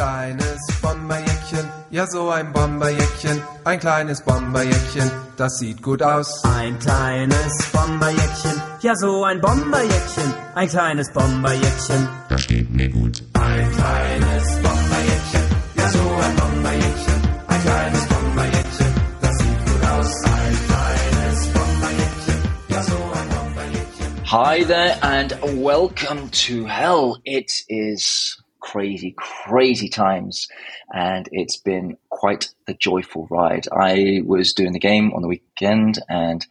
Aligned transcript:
kleines 0.00 0.66
Bomberjäckchen, 0.80 1.68
ja 1.90 2.06
so 2.06 2.30
ein 2.30 2.54
Bomberjäckchen, 2.54 3.42
ein 3.64 3.78
kleines 3.78 4.22
Bomberjäckchen, 4.22 5.10
das 5.36 5.58
sieht 5.58 5.82
gut 5.82 6.02
aus. 6.02 6.42
Ein 6.44 6.78
kleines 6.78 7.66
Bomberjäckchen, 7.70 8.62
ja 8.80 8.96
so 8.96 9.24
ein 9.24 9.42
Bomberjäckchen, 9.42 10.32
ein 10.54 10.68
kleines 10.70 11.12
Bomberjäckchen. 11.12 12.08
Das 12.30 12.46
geht 12.46 12.70
mir 12.70 12.88
gut. 12.88 13.22
Ein 13.34 13.70
kleines 13.72 14.44
Bomberjäckchen, 14.62 15.42
ja 15.76 15.88
so 15.90 15.98
ein 15.98 16.36
Bomberjäckchen, 16.36 17.20
ein 17.48 17.62
kleines 17.62 18.06
Bomberjäckchen, 18.06 18.94
das 19.20 19.36
sieht 19.36 19.66
gut 19.66 19.84
aus. 19.84 20.24
Ein 20.24 20.56
kleines 20.66 21.46
Bomberjäckchen, 21.52 22.38
ja 22.68 22.82
so 22.82 22.96
ein 22.96 23.28
Bomberjäckchen. 23.36 24.32
Hi 24.32 24.64
there 24.64 24.96
and 25.02 25.36
welcome 25.62 26.30
to 26.30 26.66
hell. 26.66 27.18
It 27.24 27.52
is 27.68 28.39
crazy, 28.60 29.14
crazy 29.16 29.88
times, 29.88 30.48
and 30.92 31.28
it's 31.32 31.56
been 31.56 31.96
quite 32.10 32.48
the 32.66 32.74
joyful 32.74 33.26
ride. 33.30 33.66
I 33.72 34.20
was 34.24 34.52
doing 34.52 34.72
the 34.72 34.78
game 34.78 35.12
on 35.12 35.22
the 35.22 35.28
weekend, 35.28 35.98
and 36.08 36.46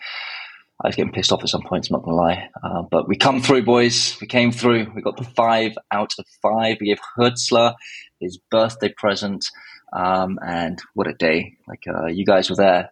I 0.84 0.88
was 0.88 0.96
getting 0.96 1.12
pissed 1.12 1.32
off 1.32 1.44
at 1.44 1.50
some 1.50 1.64
points. 1.64 1.90
I'm 1.90 1.96
not 1.96 2.04
gonna 2.04 2.18
lie, 2.18 2.50
uh, 2.64 2.84
but 2.84 3.08
we 3.08 3.18
come 3.18 3.42
through, 3.42 3.64
boys. 3.64 4.18
We 4.22 4.28
came 4.28 4.52
through. 4.52 4.92
We 4.96 5.02
got 5.02 5.18
the 5.18 5.24
five 5.24 5.78
out 5.92 6.14
of 6.18 6.26
five. 6.42 6.78
We 6.80 6.88
gave 6.88 7.00
Hürzeler 7.18 7.76
his 8.20 8.40
birthday 8.50 8.94
present, 8.98 9.46
um, 9.94 10.40
and 10.46 10.82
what 10.94 11.08
a 11.08 11.14
day! 11.14 11.58
Like 11.68 11.84
uh, 11.88 12.08
you 12.08 12.26
guys 12.26 12.50
were 12.50 12.56
there. 12.56 12.92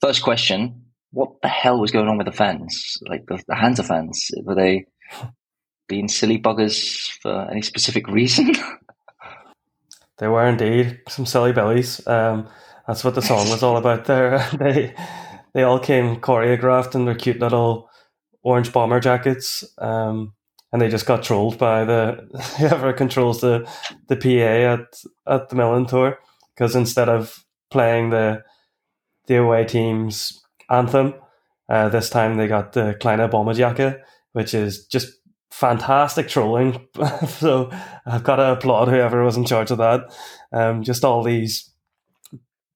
First 0.00 0.22
question: 0.22 0.84
What 1.10 1.42
the 1.42 1.48
hell 1.48 1.80
was 1.80 1.90
going 1.90 2.08
on 2.08 2.18
with 2.18 2.26
the 2.26 2.32
fans? 2.32 2.98
Like 3.08 3.26
the, 3.26 3.42
the 3.46 3.54
Hansa 3.54 3.82
fans? 3.82 4.30
Were 4.42 4.54
they 4.54 4.86
being 5.88 6.08
silly 6.08 6.38
buggers 6.38 7.10
for 7.20 7.48
any 7.50 7.62
specific 7.62 8.08
reason? 8.08 8.54
They 10.18 10.28
were 10.28 10.46
indeed 10.46 11.00
some 11.08 11.26
silly 11.26 11.52
billies. 11.52 12.06
Um, 12.06 12.48
that's 12.86 13.02
what 13.04 13.14
the 13.14 13.22
song 13.22 13.48
was 13.50 13.62
all 13.62 13.76
about. 13.76 14.04
There, 14.04 14.38
they 14.58 14.94
they 15.54 15.62
all 15.62 15.78
came 15.78 16.16
choreographed 16.16 16.94
in 16.94 17.04
their 17.04 17.14
cute 17.14 17.40
little 17.40 17.90
orange 18.42 18.72
bomber 18.72 19.00
jackets, 19.00 19.64
um, 19.78 20.34
and 20.72 20.80
they 20.80 20.88
just 20.88 21.06
got 21.06 21.22
trolled 21.22 21.58
by 21.58 21.84
the 21.84 22.28
whoever 22.58 22.92
controls 22.92 23.40
the 23.40 23.68
the 24.08 24.16
PA 24.16 24.74
at 24.74 25.02
at 25.26 25.48
the 25.48 25.56
Millerntor 25.56 26.16
because 26.54 26.76
instead 26.76 27.08
of 27.08 27.44
playing 27.70 28.10
the 28.10 28.42
the 29.26 29.36
away 29.36 29.64
team's 29.64 30.44
anthem, 30.70 31.14
uh, 31.68 31.88
this 31.88 32.08
time 32.10 32.36
they 32.36 32.46
got 32.46 32.72
the 32.72 32.96
Kleine 33.00 33.28
Bomberjacke, 33.28 34.00
which 34.32 34.54
is 34.54 34.86
just 34.86 35.12
fantastic 35.54 36.28
trolling. 36.28 36.88
so 37.28 37.70
I've 38.04 38.24
got 38.24 38.36
to 38.36 38.52
applaud 38.52 38.88
whoever 38.88 39.22
was 39.22 39.36
in 39.36 39.44
charge 39.44 39.70
of 39.70 39.78
that. 39.78 40.12
Um, 40.52 40.82
just 40.82 41.04
all 41.04 41.22
these 41.22 41.70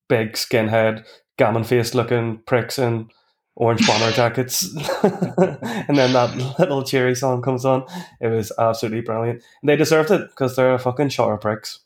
big 0.08 0.34
skinhead, 0.34 1.04
gammon 1.36 1.64
faced 1.64 1.96
looking 1.96 2.38
pricks 2.46 2.78
in 2.78 3.10
orange 3.56 3.84
bomber 3.84 4.12
jackets. 4.12 4.62
and 5.02 5.98
then 5.98 6.12
that 6.12 6.56
little 6.60 6.84
cheery 6.84 7.16
song 7.16 7.42
comes 7.42 7.64
on. 7.64 7.84
It 8.20 8.28
was 8.28 8.52
absolutely 8.58 9.00
brilliant. 9.00 9.42
And 9.60 9.68
they 9.68 9.76
deserved 9.76 10.12
it 10.12 10.28
because 10.28 10.54
they're 10.54 10.74
a 10.74 10.78
fucking 10.78 11.08
shower 11.08 11.36
pricks. 11.36 11.80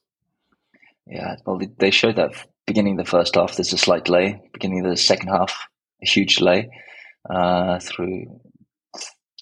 Yeah, 1.07 1.37
well, 1.47 1.59
they 1.79 1.91
showed 1.91 2.17
that 2.17 2.33
beginning 2.67 2.99
of 3.01 3.07
the 3.07 3.11
first 3.11 3.35
half. 3.35 3.57
There's 3.57 3.73
a 3.73 3.79
slight 3.79 4.05
delay. 4.05 4.43
Beginning 4.53 4.85
of 4.85 4.91
the 4.91 4.97
second 4.99 5.29
half, 5.29 5.69
a 6.03 6.07
huge 6.07 6.37
delay 6.37 6.69
uh, 7.31 7.79
through 7.79 8.27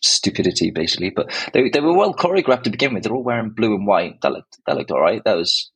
stupidity, 0.00 0.70
basically. 0.70 1.10
But 1.10 1.30
they 1.52 1.68
they 1.68 1.80
were 1.80 1.96
well 1.96 2.14
choreographed 2.14 2.64
to 2.64 2.70
begin 2.70 2.94
with. 2.94 3.04
They're 3.04 3.12
all 3.12 3.22
wearing 3.22 3.50
blue 3.50 3.74
and 3.74 3.86
white. 3.86 4.20
That 4.22 4.32
looked 4.32 4.58
that 4.66 4.76
looked 4.76 4.90
all 4.90 5.00
right. 5.00 5.22
That 5.24 5.36
was 5.36 5.70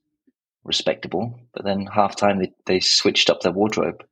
respectable. 0.64 1.38
But 1.52 1.64
then 1.64 1.86
half 1.86 2.16
time 2.16 2.38
they 2.38 2.52
they 2.66 2.80
switched 2.80 3.30
up 3.30 3.40
their 3.40 3.52
wardrobe. 3.52 4.04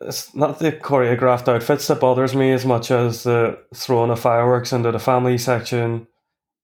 It's 0.00 0.34
not 0.34 0.58
the 0.58 0.72
choreographed 0.72 1.48
outfits 1.48 1.86
that 1.86 2.00
bothers 2.00 2.34
me 2.34 2.52
as 2.52 2.66
much 2.66 2.90
as 2.90 3.22
the 3.22 3.58
throwing 3.74 4.10
of 4.10 4.20
fireworks 4.20 4.72
into 4.72 4.92
the 4.92 4.98
family 4.98 5.38
section, 5.38 6.06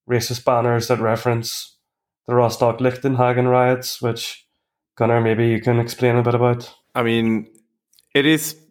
racist 0.08 0.44
banners 0.44 0.88
that 0.88 1.00
reference 1.00 1.78
the 2.26 2.34
Rostock 2.34 2.78
Lichtenhagen 2.78 3.48
riots, 3.48 4.02
which 4.02 4.46
Gunnar, 4.96 5.20
maybe 5.20 5.48
you 5.48 5.60
can 5.60 5.80
explain 5.80 6.16
a 6.16 6.22
bit 6.22 6.34
about. 6.34 6.72
I 6.94 7.02
mean, 7.02 7.48
it 8.14 8.26
is 8.26 8.61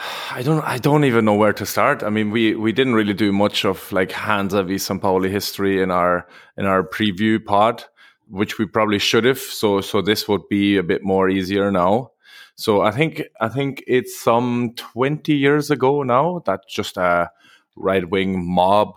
I 0.30 0.42
don't 0.42 0.62
I 0.62 0.78
don't 0.78 1.04
even 1.04 1.24
know 1.24 1.34
where 1.34 1.52
to 1.52 1.66
start. 1.66 2.02
I 2.02 2.10
mean, 2.10 2.30
we 2.30 2.54
we 2.54 2.72
didn't 2.72 2.94
really 2.94 3.14
do 3.14 3.32
much 3.32 3.64
of 3.64 3.90
like 3.92 4.12
Hansa 4.12 4.62
v 4.62 4.78
St. 4.78 5.00
Pauli 5.00 5.30
history 5.30 5.82
in 5.82 5.90
our 5.90 6.26
in 6.56 6.66
our 6.66 6.82
preview 6.82 7.44
pod, 7.44 7.84
which 8.28 8.58
we 8.58 8.66
probably 8.66 8.98
should 8.98 9.24
have. 9.24 9.38
So 9.38 9.80
so 9.80 10.02
this 10.02 10.28
would 10.28 10.48
be 10.48 10.76
a 10.76 10.82
bit 10.82 11.02
more 11.02 11.28
easier 11.28 11.70
now. 11.70 12.12
So 12.56 12.82
I 12.82 12.90
think 12.90 13.22
I 13.40 13.48
think 13.48 13.82
it's 13.86 14.18
some 14.20 14.72
20 14.76 15.34
years 15.34 15.70
ago 15.70 16.02
now 16.02 16.42
that 16.46 16.60
just 16.68 16.96
a 16.96 17.30
right 17.76 18.08
wing 18.08 18.44
mob 18.46 18.94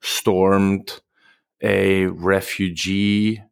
stormed 0.00 1.00
a 1.62 2.06
refugee 2.06 3.42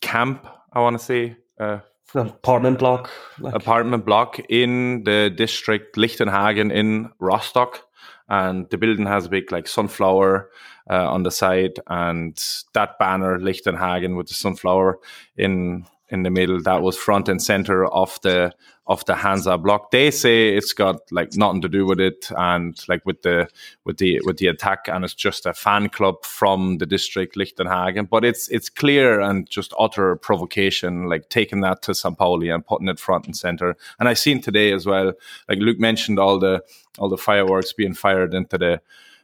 camp, 0.00 0.46
I 0.72 0.80
want 0.80 0.98
to 0.98 1.04
say. 1.04 1.36
Uh, 1.58 1.80
apartment 2.14 2.78
block 2.78 3.10
like. 3.40 3.54
apartment 3.54 4.04
block 4.04 4.38
in 4.48 5.04
the 5.04 5.30
district 5.36 5.96
lichtenhagen 5.96 6.72
in 6.72 7.10
rostock 7.18 7.82
and 8.28 8.68
the 8.70 8.78
building 8.78 9.06
has 9.06 9.26
a 9.26 9.28
big 9.28 9.50
like 9.52 9.66
sunflower 9.68 10.50
uh, 10.90 11.10
on 11.10 11.22
the 11.24 11.30
side 11.30 11.78
and 11.88 12.64
that 12.74 12.98
banner 12.98 13.38
lichtenhagen 13.38 14.16
with 14.16 14.28
the 14.28 14.34
sunflower 14.34 14.98
in 15.36 15.84
in 16.08 16.22
the 16.22 16.30
middle 16.30 16.60
that 16.62 16.82
was 16.82 16.96
front 16.96 17.28
and 17.28 17.42
center 17.42 17.84
of 17.86 18.18
the 18.22 18.52
of 18.88 19.04
the 19.06 19.16
Hansa 19.16 19.58
block. 19.58 19.90
They 19.90 20.12
say 20.12 20.50
it's 20.50 20.72
got 20.72 21.00
like 21.10 21.34
nothing 21.34 21.60
to 21.62 21.68
do 21.68 21.84
with 21.84 21.98
it 21.98 22.30
and 22.36 22.78
like 22.86 23.04
with 23.04 23.22
the 23.22 23.48
with 23.84 23.98
the 23.98 24.20
with 24.24 24.36
the 24.38 24.46
attack 24.46 24.86
and 24.86 25.04
it's 25.04 25.14
just 25.14 25.44
a 25.44 25.52
fan 25.52 25.88
club 25.88 26.24
from 26.24 26.78
the 26.78 26.86
district 26.86 27.36
Lichtenhagen. 27.36 28.08
But 28.08 28.24
it's 28.24 28.48
it's 28.48 28.68
clear 28.68 29.20
and 29.20 29.48
just 29.50 29.74
utter 29.78 30.14
provocation, 30.16 31.08
like 31.08 31.28
taking 31.28 31.62
that 31.62 31.82
to 31.82 31.94
St. 31.94 32.16
Pauli 32.16 32.48
and 32.48 32.64
putting 32.64 32.88
it 32.88 33.00
front 33.00 33.26
and 33.26 33.36
center. 33.36 33.76
And 33.98 34.08
I 34.08 34.14
seen 34.14 34.40
today 34.40 34.72
as 34.72 34.86
well, 34.86 35.12
like 35.48 35.58
Luke 35.58 35.80
mentioned 35.80 36.20
all 36.20 36.38
the 36.38 36.62
all 36.98 37.08
the 37.08 37.18
fireworks 37.18 37.72
being 37.72 37.94
fired 37.94 38.34
into 38.34 38.56
the 38.56 38.80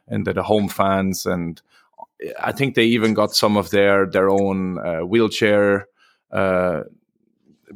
into 0.09 0.33
the 0.33 0.43
home 0.43 0.69
fans 0.69 1.25
and 1.25 1.63
I 2.39 2.53
think 2.53 2.75
they 2.75 2.85
even 2.85 3.15
got 3.15 3.35
some 3.35 3.57
of 3.57 3.71
their 3.71 4.07
their 4.07 4.29
own 4.29 4.79
uh, 4.79 5.01
wheelchair 5.01 5.89
uh, 6.33 6.83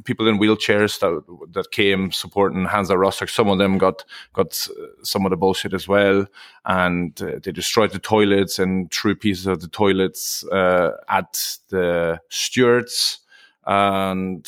people 0.05 0.28
in 0.28 0.39
wheelchairs 0.39 0.99
that 1.00 1.53
that 1.53 1.71
came 1.71 2.12
supporting 2.12 2.65
Hansa 2.65 2.97
Rostock. 2.97 3.28
Some 3.28 3.49
of 3.49 3.59
them 3.59 3.78
got 3.78 4.05
got 4.33 4.69
some 5.03 5.25
of 5.25 5.31
the 5.31 5.37
bullshit 5.37 5.75
as 5.75 5.89
well, 5.89 6.27
and 6.65 7.21
uh, 7.22 7.39
they 7.43 7.53
destroyed 7.53 7.93
the 7.93 7.99
toilets 7.99 8.59
and 8.59 8.91
threw 8.91 9.15
pieces 9.15 9.47
of 9.47 9.61
the 9.61 9.69
toilets 9.69 10.44
uh, 10.49 10.93
at 11.09 11.59
the 11.69 12.21
stewards. 12.28 13.21
And 13.67 14.47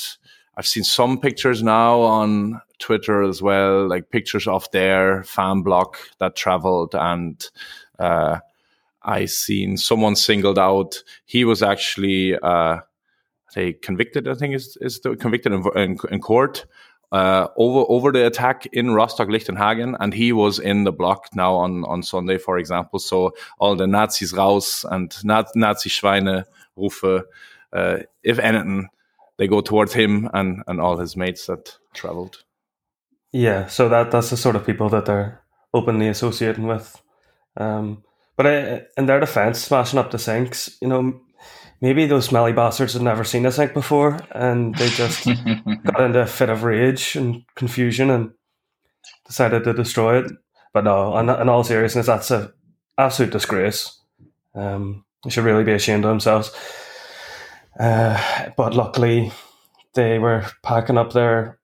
I've 0.57 0.67
seen 0.67 0.85
some 0.85 1.21
pictures 1.21 1.63
now 1.63 2.01
on 2.01 2.61
Twitter 2.79 3.23
as 3.23 3.43
well, 3.43 3.89
like 3.89 4.11
pictures 4.11 4.47
of 4.47 4.71
their 4.71 5.25
fan 5.25 5.63
block 5.63 5.99
that 6.19 6.37
traveled 6.37 6.95
and. 6.95 7.49
Uh, 7.99 8.41
I 9.03 9.25
seen 9.25 9.79
someone 9.79 10.17
singled 10.17 10.59
out. 10.59 11.03
He 11.25 11.45
was 11.45 11.63
actually 11.63 12.37
uh, 12.39 12.81
say 13.51 13.73
convicted. 13.73 14.29
I 14.29 14.35
think 14.35 14.55
is 14.55 14.77
is 14.81 14.99
convicted 14.99 15.53
in, 15.53 15.65
in, 15.77 15.99
in 16.11 16.21
court 16.21 16.67
uh, 17.13 17.49
over 17.57 17.85
over 17.89 18.13
the 18.13 18.27
attack 18.27 18.67
in 18.67 18.93
Rostock 18.93 19.29
Lichtenhagen, 19.29 19.97
and 19.99 20.13
he 20.13 20.33
was 20.33 20.59
in 20.59 20.85
the 20.85 20.93
block 20.93 21.29
now 21.35 21.55
on 21.55 21.85
on 21.85 22.03
Sunday, 22.03 22.39
for 22.39 22.59
example. 22.59 22.99
So 22.99 23.33
all 23.59 23.77
the 23.77 23.87
Nazis 23.87 24.33
raus 24.33 24.85
and 24.91 25.15
Nazi 25.25 25.89
Schweine 25.89 26.45
rufe. 26.77 27.25
Uh, 27.73 27.99
if 28.23 28.39
anything, 28.39 28.89
they 29.37 29.47
go 29.47 29.61
towards 29.61 29.93
him 29.93 30.29
and 30.35 30.63
and 30.67 30.81
all 30.81 30.99
his 30.99 31.17
mates 31.17 31.47
that 31.47 31.79
traveled. 31.95 32.45
Yeah, 33.33 33.67
so 33.67 33.89
that 33.89 34.11
that's 34.11 34.31
the 34.31 34.37
sort 34.37 34.57
of 34.57 34.67
people 34.67 34.89
that 34.91 35.07
they're 35.07 35.41
openly 35.73 36.09
associating 36.09 36.67
with. 36.67 37.01
Um, 37.57 38.05
but 38.37 38.47
I, 38.47 38.87
in 38.97 39.07
their 39.07 39.21
defense, 39.21 39.61
smashing 39.61 39.99
up 39.99 40.11
the 40.11 40.19
sinks, 40.19 40.79
you 40.81 40.89
know, 40.89 41.21
maybe 41.81 42.07
those 42.07 42.27
smelly 42.27 42.53
bastards 42.53 42.95
had 42.95 43.03
never 43.03 43.25
seen 43.25 43.47
a 43.47 43.53
sink 43.53 43.75
before 43.75 44.19
and 44.33 44.75
they 44.75 44.89
just 44.89 45.25
got 45.85 46.01
into 46.01 46.21
a 46.21 46.27
fit 46.27 46.49
of 46.49 46.65
rage 46.65 47.17
and 47.17 47.45
confusion 47.55 48.11
and 48.11 48.33
decided 49.27 49.65
to 49.65 49.73
destroy 49.73 50.23
it. 50.25 50.33
But 50.73 50.85
no, 50.85 51.17
in, 51.19 51.29
in 51.29 51.49
all 51.49 51.65
seriousness, 51.65 52.07
that's 52.07 52.31
a 52.31 52.53
absolute 52.97 53.33
disgrace. 53.33 53.99
Um, 54.55 55.05
they 55.25 55.31
should 55.31 55.45
really 55.45 55.65
be 55.65 55.73
ashamed 55.73 56.05
of 56.05 56.11
themselves. 56.11 56.53
Uh, 57.79 58.51
but 58.57 58.75
luckily, 58.75 59.33
they 59.95 60.19
were 60.19 60.45
packing 60.63 60.99
up 60.99 61.13
their 61.13 61.59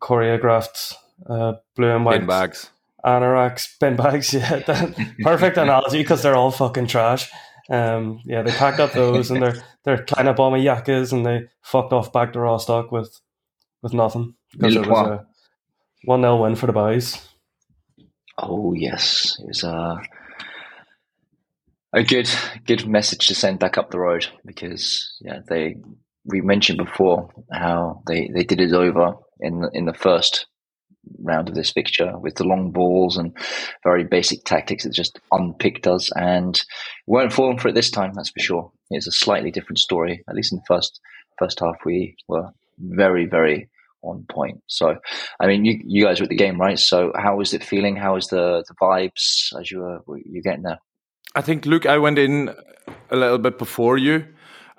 choreographed 0.00 0.94
uh, 1.28 1.54
blue 1.76 1.94
and 1.94 2.04
white 2.04 2.20
bin 2.20 2.26
bags, 2.26 2.70
anoraks, 3.04 3.78
bin 3.78 3.96
bags. 3.96 4.32
Yeah, 4.34 4.92
perfect 5.22 5.56
analogy 5.56 5.98
because 5.98 6.22
they're 6.22 6.36
all 6.36 6.50
fucking 6.50 6.86
trash. 6.86 7.30
Um, 7.70 8.20
yeah, 8.24 8.42
they 8.42 8.50
packed 8.50 8.80
up 8.80 8.92
those 8.92 9.30
and 9.30 9.42
they're 9.42 9.62
they're 9.84 10.04
kleine 10.04 10.34
bomber 10.34 10.58
yakas 10.58 11.12
and 11.12 11.24
they 11.24 11.48
fucked 11.62 11.92
off 11.92 12.12
back 12.12 12.32
to 12.32 12.40
Rostock 12.40 12.90
with 12.90 13.20
with 13.82 13.92
nothing. 13.92 14.34
Because 14.52 14.76
it 14.76 14.86
was 14.86 15.06
a 15.06 15.26
one 16.04 16.22
0 16.22 16.42
win 16.42 16.56
for 16.56 16.66
the 16.66 16.72
boys. 16.72 17.20
Oh 18.38 18.72
yes, 18.72 19.36
it 19.40 19.48
was 19.48 19.64
a 19.64 20.00
a 21.92 22.02
good 22.02 22.28
good 22.66 22.86
message 22.86 23.26
to 23.26 23.34
send 23.34 23.58
back 23.58 23.78
up 23.78 23.90
the 23.90 23.98
road 23.98 24.26
because 24.44 25.16
yeah 25.20 25.40
they 25.48 25.76
we 26.24 26.40
mentioned 26.40 26.78
before 26.78 27.30
how 27.50 28.02
they, 28.06 28.30
they 28.34 28.44
did 28.44 28.60
it 28.60 28.72
over 28.72 29.14
in 29.40 29.64
in 29.72 29.86
the 29.86 29.94
first 29.94 30.46
round 31.22 31.48
of 31.48 31.54
this 31.54 31.70
fixture 31.70 32.18
with 32.18 32.36
the 32.36 32.44
long 32.44 32.70
balls 32.70 33.16
and 33.16 33.36
very 33.84 34.04
basic 34.04 34.44
tactics 34.44 34.84
that 34.84 34.92
just 34.92 35.20
unpicked 35.32 35.86
us 35.86 36.10
and 36.16 36.62
weren't 37.06 37.32
falling 37.32 37.58
for 37.58 37.68
it 37.68 37.74
this 37.74 37.90
time 37.90 38.12
that's 38.14 38.30
for 38.30 38.40
sure. 38.40 38.72
It's 38.90 39.06
a 39.06 39.12
slightly 39.12 39.50
different 39.50 39.78
story 39.78 40.24
at 40.28 40.34
least 40.34 40.52
in 40.52 40.58
the 40.58 40.64
first 40.66 41.00
first 41.38 41.60
half 41.60 41.76
we 41.84 42.16
were 42.26 42.50
very 42.78 43.26
very 43.26 43.68
on 44.02 44.24
point. 44.30 44.62
So 44.66 44.96
i 45.40 45.46
mean 45.46 45.64
you, 45.64 45.80
you 45.84 46.04
guys 46.04 46.20
were 46.20 46.24
at 46.24 46.30
the 46.30 46.36
game 46.36 46.60
right? 46.60 46.78
So 46.78 47.12
how 47.16 47.36
was 47.36 47.54
it 47.54 47.64
feeling? 47.64 47.96
How 47.96 48.14
was 48.14 48.28
the 48.28 48.64
the 48.66 48.74
vibes 48.74 49.58
as 49.58 49.70
you 49.70 49.80
were 50.06 50.18
you 50.18 50.42
getting 50.42 50.62
there? 50.62 50.78
I 51.34 51.40
think, 51.40 51.66
Luke, 51.66 51.86
I 51.86 51.98
went 51.98 52.18
in 52.18 52.54
a 53.10 53.16
little 53.16 53.38
bit 53.38 53.58
before 53.58 53.98
you. 53.98 54.26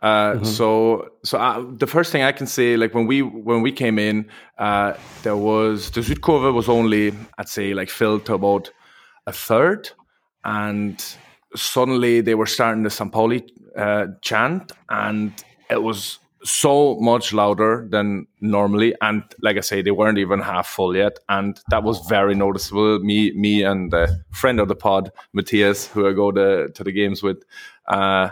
Uh, 0.01 0.33
Mm-hmm. 0.33 0.45
So, 0.45 1.09
so 1.23 1.37
I, 1.37 1.63
the 1.77 1.87
first 1.87 2.11
thing 2.11 2.23
I 2.23 2.31
can 2.31 2.47
say, 2.47 2.77
like 2.77 2.93
when 2.93 3.07
we 3.07 3.21
when 3.21 3.61
we 3.61 3.71
came 3.71 3.99
in, 3.99 4.29
uh, 4.57 4.93
there 5.23 5.35
was 5.35 5.91
the 5.91 6.01
Südkurve 6.01 6.53
was 6.53 6.69
only, 6.69 7.13
I'd 7.37 7.49
say, 7.49 7.73
like 7.73 7.89
filled 7.89 8.25
to 8.25 8.33
about 8.33 8.71
a 9.27 9.31
third, 9.31 9.89
and 10.43 11.03
suddenly 11.55 12.21
they 12.21 12.35
were 12.35 12.45
starting 12.45 12.83
the 12.83 12.89
St. 12.89 13.11
Pauli 13.11 13.45
uh, 13.75 14.07
chant, 14.21 14.71
and 14.89 15.33
it 15.69 15.83
was 15.83 16.19
so 16.43 16.95
much 17.01 17.33
louder 17.33 17.85
than 17.89 18.25
normally. 18.39 18.95
And 19.01 19.23
like 19.41 19.57
I 19.57 19.61
say, 19.61 19.81
they 19.81 19.91
weren't 19.91 20.17
even 20.17 20.39
half 20.39 20.67
full 20.67 20.95
yet, 20.95 21.19
and 21.27 21.59
that 21.71 21.83
was 21.83 22.07
very 22.07 22.35
noticeable. 22.35 22.99
Me, 22.99 23.33
me, 23.33 23.63
and 23.63 23.93
a 23.93 24.07
friend 24.31 24.59
of 24.61 24.69
the 24.69 24.75
pod, 24.75 25.11
Matthias, 25.33 25.87
who 25.87 26.07
I 26.07 26.13
go 26.13 26.31
to 26.31 26.69
to 26.69 26.83
the 26.83 26.93
games 26.93 27.21
with. 27.21 27.43
Uh, 27.87 28.29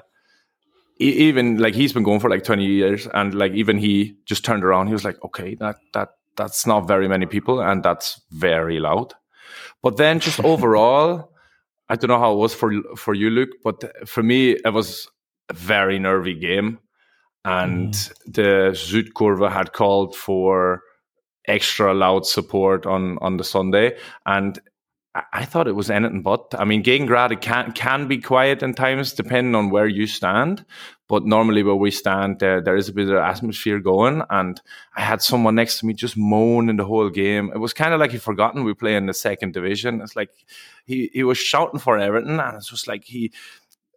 even 0.99 1.57
like 1.57 1.75
he's 1.75 1.93
been 1.93 2.03
going 2.03 2.19
for 2.19 2.29
like 2.29 2.43
20 2.43 2.65
years 2.65 3.07
and 3.13 3.33
like 3.33 3.53
even 3.53 3.77
he 3.77 4.15
just 4.25 4.43
turned 4.43 4.63
around 4.63 4.87
he 4.87 4.93
was 4.93 5.05
like 5.05 5.23
okay 5.23 5.55
that 5.55 5.77
that 5.93 6.09
that's 6.35 6.65
not 6.65 6.87
very 6.87 7.07
many 7.07 7.25
people 7.25 7.59
and 7.59 7.83
that's 7.83 8.21
very 8.31 8.79
loud. 8.79 9.13
But 9.81 9.97
then 9.97 10.19
just 10.19 10.39
overall 10.43 11.31
i 11.89 11.95
don't 11.95 12.09
know 12.09 12.19
how 12.19 12.33
it 12.33 12.37
was 12.37 12.53
for 12.53 12.73
for 12.97 13.13
you 13.13 13.29
luke 13.29 13.51
but 13.63 14.07
for 14.07 14.21
me 14.21 14.57
it 14.65 14.73
was 14.73 15.07
a 15.49 15.53
very 15.53 15.97
nervy 15.99 16.33
game 16.33 16.79
and 17.45 17.93
mm. 17.93 18.13
the 18.25 18.71
Südkurve 18.73 19.49
had 19.49 19.71
called 19.71 20.15
for 20.15 20.81
extra 21.47 21.93
loud 21.93 22.25
support 22.25 22.85
on 22.85 23.17
on 23.19 23.37
the 23.37 23.43
Sunday 23.43 23.97
and 24.25 24.59
I- 25.33 25.45
thought 25.45 25.67
it 25.67 25.75
was 25.75 25.89
anything 25.89 26.21
but. 26.21 26.53
I 26.57 26.65
mean, 26.65 26.83
Gegengrad 26.83 27.39
can 27.41 27.71
can 27.71 28.07
be 28.07 28.17
quiet 28.17 28.61
in 28.63 28.73
times 28.73 29.13
depending 29.13 29.55
on 29.55 29.69
where 29.69 29.87
you 29.87 30.07
stand, 30.07 30.65
but 31.07 31.25
normally 31.25 31.63
where 31.63 31.75
we 31.75 31.91
stand, 31.91 32.39
there 32.39 32.61
there 32.61 32.75
is 32.75 32.89
a 32.89 32.93
bit 32.93 33.09
of 33.09 33.15
atmosphere 33.15 33.79
going. 33.79 34.23
And 34.29 34.61
I 34.95 35.01
had 35.01 35.21
someone 35.21 35.55
next 35.55 35.79
to 35.79 35.85
me 35.85 35.93
just 35.93 36.17
moaning 36.17 36.77
the 36.77 36.85
whole 36.85 37.09
game. 37.09 37.51
It 37.53 37.59
was 37.59 37.73
kind 37.73 37.93
of 37.93 37.99
like 37.99 38.11
he'd 38.11 38.21
forgotten 38.21 38.63
we 38.63 38.73
play 38.73 38.95
in 38.95 39.05
the 39.05 39.13
second 39.13 39.53
division. 39.53 40.01
It's 40.01 40.15
like 40.15 40.29
he 40.85 41.09
he 41.13 41.23
was 41.23 41.37
shouting 41.37 41.79
for 41.79 41.97
everything, 41.97 42.39
and 42.39 42.57
it's 42.57 42.69
just 42.69 42.87
like 42.87 43.05
he. 43.05 43.31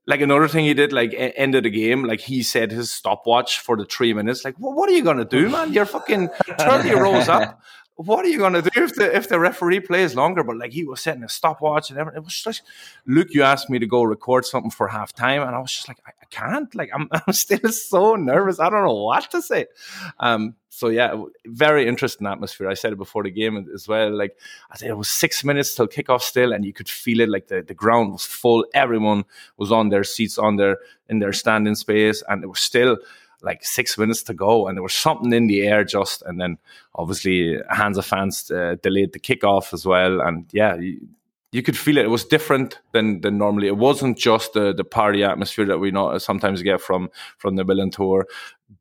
Like 0.07 0.23
another 0.23 0.49
thing 0.49 0.65
he 0.65 0.75
did, 0.75 0.93
like 0.93 1.15
end 1.15 1.55
of 1.55 1.63
the 1.63 1.71
game, 1.71 2.03
like 2.05 2.21
he 2.21 2.43
said 2.43 2.73
his 2.73 2.91
stopwatch 2.91 3.61
for 3.61 3.77
the 3.77 3.85
three 3.85 4.13
minutes. 4.13 4.45
Like, 4.45 4.57
well, 4.59 4.73
what 4.73 4.89
are 4.89 4.93
you 4.93 5.05
gonna 5.05 5.27
do, 5.27 5.49
man? 5.49 5.73
You're 5.73 5.87
fucking 5.87 6.31
thirty 6.59 6.91
rows 7.05 7.29
up 7.29 7.61
what 8.07 8.25
are 8.25 8.29
you 8.29 8.39
going 8.39 8.55
to 8.55 8.63
do 8.63 8.85
if 8.85 8.95
the 8.95 9.15
if 9.15 9.29
the 9.29 9.39
referee 9.39 9.81
plays 9.81 10.15
longer? 10.15 10.43
But 10.43 10.57
like 10.57 10.73
he 10.73 10.85
was 10.85 11.01
setting 11.01 11.23
a 11.23 11.29
stopwatch 11.29 11.91
and 11.91 11.99
everything. 11.99 12.19
It 12.19 12.25
was 12.25 12.41
just 12.41 12.63
Luke. 13.07 13.29
You 13.33 13.43
asked 13.43 13.69
me 13.69 13.79
to 13.79 13.87
go 13.87 14.03
record 14.03 14.47
something 14.47 14.71
for 14.71 14.89
half 14.89 15.13
time, 15.13 15.43
and 15.43 15.55
I 15.55 15.59
was 15.59 15.73
just 15.73 15.87
like, 15.87 15.99
I, 16.07 16.11
I 16.11 16.25
can't. 16.31 16.75
Like 16.75 16.91
I'm 16.95 17.09
I'm 17.27 17.33
still 17.33 17.71
so 17.71 18.17
nervous. 18.17 18.59
I 18.59 18.71
don't 18.71 18.85
know 18.85 19.03
what 19.05 19.31
to 19.33 19.43
say. 19.43 19.67
Um. 20.19 20.57
So 20.73 20.89
yeah, 20.89 21.21
very 21.47 21.87
interesting 21.87 22.27
atmosphere. 22.27 22.69
I 22.69 22.75
said 22.75 22.93
it 22.93 22.97
before 22.97 23.25
the 23.25 23.31
game 23.31 23.69
as 23.75 23.87
well. 23.89 24.17
Like 24.17 24.39
I 24.71 24.77
think 24.77 24.89
it 24.89 24.97
was 24.97 25.09
six 25.09 25.45
minutes 25.45 25.75
till 25.75 25.89
kickoff 25.89 26.23
still, 26.23 26.53
and 26.53 26.65
you 26.65 26.73
could 26.73 26.89
feel 26.89 27.21
it. 27.21 27.29
Like 27.29 27.49
the 27.49 27.63
the 27.63 27.75
ground 27.75 28.13
was 28.13 28.25
full. 28.25 28.65
Everyone 28.73 29.25
was 29.59 29.71
on 29.73 29.91
their 29.91 30.05
seats, 30.05 30.39
on 30.39 30.57
their 30.57 30.79
in 31.09 31.19
their 31.19 31.35
standing 31.35 31.75
space, 31.75 32.23
and 32.29 32.43
it 32.43 32.47
was 32.47 32.61
still 32.61 32.97
like 33.43 33.65
six 33.65 33.97
minutes 33.99 34.23
to 34.25 34.35
go, 34.35 34.67
and 34.67 34.77
there 34.77 34.83
was 34.83 34.95
something 34.95 35.33
in 35.33 35.47
the 35.47 35.67
air 35.67 35.85
just, 35.85 36.23
and 36.23 36.41
then 36.41 36.59
obviously 36.95 37.59
Hansa 37.71 38.03
fans 38.03 38.51
uh, 38.51 38.77
delayed 38.83 39.13
the 39.13 39.21
kickoff 39.21 39.73
as 39.73 39.87
well, 39.87 40.21
and 40.21 40.47
yeah, 40.53 40.77
you, 40.77 41.01
you 41.53 41.63
could 41.63 41.77
feel 41.77 41.97
it. 41.97 42.05
It 42.05 42.11
was 42.11 42.25
different 42.25 42.79
than 42.93 43.21
than 43.23 43.39
normally. 43.39 43.67
It 43.67 43.77
wasn't 43.77 44.19
just 44.19 44.53
the 44.53 44.73
the 44.73 44.85
party 44.85 45.25
atmosphere 45.25 45.67
that 45.67 45.79
we 45.79 45.91
know 45.91 46.17
sometimes 46.19 46.63
get 46.63 46.81
from 46.81 47.11
from 47.39 47.57
the 47.57 47.65
Millerntor, 47.65 48.25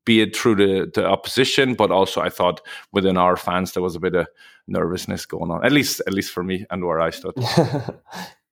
be 0.06 0.22
it 0.22 0.36
through 0.36 0.56
the 0.56 0.92
the 0.94 1.06
opposition, 1.06 1.74
but 1.74 1.92
also 1.92 2.22
I 2.22 2.30
thought 2.30 2.62
within 2.92 3.18
our 3.18 3.38
fans 3.38 3.74
there 3.74 3.84
was 3.84 3.96
a 3.96 4.00
bit 4.00 4.16
of 4.16 4.28
nervousness 4.68 5.26
going 5.26 5.52
on. 5.52 5.66
At 5.66 5.72
least 5.72 6.02
at 6.06 6.14
least 6.14 6.32
for 6.32 6.44
me 6.44 6.66
and 6.70 6.86
where 6.86 7.02
I 7.02 7.10
stood. 7.10 7.34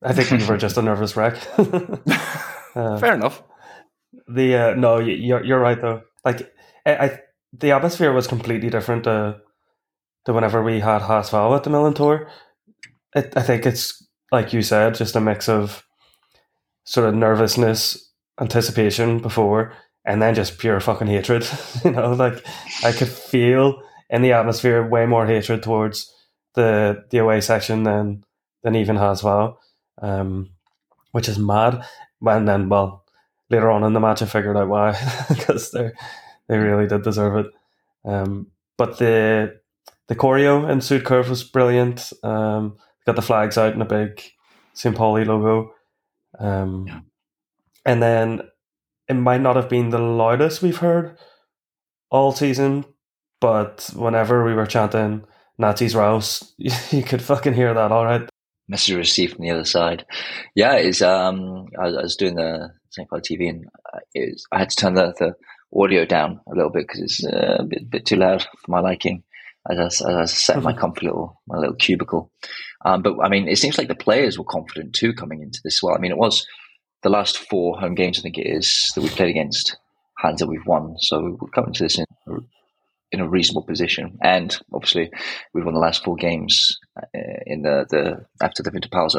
I 0.00 0.12
think 0.12 0.30
we 0.30 0.46
were 0.46 0.56
just 0.56 0.76
a 0.76 0.82
nervous 0.82 1.16
wreck. 1.16 1.36
Uh, 2.74 2.96
Fair 2.98 3.14
enough. 3.14 3.42
The 4.28 4.56
uh, 4.56 4.74
no, 4.74 4.98
you're 4.98 5.44
you're 5.44 5.60
right 5.60 5.80
though. 5.80 6.02
Like 6.24 6.52
I, 6.84 6.96
I 6.96 7.20
the 7.52 7.72
atmosphere 7.72 8.12
was 8.12 8.26
completely 8.26 8.70
different 8.70 9.04
to 9.04 9.40
to 10.26 10.32
whenever 10.32 10.62
we 10.62 10.80
had 10.80 11.02
Hasval 11.02 11.56
at 11.56 11.64
the 11.64 11.70
Millerntor. 11.70 12.28
It, 13.14 13.32
I 13.36 13.42
think 13.42 13.64
it's 13.64 14.06
like 14.30 14.52
you 14.52 14.62
said, 14.62 14.94
just 14.94 15.16
a 15.16 15.20
mix 15.20 15.48
of 15.48 15.84
sort 16.84 17.08
of 17.08 17.14
nervousness, 17.14 18.12
anticipation 18.40 19.18
before, 19.18 19.72
and 20.04 20.20
then 20.20 20.34
just 20.34 20.58
pure 20.58 20.80
fucking 20.80 21.06
hatred. 21.06 21.46
you 21.84 21.90
know, 21.90 22.12
like 22.12 22.44
I 22.84 22.92
could 22.92 23.08
feel 23.08 23.82
in 24.10 24.22
the 24.22 24.32
atmosphere 24.32 24.86
way 24.86 25.06
more 25.06 25.26
hatred 25.26 25.62
towards 25.62 26.12
the 26.54 27.04
the 27.10 27.18
away 27.18 27.40
section 27.40 27.84
than 27.84 28.24
than 28.62 28.74
even 28.74 28.96
Hasval, 28.96 29.56
um, 30.02 30.50
which 31.12 31.28
is 31.28 31.38
mad. 31.38 31.84
And 32.20 32.48
then, 32.48 32.68
well, 32.68 33.04
later 33.50 33.70
on 33.70 33.84
in 33.84 33.92
the 33.92 34.00
match, 34.00 34.22
I 34.22 34.26
figured 34.26 34.56
out 34.56 34.68
why 34.68 34.92
because 35.28 35.70
they 35.70 35.90
they 36.48 36.58
really 36.58 36.86
did 36.86 37.02
deserve 37.02 37.46
it. 37.46 37.52
Um, 38.04 38.48
but 38.76 38.98
the 38.98 39.60
the 40.08 40.16
choreo 40.16 40.68
in 40.70 40.78
Südkurve 40.78 41.28
was 41.28 41.44
brilliant. 41.44 42.12
Um, 42.22 42.76
got 43.06 43.16
the 43.16 43.22
flags 43.22 43.58
out 43.58 43.74
in 43.74 43.82
a 43.82 43.86
big 43.86 44.22
St. 44.74 44.96
Pauli 44.96 45.24
logo. 45.24 45.72
Um, 46.38 46.86
Yeah. 46.86 47.00
And 47.84 48.02
then 48.02 48.42
it 49.08 49.14
might 49.14 49.40
not 49.40 49.56
have 49.56 49.68
been 49.68 49.88
the 49.90 49.98
loudest 49.98 50.60
we've 50.60 50.76
heard 50.76 51.16
all 52.10 52.32
season, 52.32 52.84
but 53.40 53.90
whenever 53.94 54.44
we 54.44 54.52
were 54.52 54.66
chanting 54.66 55.24
Nazis 55.56 55.94
raus, 55.94 56.52
you 56.58 57.02
could 57.02 57.22
fucking 57.22 57.54
hear 57.54 57.72
that 57.72 57.92
all 57.92 58.04
right. 58.04 58.28
Message 58.68 58.94
received 58.96 59.34
from 59.36 59.44
the 59.44 59.50
other 59.50 59.64
side. 59.64 60.04
Yeah, 60.54 60.74
it's 60.74 61.00
um, 61.02 61.66
I, 61.80 61.86
was- 61.86 61.96
I 61.96 62.02
was 62.02 62.16
doing 62.16 62.34
the 62.36 62.70
St. 62.90 63.08
Cloud 63.08 63.22
TV 63.24 63.48
and 63.48 63.66
uh, 63.94 63.98
it 64.14 64.32
was, 64.32 64.44
I 64.52 64.58
had 64.58 64.70
to 64.70 64.76
turn 64.76 64.94
the, 64.94 65.14
the 65.18 65.34
audio 65.78 66.04
down 66.04 66.40
a 66.50 66.54
little 66.54 66.70
bit 66.70 66.86
because 66.86 67.00
it's 67.02 67.24
uh, 67.24 67.56
a 67.60 67.64
bit, 67.64 67.90
bit 67.90 68.06
too 68.06 68.16
loud 68.16 68.42
for 68.42 68.70
my 68.70 68.80
liking. 68.80 69.22
As 69.70 69.78
I, 69.78 69.86
as 69.86 70.02
I 70.02 70.24
sat 70.24 70.56
in 70.58 70.62
my 70.62 70.72
comfy 70.72 71.04
little 71.06 71.42
my 71.46 71.58
little 71.58 71.74
cubicle, 71.74 72.30
um, 72.86 73.02
but 73.02 73.18
I 73.22 73.28
mean, 73.28 73.48
it 73.48 73.58
seems 73.58 73.76
like 73.76 73.88
the 73.88 73.94
players 73.94 74.38
were 74.38 74.44
confident 74.44 74.94
too 74.94 75.12
coming 75.12 75.42
into 75.42 75.60
this. 75.62 75.82
Well, 75.82 75.94
I 75.94 75.98
mean, 75.98 76.10
it 76.12 76.16
was 76.16 76.46
the 77.02 77.10
last 77.10 77.36
four 77.36 77.78
home 77.78 77.94
games 77.94 78.18
I 78.18 78.22
think 78.22 78.38
it 78.38 78.46
is 78.46 78.90
that 78.94 79.02
we 79.02 79.10
played 79.10 79.28
against 79.28 79.76
Hansa 80.18 80.44
that 80.44 80.50
we've 80.50 80.64
won, 80.66 80.94
so 81.00 81.36
we're 81.38 81.50
coming 81.50 81.74
to 81.74 81.82
this 81.82 81.98
in 81.98 82.04
a, 82.28 82.32
in 83.12 83.20
a 83.20 83.28
reasonable 83.28 83.64
position, 83.64 84.16
and 84.22 84.58
obviously 84.72 85.10
we've 85.52 85.64
won 85.66 85.74
the 85.74 85.80
last 85.80 86.02
four 86.02 86.16
games 86.16 86.78
uh, 86.80 86.87
in 87.46 87.62
the, 87.62 87.86
the 87.90 88.26
after 88.44 88.62
the 88.62 88.70
winter 88.72 88.88
pause. 88.90 89.16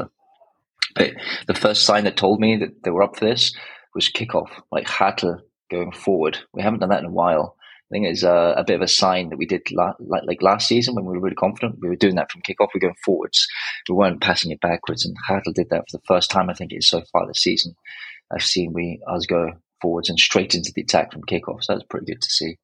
But 0.96 1.12
the 1.48 1.54
first 1.54 1.84
sign 1.86 2.06
that 2.06 2.18
told 2.18 2.40
me 2.40 2.58
that 2.58 2.84
they 2.84 2.92
were 2.92 3.04
up 3.04 3.18
for 3.18 3.26
this 3.26 3.56
was 3.94 4.10
kickoff, 4.10 4.50
like 4.72 4.88
Hartel 4.88 5.42
going 5.70 5.92
forward. 5.92 6.40
We 6.54 6.62
haven't 6.62 6.80
done 6.80 6.90
that 6.90 7.00
in 7.02 7.06
a 7.06 7.12
while. 7.12 7.56
I 7.60 7.90
think 7.92 8.06
it's 8.06 8.24
a, 8.24 8.54
a 8.58 8.64
bit 8.64 8.76
of 8.76 8.82
a 8.82 8.88
sign 8.88 9.30
that 9.30 9.38
we 9.38 9.48
did 9.48 9.62
la- 9.72 9.94
like, 10.00 10.24
like 10.26 10.42
last 10.44 10.68
season 10.68 10.94
when 10.96 11.06
we 11.06 11.14
were 11.14 11.22
really 11.22 11.36
confident. 11.36 11.80
We 11.82 11.90
were 11.90 11.96
doing 11.96 12.16
that 12.16 12.32
from 12.32 12.42
kickoff. 12.42 12.70
We 12.74 12.78
are 12.78 12.82
going 12.82 12.96
forwards. 13.04 13.48
We 13.88 13.96
weren't 13.96 14.22
passing 14.22 14.52
it 14.52 14.62
backwards. 14.62 15.06
And 15.06 15.16
Hartel 15.28 15.54
did 15.54 15.70
that 15.72 15.86
for 15.90 15.98
the 15.98 16.04
first 16.08 16.30
time, 16.30 16.50
I 16.50 16.54
think, 16.54 16.72
it 16.72 16.78
is 16.78 16.90
so 16.90 17.02
far 17.12 17.26
this 17.28 17.42
season. 17.42 17.76
I've 18.32 18.44
seen 18.44 18.74
we 18.74 19.02
us 19.08 19.26
go 19.26 19.54
forwards 19.82 20.10
and 20.10 20.20
straight 20.20 20.54
into 20.54 20.72
the 20.76 20.82
attack 20.84 21.12
from 21.12 21.24
kickoff. 21.24 21.64
So 21.64 21.74
that's 21.74 21.86
pretty 21.90 22.06
good 22.06 22.22
to 22.22 22.30
see. 22.30 22.50
I 22.52 22.56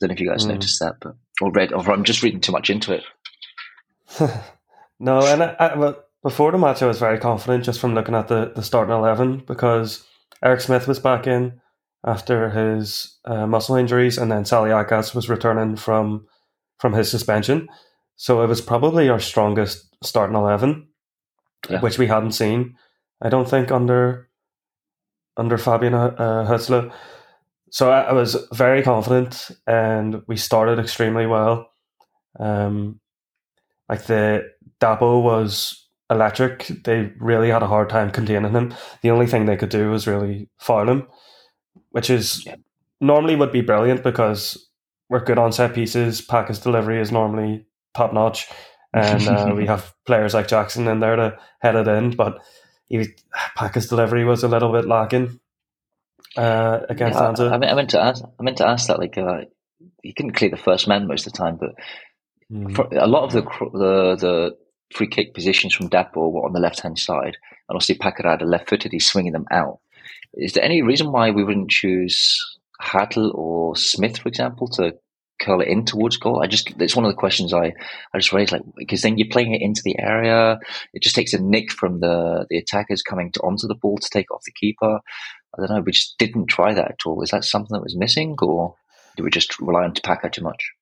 don't 0.00 0.08
know 0.10 0.14
if 0.14 0.20
you 0.20 0.28
guys 0.28 0.44
Mm. 0.44 0.50
noticed 0.50 0.78
that, 0.80 0.94
but 1.00 1.14
or 1.40 1.50
read, 1.50 1.72
or 1.72 1.90
I'm 1.90 2.04
just 2.04 2.22
reading 2.22 2.40
too 2.40 2.52
much 2.52 2.70
into 2.70 2.92
it. 2.92 3.02
no, 5.00 5.20
and 5.26 5.42
I, 5.42 5.56
I, 5.58 5.76
well, 5.76 6.04
before 6.22 6.52
the 6.52 6.58
match, 6.58 6.82
I 6.82 6.86
was 6.86 6.98
very 6.98 7.18
confident 7.18 7.64
just 7.64 7.80
from 7.80 7.94
looking 7.94 8.14
at 8.14 8.28
the, 8.28 8.52
the 8.54 8.62
starting 8.62 8.94
11 8.94 9.44
because 9.46 10.04
Eric 10.42 10.60
Smith 10.60 10.86
was 10.86 10.98
back 10.98 11.26
in 11.26 11.60
after 12.06 12.50
his 12.50 13.18
uh, 13.24 13.46
muscle 13.46 13.76
injuries, 13.76 14.18
and 14.18 14.30
then 14.32 14.44
Saliakas 14.44 15.14
was 15.14 15.28
returning 15.28 15.76
from 15.76 16.26
from 16.78 16.94
his 16.94 17.10
suspension. 17.10 17.68
So 18.16 18.42
it 18.42 18.46
was 18.46 18.60
probably 18.62 19.08
our 19.10 19.20
strongest 19.20 19.94
starting 20.02 20.36
eleven, 20.36 20.88
Yeah. 21.68 21.80
which 21.80 21.98
we 21.98 22.06
hadn't 22.06 22.32
seen. 22.32 22.76
I 23.20 23.28
don't 23.28 23.48
think 23.48 23.70
under 23.70 24.28
under 25.36 25.58
Fabian 25.58 25.94
uh, 25.94 26.46
Hürzeler. 26.48 26.90
So 27.70 27.90
I, 27.90 28.00
I 28.02 28.12
was 28.12 28.36
very 28.52 28.82
confident, 28.82 29.50
and 29.66 30.22
we 30.26 30.36
started 30.36 30.78
extremely 30.78 31.26
well. 31.26 31.70
Um, 32.38 32.99
like 33.90 34.04
the 34.06 34.48
Dapo 34.80 35.22
was 35.22 35.86
electric. 36.08 36.68
They 36.84 37.12
really 37.18 37.50
had 37.50 37.62
a 37.62 37.66
hard 37.66 37.90
time 37.90 38.10
containing 38.10 38.52
him. 38.52 38.72
The 39.02 39.10
only 39.10 39.26
thing 39.26 39.44
they 39.46 39.56
could 39.58 39.68
do 39.68 39.90
was 39.90 40.06
really 40.06 40.48
foul 40.58 40.88
him, 40.88 41.06
which 41.90 42.08
is 42.08 42.46
Yeah. 42.46 42.54
normally 43.00 43.36
would 43.36 43.52
be 43.52 43.60
brilliant 43.60 44.02
because 44.02 44.70
we're 45.10 45.24
good 45.24 45.38
on 45.38 45.52
set 45.52 45.74
pieces. 45.74 46.20
Pack's 46.22 46.60
delivery 46.60 47.00
is 47.00 47.10
normally 47.12 47.66
top 47.94 48.12
notch, 48.14 48.48
and 48.94 49.26
uh, 49.28 49.52
we 49.56 49.66
have 49.66 49.92
players 50.06 50.34
like 50.34 50.48
Jackson 50.48 50.86
in 50.88 51.00
there 51.00 51.16
to 51.16 51.38
head 51.60 51.74
it 51.76 51.88
in. 51.88 52.12
But 52.12 52.38
he, 52.88 53.08
Pack's 53.56 53.88
delivery 53.88 54.24
was 54.24 54.44
a 54.44 54.48
little 54.48 54.72
bit 54.72 54.86
lacking 54.86 55.40
uh, 56.36 56.80
against 56.88 57.18
Yeah, 57.18 57.26
Hansa. 57.26 57.44
I, 57.46 57.70
I 57.70 57.74
meant 57.74 57.90
to 57.90 58.00
ask. 58.00 58.22
I 58.38 58.42
meant 58.42 58.58
to 58.58 58.66
ask 58.68 58.86
that. 58.86 58.98
Like, 59.00 59.18
uh, 59.18 59.42
he 60.02 60.12
couldn't 60.12 60.32
clear 60.34 60.50
the 60.50 60.56
first 60.56 60.86
man 60.88 61.06
most 61.08 61.26
of 61.26 61.32
the 61.32 61.36
time, 61.38 61.56
but 61.56 61.70
Mm. 62.52 63.00
a 63.00 63.06
lot 63.06 63.24
of 63.24 63.32
the 63.32 63.42
the 63.42 64.16
the 64.16 64.56
free 64.94 65.06
kick 65.06 65.34
positions 65.34 65.74
from 65.74 65.88
Dapo 65.88 66.32
were 66.32 66.44
on 66.44 66.52
the 66.52 66.60
left 66.60 66.80
hand 66.80 66.98
side, 66.98 67.36
and 67.68 67.76
obviously 67.76 67.96
Paqarada 67.96 68.42
left 68.42 68.68
footed. 68.68 68.92
He's 68.92 69.06
swinging 69.06 69.32
them 69.32 69.46
out. 69.50 69.78
Is 70.34 70.52
there 70.52 70.64
any 70.64 70.82
reason 70.82 71.12
why 71.12 71.30
we 71.30 71.44
wouldn't 71.44 71.70
choose 71.70 72.40
Hartel 72.80 73.32
or 73.34 73.76
Smith, 73.76 74.18
for 74.18 74.28
example, 74.28 74.68
to 74.68 74.94
curl 75.40 75.60
it 75.60 75.68
in 75.68 75.84
towards 75.84 76.16
goal? 76.16 76.42
I 76.42 76.46
just 76.46 76.72
it's 76.80 76.96
one 76.96 77.04
of 77.04 77.10
the 77.10 77.16
questions 77.16 77.54
I 77.54 77.72
I 78.12 78.18
just 78.18 78.32
raised, 78.32 78.52
like 78.52 78.62
because 78.76 79.02
then 79.02 79.18
you're 79.18 79.28
playing 79.30 79.54
it 79.54 79.62
into 79.62 79.82
the 79.84 79.98
area. 79.98 80.58
It 80.92 81.02
just 81.02 81.14
takes 81.14 81.32
a 81.32 81.40
nick 81.40 81.70
from 81.70 82.00
the 82.00 82.46
the 82.50 82.58
attackers 82.58 83.02
coming 83.02 83.30
to, 83.32 83.40
onto 83.40 83.68
the 83.68 83.76
ball 83.76 83.98
to 83.98 84.10
take 84.10 84.30
off 84.32 84.44
the 84.44 84.52
keeper. 84.52 85.00
I 85.56 85.60
don't 85.60 85.70
know. 85.70 85.82
We 85.82 85.92
just 85.92 86.18
didn't 86.18 86.46
try 86.46 86.74
that 86.74 86.90
at 86.90 87.06
all. 87.06 87.22
Is 87.22 87.30
that 87.30 87.44
something 87.44 87.74
that 87.74 87.82
was 87.82 87.96
missing, 87.96 88.36
or 88.40 88.74
did 89.16 89.22
we 89.22 89.30
just 89.30 89.58
rely 89.60 89.84
on 89.84 89.94
Packer 90.02 90.28
too 90.28 90.42
much? 90.42 90.72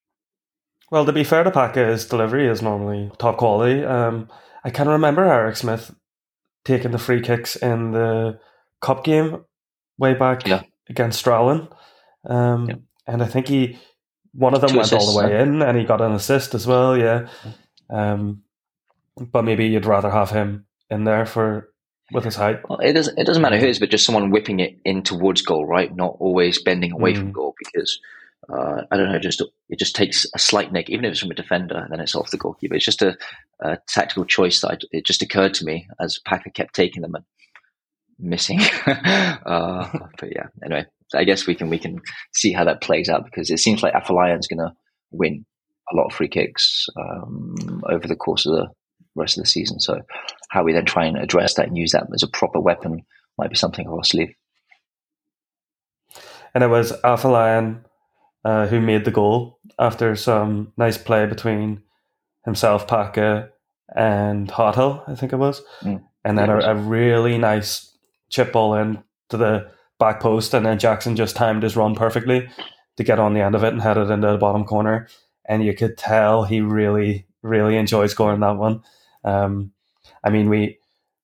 Well, 0.91 1.05
to 1.05 1.11
be 1.13 1.23
fair 1.23 1.43
to 1.43 1.51
Paca, 1.51 1.87
his 1.89 2.05
delivery 2.07 2.47
is 2.47 2.61
normally 2.61 3.11
top 3.17 3.37
quality. 3.37 3.83
Um, 3.83 4.29
I 4.63 4.69
can 4.71 4.87
remember 4.87 5.23
Eric 5.23 5.55
Smith 5.55 5.93
taking 6.65 6.91
the 6.91 6.97
free 6.97 7.21
kicks 7.21 7.55
in 7.55 7.91
the 7.91 8.39
cup 8.81 9.03
game 9.03 9.43
way 9.97 10.13
back 10.13 10.47
Yeah. 10.47 10.63
against 10.89 11.23
Stralin. 11.23 11.71
Um, 12.25 12.67
Yeah. 12.69 12.75
And 13.07 13.23
I 13.23 13.25
think 13.25 13.47
he, 13.47 13.77
one 14.33 14.53
of 14.53 14.61
them 14.61 14.71
Two 14.71 14.77
went 14.77 14.93
all 14.93 15.11
the 15.13 15.17
way 15.17 15.31
huh? 15.31 15.43
in 15.43 15.61
and 15.61 15.77
he 15.77 15.83
got 15.83 16.01
an 16.01 16.11
assist 16.11 16.53
as 16.53 16.67
well, 16.67 16.97
yeah. 16.97 17.27
Um, 17.89 18.43
but 19.17 19.43
maybe 19.43 19.65
you'd 19.67 19.85
rather 19.85 20.09
have 20.09 20.29
him 20.31 20.65
in 20.89 21.03
there 21.05 21.25
for 21.25 21.69
with 22.11 22.23
his 22.23 22.35
height. 22.35 22.67
Well, 22.67 22.79
it 22.79 22.93
doesn't. 22.93 23.17
It 23.19 23.25
doesn't 23.25 23.41
matter 23.41 23.57
who 23.57 23.65
it 23.65 23.69
is, 23.69 23.79
but 23.79 23.89
just 23.91 24.05
someone 24.05 24.29
whipping 24.31 24.59
it 24.59 24.79
in 24.85 25.03
towards 25.03 25.41
goal, 25.43 25.65
right? 25.65 25.93
Not 25.95 26.15
always 26.19 26.61
bending 26.61 26.91
away 26.91 27.13
from 27.15 27.29
Mm. 27.29 27.33
goal 27.33 27.55
because 27.57 27.99
uh, 28.47 28.81
I 28.89 28.97
don't 28.97 29.11
know. 29.11 29.19
Just 29.19 29.41
it 29.69 29.79
just 29.79 29.95
takes 29.95 30.25
a 30.33 30.39
slight 30.39 30.71
nick, 30.71 30.89
even 30.89 31.05
if 31.05 31.11
it's 31.11 31.19
from 31.19 31.31
a 31.31 31.35
defender, 31.35 31.85
then 31.89 31.99
it's 31.99 32.15
off 32.15 32.31
the 32.31 32.37
goalkeeper. 32.37 32.75
It's 32.75 32.85
just 32.85 33.01
a, 33.01 33.17
a 33.61 33.77
tactical 33.87 34.25
choice 34.25 34.61
that 34.61 34.71
I, 34.71 34.77
it 34.91 35.05
just 35.05 35.21
occurred 35.21 35.53
to 35.55 35.65
me 35.65 35.87
as 35.99 36.19
Packer 36.25 36.49
kept 36.49 36.73
taking 36.73 37.01
them 37.01 37.15
and 37.15 37.25
missing. 38.17 38.59
uh, 38.87 39.87
but 40.19 40.29
yeah, 40.33 40.47
anyway, 40.63 40.85
I 41.13 41.25
guess 41.25 41.45
we 41.45 41.55
can 41.55 41.69
we 41.69 41.79
can 41.79 42.01
see 42.33 42.53
how 42.53 42.63
that 42.63 42.81
plays 42.81 43.09
out 43.09 43.25
because 43.25 43.51
it 43.51 43.59
seems 43.59 43.83
like 43.83 43.93
Afolayan's 43.93 44.47
going 44.47 44.59
to 44.59 44.73
win 45.11 45.45
a 45.91 45.95
lot 45.95 46.05
of 46.05 46.13
free 46.13 46.27
kicks 46.27 46.87
um, 46.97 47.83
over 47.89 48.07
the 48.07 48.15
course 48.15 48.45
of 48.45 48.53
the 48.53 48.67
rest 49.15 49.37
of 49.37 49.43
the 49.43 49.49
season. 49.49 49.79
So 49.79 50.01
how 50.49 50.63
we 50.63 50.73
then 50.73 50.85
try 50.85 51.05
and 51.05 51.17
address 51.17 51.55
that 51.55 51.67
and 51.67 51.77
use 51.77 51.91
that 51.91 52.07
as 52.13 52.23
a 52.23 52.27
proper 52.27 52.59
weapon 52.59 53.01
might 53.37 53.49
be 53.49 53.55
something 53.55 53.87
up 53.87 53.93
our 53.93 54.03
sleeve. 54.03 54.33
And 56.53 56.63
it 56.63 56.67
was 56.67 56.91
Afolayan 57.03 57.83
uh, 58.45 58.67
who 58.67 58.79
made 58.79 59.05
the 59.05 59.11
goal 59.11 59.59
after 59.77 60.15
some 60.15 60.73
nice 60.77 60.97
play 60.97 61.25
between 61.25 61.81
himself, 62.45 62.87
Paca, 62.87 63.49
and 63.95 64.49
Hartel, 64.49 65.03
I 65.07 65.15
think 65.15 65.33
it 65.33 65.37
was. 65.37 65.61
Mm. 65.81 66.03
And 66.23 66.37
then 66.37 66.49
Yeah, 66.49 66.59
a, 66.59 66.71
a 66.71 66.75
really 66.75 67.37
nice 67.37 67.97
chip 68.29 68.51
ball 68.51 68.75
in 68.75 69.03
to 69.29 69.37
the 69.37 69.71
back 69.99 70.19
post, 70.19 70.53
and 70.53 70.65
then 70.65 70.79
Jackson 70.79 71.15
just 71.15 71.35
timed 71.35 71.63
his 71.63 71.75
run 71.75 71.95
perfectly 71.95 72.49
to 72.97 73.03
get 73.03 73.19
on 73.19 73.33
the 73.33 73.41
end 73.41 73.55
of 73.55 73.63
it 73.63 73.73
and 73.73 73.81
head 73.81 73.97
it 73.97 74.09
into 74.09 74.31
the 74.31 74.37
bottom 74.37 74.65
corner. 74.65 75.07
And 75.45 75.63
you 75.63 75.73
could 75.73 75.97
tell 75.97 76.43
he 76.43 76.61
really, 76.61 77.27
really 77.41 77.77
enjoyed 77.77 78.09
scoring 78.09 78.41
that 78.41 78.57
one. 78.57 78.83
Um, 79.23 79.71
I 80.23 80.29
mean, 80.29 80.49
we 80.49 80.79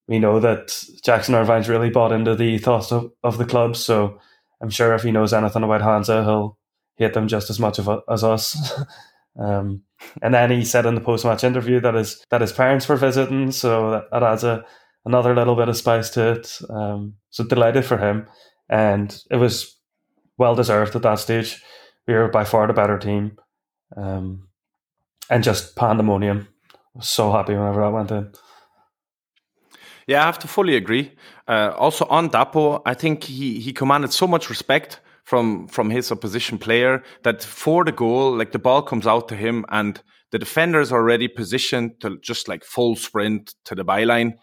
we 0.08 0.20
know 0.20 0.40
that 0.40 0.78
Jackson 1.04 1.36
Irvine's 1.36 1.70
really 1.70 1.90
bought 1.90 2.12
into 2.12 2.36
the 2.36 2.44
ethos 2.44 2.92
of, 2.92 3.12
of 3.24 3.38
the 3.38 3.46
club, 3.46 3.76
so 3.76 4.20
I'm 4.62 4.70
sure 4.70 4.94
if 4.94 5.04
he 5.04 5.12
knows 5.12 5.34
anything 5.34 5.64
about 5.64 5.82
Hansa, 5.82 6.24
he'll 6.24 6.58
hate 6.96 7.14
them 7.14 7.28
just 7.28 7.50
as 7.50 7.60
much 7.60 7.80
of, 7.80 8.04
as 8.10 8.24
us. 8.24 8.74
um, 9.40 9.84
and 10.22 10.34
then 10.34 10.52
he 10.52 10.64
said 10.64 10.86
in 10.86 10.96
the 10.96 11.02
post 11.02 11.26
match 11.26 11.44
interview 11.44 11.80
that 11.82 11.94
his 11.94 12.24
that 12.30 12.42
his 12.42 12.54
parents 12.54 12.88
were 12.88 12.96
visiting, 12.96 13.52
so 13.52 13.92
that, 13.92 14.04
that 14.12 14.24
adds 14.24 14.44
a 14.44 14.66
another 15.06 15.36
little 15.36 15.56
bit 15.56 15.70
of 15.70 15.78
spice 15.78 16.10
to 16.12 16.34
it. 16.34 16.60
Um, 16.70 17.16
so 17.30 17.44
delighted 17.44 17.86
for 17.86 17.98
him, 17.98 18.28
and 18.70 19.22
it 19.30 19.38
was 19.38 19.78
well 20.38 20.56
deserved 20.56 20.96
at 20.96 21.02
that 21.04 21.20
stage. 21.20 21.62
We 22.08 22.14
were 22.14 22.28
by 22.28 22.44
far 22.44 22.68
the 22.68 22.74
better 22.74 22.98
team, 22.98 23.38
um, 23.96 24.48
and 25.30 25.44
just 25.44 25.76
pandemonium. 25.76 26.48
So 27.02 27.32
happy 27.32 27.54
whenever 27.54 27.84
I 27.84 27.90
went 27.90 28.12
in. 28.12 28.32
Yeah, 30.08 30.22
I 30.22 30.26
have 30.28 30.40
to 30.40 30.48
fully 30.48 30.76
agree. 30.76 31.12
Uh, 31.48 31.74
also 31.78 32.06
on 32.06 32.30
Dapo, 32.30 32.82
I 32.86 32.94
think 32.94 33.24
he 33.24 33.60
he 33.60 33.74
commanded 33.74 34.14
so 34.14 34.28
much 34.28 34.50
respect 34.50 35.00
from 35.26 35.68
from 35.68 35.90
his 35.90 36.12
opposition 36.12 36.58
player 36.58 37.04
that 37.24 37.44
for 37.44 37.84
the 37.84 37.92
goal, 37.92 38.38
like 38.38 38.52
the 38.52 38.60
ball 38.60 38.82
comes 38.82 39.06
out 39.06 39.28
to 39.28 39.36
him 39.36 39.66
and 39.70 40.02
the 40.32 40.40
defender 40.40 40.80
is 40.80 40.92
already 40.92 41.28
positioned 41.28 42.00
to 42.02 42.18
just 42.22 42.48
like 42.48 42.64
full 42.64 42.96
sprint 42.96 43.56
to 43.66 43.76
the 43.76 43.84
byline. 43.84 44.34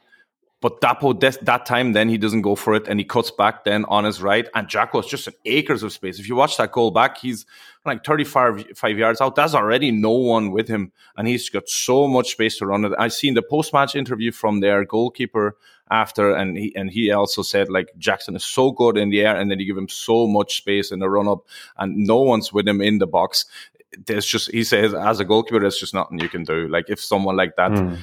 But 0.62 0.81
Dapo, 0.81 1.19
that 1.45 1.66
time, 1.66 1.92
then 1.92 2.09
he 2.09 2.16
doesn't 2.16 2.42
go 2.42 2.54
for 2.54 2.75
it 2.76 2.87
and 2.87 3.00
he 3.00 3.04
cuts 3.04 3.33
back 3.33 3.64
then 3.64 3.85
on 3.87 4.04
his 4.04 4.23
right. 4.23 4.49
And 4.54 4.69
Jacko's 4.69 5.09
just 5.09 5.26
an 5.26 5.35
acres 5.45 5.83
of 5.83 5.92
space. 5.92 6.21
If 6.21 6.28
you 6.28 6.37
watch 6.37 6.57
that 6.57 6.71
goal 6.71 6.92
back, 6.92 7.19
he's 7.19 7.45
like 7.85 8.04
35 8.04 8.66
five 8.76 8.97
yards 8.97 9.21
out. 9.21 9.35
That's 9.35 9.54
already 9.54 9.90
no 9.90 10.12
one 10.12 10.52
with 10.52 10.69
him. 10.69 10.92
And 11.16 11.26
he's 11.26 11.49
got 11.49 11.69
so 11.69 12.07
much 12.07 12.31
space 12.31 12.59
to 12.59 12.66
run 12.66 12.85
it. 12.85 12.92
I 12.97 13.09
seen 13.09 13.35
the 13.35 13.42
post 13.42 13.73
match 13.73 13.97
interview 13.97 14.31
from 14.31 14.61
their 14.61 14.85
goalkeeper 14.85 15.57
after, 15.90 16.33
and 16.33 16.57
he 16.57 16.73
and 16.76 16.90
he 16.90 17.11
also 17.11 17.42
said 17.42 17.69
like 17.69 17.88
Jackson 17.99 18.37
is 18.37 18.45
so 18.45 18.71
good 18.71 18.97
in 18.97 19.11
the 19.11 19.23
air, 19.23 19.37
and 19.37 19.50
then 19.50 19.59
you 19.59 19.66
give 19.66 19.76
him 19.76 19.88
so 19.88 20.28
much 20.28 20.59
space 20.59 20.92
in 20.92 21.00
the 21.00 21.11
run 21.11 21.26
up, 21.26 21.45
and 21.76 21.97
no 21.97 22.21
one's 22.21 22.52
with 22.52 22.69
him 22.69 22.81
in 22.81 22.99
the 22.99 23.07
box. 23.07 23.47
There's 24.07 24.25
just 24.25 24.50
he 24.52 24.62
says 24.62 24.95
as 24.95 25.19
a 25.19 25.25
goalkeeper, 25.25 25.59
there's 25.59 25.76
just 25.76 25.92
nothing 25.92 26.21
you 26.21 26.28
can 26.28 26.45
do. 26.45 26.69
Like 26.69 26.88
if 26.88 27.00
someone 27.00 27.37
like 27.37 27.57
that 27.57 27.73
Mm. 27.73 27.99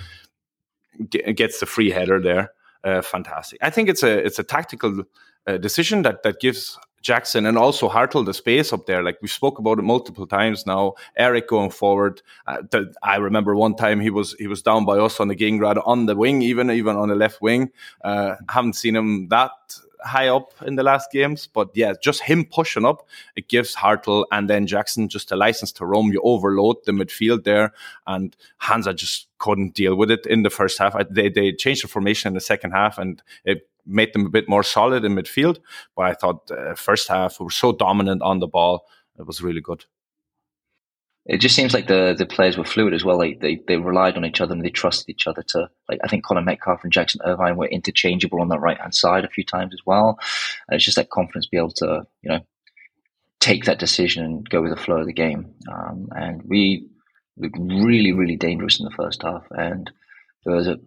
Ge- 1.09 1.35
gets 1.35 1.59
the 1.59 1.65
free 1.65 1.91
header 1.91 2.21
there, 2.21 2.51
uh, 2.83 3.01
fantastic. 3.01 3.59
I 3.61 3.69
think 3.69 3.89
it's 3.89 4.03
a 4.03 4.17
it's 4.25 4.39
a 4.39 4.43
tactical 4.43 5.03
uh, 5.47 5.57
decision 5.57 6.01
that 6.03 6.23
that 6.23 6.39
gives 6.39 6.77
Jackson 7.01 7.45
and 7.45 7.57
also 7.57 7.89
Hartel 7.89 8.25
the 8.25 8.33
space 8.33 8.73
up 8.73 8.85
there. 8.85 9.03
Like 9.03 9.19
we 9.21 9.27
spoke 9.27 9.59
about 9.59 9.79
it 9.79 9.83
multiple 9.83 10.27
times 10.27 10.65
now. 10.65 10.93
Eric 11.15 11.47
going 11.47 11.71
forward. 11.71 12.21
Uh, 12.47 12.57
I 13.03 13.17
remember 13.17 13.55
one 13.55 13.75
time 13.75 13.99
he 13.99 14.09
was 14.09 14.33
he 14.39 14.47
was 14.47 14.61
down 14.61 14.85
by 14.85 14.97
us 14.97 15.19
on 15.19 15.27
the 15.27 15.35
Gingrad 15.35 15.81
on 15.85 16.05
the 16.05 16.15
wing, 16.15 16.41
even 16.41 16.69
even 16.71 16.95
on 16.95 17.09
the 17.09 17.15
left 17.15 17.41
wing. 17.41 17.71
Uh, 18.03 18.35
haven't 18.49 18.73
seen 18.73 18.95
him 18.95 19.27
that 19.29 19.51
high 20.01 20.27
up 20.27 20.53
in 20.65 20.75
the 20.75 20.83
last 20.83 21.11
games, 21.11 21.47
but 21.47 21.69
yeah, 21.73 21.93
just 22.01 22.21
him 22.21 22.45
pushing 22.45 22.85
up, 22.85 23.07
it 23.35 23.47
gives 23.47 23.75
Hartel 23.75 24.25
and 24.31 24.49
then 24.49 24.67
Jackson 24.67 25.09
just 25.09 25.31
a 25.31 25.35
license 25.35 25.71
to 25.73 25.85
roam. 25.85 26.11
You 26.11 26.21
overload 26.23 26.77
the 26.85 26.91
midfield 26.91 27.43
there, 27.43 27.73
and 28.07 28.35
Hansa 28.57 28.93
just 28.93 29.27
couldn't 29.37 29.73
deal 29.73 29.95
with 29.95 30.11
it 30.11 30.25
in 30.25 30.43
the 30.43 30.49
first 30.49 30.77
half. 30.77 30.95
They 31.09 31.29
they 31.29 31.51
changed 31.51 31.83
the 31.83 31.87
formation 31.87 32.29
in 32.29 32.33
the 32.33 32.41
second 32.41 32.71
half, 32.71 32.97
and 32.97 33.21
it 33.45 33.67
made 33.89 34.13
them 34.13 34.25
a 34.25 34.29
bit 34.29 34.47
more 34.47 34.63
solid 34.63 35.03
in 35.03 35.15
midfield. 35.15 35.59
But 35.95 36.05
I 36.05 36.13
thought 36.13 36.51
uh, 36.51 36.75
first 36.75 37.07
half 37.07 37.39
we 37.39 37.45
were 37.45 37.51
so 37.51 37.71
dominant 37.71 38.21
on 38.21 38.39
the 38.39 38.47
ball, 38.47 38.85
it 39.17 39.25
was 39.25 39.41
really 39.41 39.61
good. 39.61 39.85
It 41.25 41.37
just 41.37 41.55
seems 41.55 41.73
like 41.73 41.87
the 41.87 42.15
the 42.17 42.25
players 42.25 42.57
were 42.57 42.63
fluid 42.63 42.93
as 42.93 43.05
well. 43.05 43.17
Like 43.17 43.39
they, 43.39 43.61
they 43.67 43.77
relied 43.77 44.17
on 44.17 44.25
each 44.25 44.41
other 44.41 44.53
and 44.53 44.63
they 44.63 44.69
trusted 44.69 45.09
each 45.09 45.27
other 45.27 45.43
to 45.49 45.69
like 45.87 45.99
I 46.03 46.07
think 46.07 46.23
Connor 46.23 46.41
Metcalfe 46.41 46.83
and 46.83 46.93
Jackson 46.93 47.21
Irvine 47.23 47.57
were 47.57 47.67
interchangeable 47.67 48.41
on 48.41 48.49
that 48.49 48.61
right 48.61 48.79
hand 48.79 48.95
side 48.95 49.25
a 49.25 49.29
few 49.29 49.43
times 49.43 49.73
as 49.73 49.85
well. 49.85 50.17
And 50.67 50.75
it's 50.75 50.85
just 50.85 50.95
that 50.95 51.11
confidence 51.11 51.45
be 51.45 51.57
able 51.57 51.71
to, 51.71 52.07
you 52.23 52.29
know, 52.31 52.39
take 53.39 53.65
that 53.65 53.79
decision 53.79 54.25
and 54.25 54.49
go 54.49 54.61
with 54.61 54.71
the 54.71 54.81
flow 54.81 54.97
of 54.97 55.05
the 55.05 55.13
game. 55.13 55.53
Um, 55.71 56.09
and 56.11 56.41
we 56.43 56.87
looked 57.37 57.57
really, 57.59 58.11
really 58.11 58.35
dangerous 58.35 58.79
in 58.79 58.85
the 58.85 58.91
first 58.91 59.23
half. 59.23 59.45
And 59.51 59.89
there 60.45 60.55
was 60.55 60.67
a, 60.67 60.79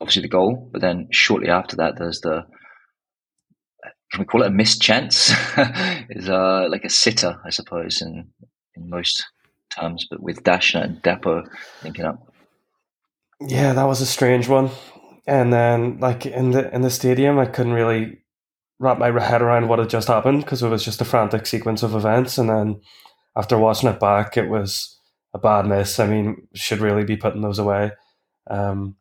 obviously 0.00 0.22
the 0.22 0.28
goal, 0.28 0.68
but 0.72 0.80
then 0.80 1.08
shortly 1.10 1.48
after 1.48 1.76
that, 1.76 1.94
there's 1.98 2.20
the 2.20 2.44
can 4.12 4.20
we 4.20 4.26
call 4.26 4.42
it 4.42 4.46
a 4.46 4.50
missed 4.50 4.80
chance? 4.80 5.30
is 6.10 6.28
uh, 6.28 6.68
like 6.70 6.84
a 6.84 6.90
sitter, 6.90 7.40
I 7.44 7.50
suppose, 7.50 8.00
in 8.00 8.28
in 8.76 8.88
most 8.88 9.24
terms, 9.76 10.06
but 10.08 10.22
with 10.22 10.44
Daschner 10.44 10.84
and 10.84 11.02
Dapo 11.02 11.42
linking 11.82 12.04
up. 12.04 12.32
Yeah, 13.40 13.72
that 13.72 13.84
was 13.84 14.00
a 14.00 14.06
strange 14.06 14.48
one. 14.48 14.70
And 15.26 15.52
then, 15.52 15.98
like 15.98 16.26
in 16.26 16.52
the 16.52 16.72
in 16.72 16.82
the 16.82 16.90
stadium, 16.90 17.38
I 17.38 17.46
couldn't 17.46 17.72
really 17.72 18.18
wrap 18.78 18.98
my 18.98 19.06
head 19.20 19.42
around 19.42 19.68
what 19.68 19.78
had 19.78 19.90
just 19.90 20.08
happened 20.08 20.42
because 20.42 20.62
it 20.62 20.68
was 20.68 20.84
just 20.84 21.00
a 21.00 21.04
frantic 21.04 21.46
sequence 21.46 21.82
of 21.82 21.94
events. 21.94 22.38
And 22.38 22.48
then 22.48 22.80
after 23.36 23.58
watching 23.58 23.88
it 23.88 24.00
back, 24.00 24.36
it 24.36 24.48
was 24.48 24.98
a 25.32 25.38
bad 25.38 25.66
miss. 25.66 25.98
I 25.98 26.06
mean, 26.06 26.46
should 26.54 26.80
really 26.80 27.04
be 27.04 27.16
putting 27.16 27.40
those 27.40 27.58
away. 27.58 27.92
Um, 28.48 28.96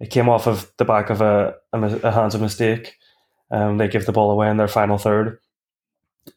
it 0.00 0.10
came 0.10 0.28
off 0.28 0.46
of 0.46 0.72
the 0.78 0.84
back 0.84 1.10
of 1.10 1.20
a, 1.20 1.54
a, 1.72 1.78
a 1.78 2.10
Hansa 2.10 2.38
mistake. 2.38 2.96
Um, 3.50 3.78
they 3.78 3.88
give 3.88 4.06
the 4.06 4.12
ball 4.12 4.30
away 4.30 4.48
in 4.48 4.56
their 4.56 4.68
final 4.68 4.98
third, 4.98 5.38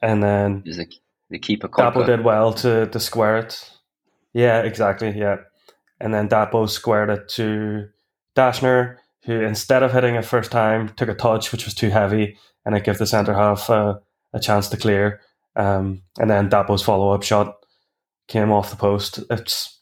and 0.01 0.21
then 0.21 0.63
the 0.65 0.87
the 1.29 1.39
keeper 1.39 1.67
Dapo 1.67 2.05
did 2.05 2.23
well 2.23 2.53
to 2.53 2.87
to 2.87 2.99
square 2.99 3.37
it. 3.37 3.71
Yeah, 4.33 4.61
exactly. 4.61 5.11
Yeah, 5.11 5.37
and 5.99 6.13
then 6.13 6.27
Dapo 6.27 6.69
squared 6.69 7.09
it 7.09 7.29
to 7.29 7.87
Daschner, 8.35 8.97
who 9.25 9.41
instead 9.41 9.83
of 9.83 9.93
hitting 9.93 10.15
it 10.15 10.25
first 10.25 10.51
time 10.51 10.89
took 10.89 11.09
a 11.09 11.13
touch 11.13 11.51
which 11.51 11.65
was 11.65 11.73
too 11.73 11.89
heavy, 11.89 12.37
and 12.65 12.75
it 12.75 12.83
gave 12.83 12.97
the 12.97 13.07
centre 13.07 13.33
half 13.33 13.69
uh, 13.69 13.95
a 14.33 14.39
chance 14.39 14.69
to 14.69 14.77
clear. 14.77 15.21
Um, 15.55 16.01
and 16.19 16.29
then 16.29 16.49
Dapo's 16.49 16.81
follow 16.81 17.11
up 17.11 17.23
shot 17.23 17.55
came 18.27 18.51
off 18.51 18.71
the 18.71 18.75
post. 18.75 19.19
It's 19.29 19.79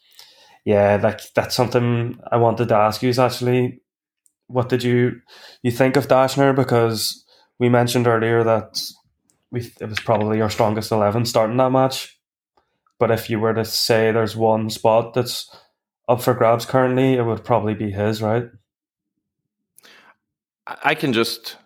yeah, 0.66 1.00
like 1.02 1.22
that's 1.34 1.56
something 1.56 2.20
I 2.32 2.38
wanted 2.38 2.70
to 2.70 2.76
ask 2.76 3.02
you. 3.02 3.10
Is 3.10 3.20
actually, 3.20 3.82
what 4.48 4.70
did 4.70 4.84
you 4.84 5.22
you 5.64 5.72
think 5.72 5.98
of 5.98 6.08
Daschner? 6.08 6.56
Because 6.56 7.26
we 7.60 7.70
mentioned 7.70 8.08
earlier 8.08 8.44
that 8.44 8.82
we 9.52 9.62
it 9.80 9.90
was 9.90 10.00
probably 10.00 10.38
your 10.38 10.50
strongest 10.50 10.92
eleven 10.92 11.26
starting 11.26 11.58
that 11.58 11.72
match. 11.72 12.18
But 13.00 13.12
if 13.12 13.30
you 13.30 13.40
were 13.40 13.54
to 13.54 13.66
say 13.66 14.12
there's 14.12 14.36
one 14.36 14.70
spot 14.70 15.16
that's 15.16 15.50
up 16.08 16.22
for 16.22 16.36
grabs 16.36 16.66
currently, 16.66 17.14
it 17.14 17.24
would 17.24 17.44
probably 17.44 17.74
be 17.74 17.92
his, 17.92 18.22
right? 18.22 18.46
I 20.68 20.94
can 20.94 21.12
just 21.12 21.58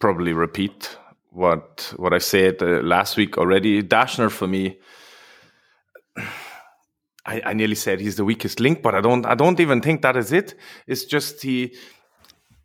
probably 0.00 0.32
repeat 0.32 0.98
what 1.30 1.94
what 1.96 2.12
I 2.12 2.18
said 2.18 2.62
uh, 2.62 2.82
last 2.82 3.16
week 3.16 3.38
already. 3.38 3.82
Dashner 3.82 4.30
for 4.30 4.48
me, 4.48 4.78
I, 7.24 7.40
I 7.46 7.52
nearly 7.52 7.74
said 7.74 8.00
he's 8.00 8.16
the 8.16 8.24
weakest 8.24 8.60
link, 8.60 8.82
but 8.82 8.94
I 8.94 9.00
don't. 9.00 9.24
I 9.26 9.34
don't 9.34 9.60
even 9.60 9.80
think 9.80 10.02
that 10.02 10.16
is 10.16 10.32
it. 10.32 10.54
It's 10.86 11.04
just 11.04 11.42
he 11.42 11.76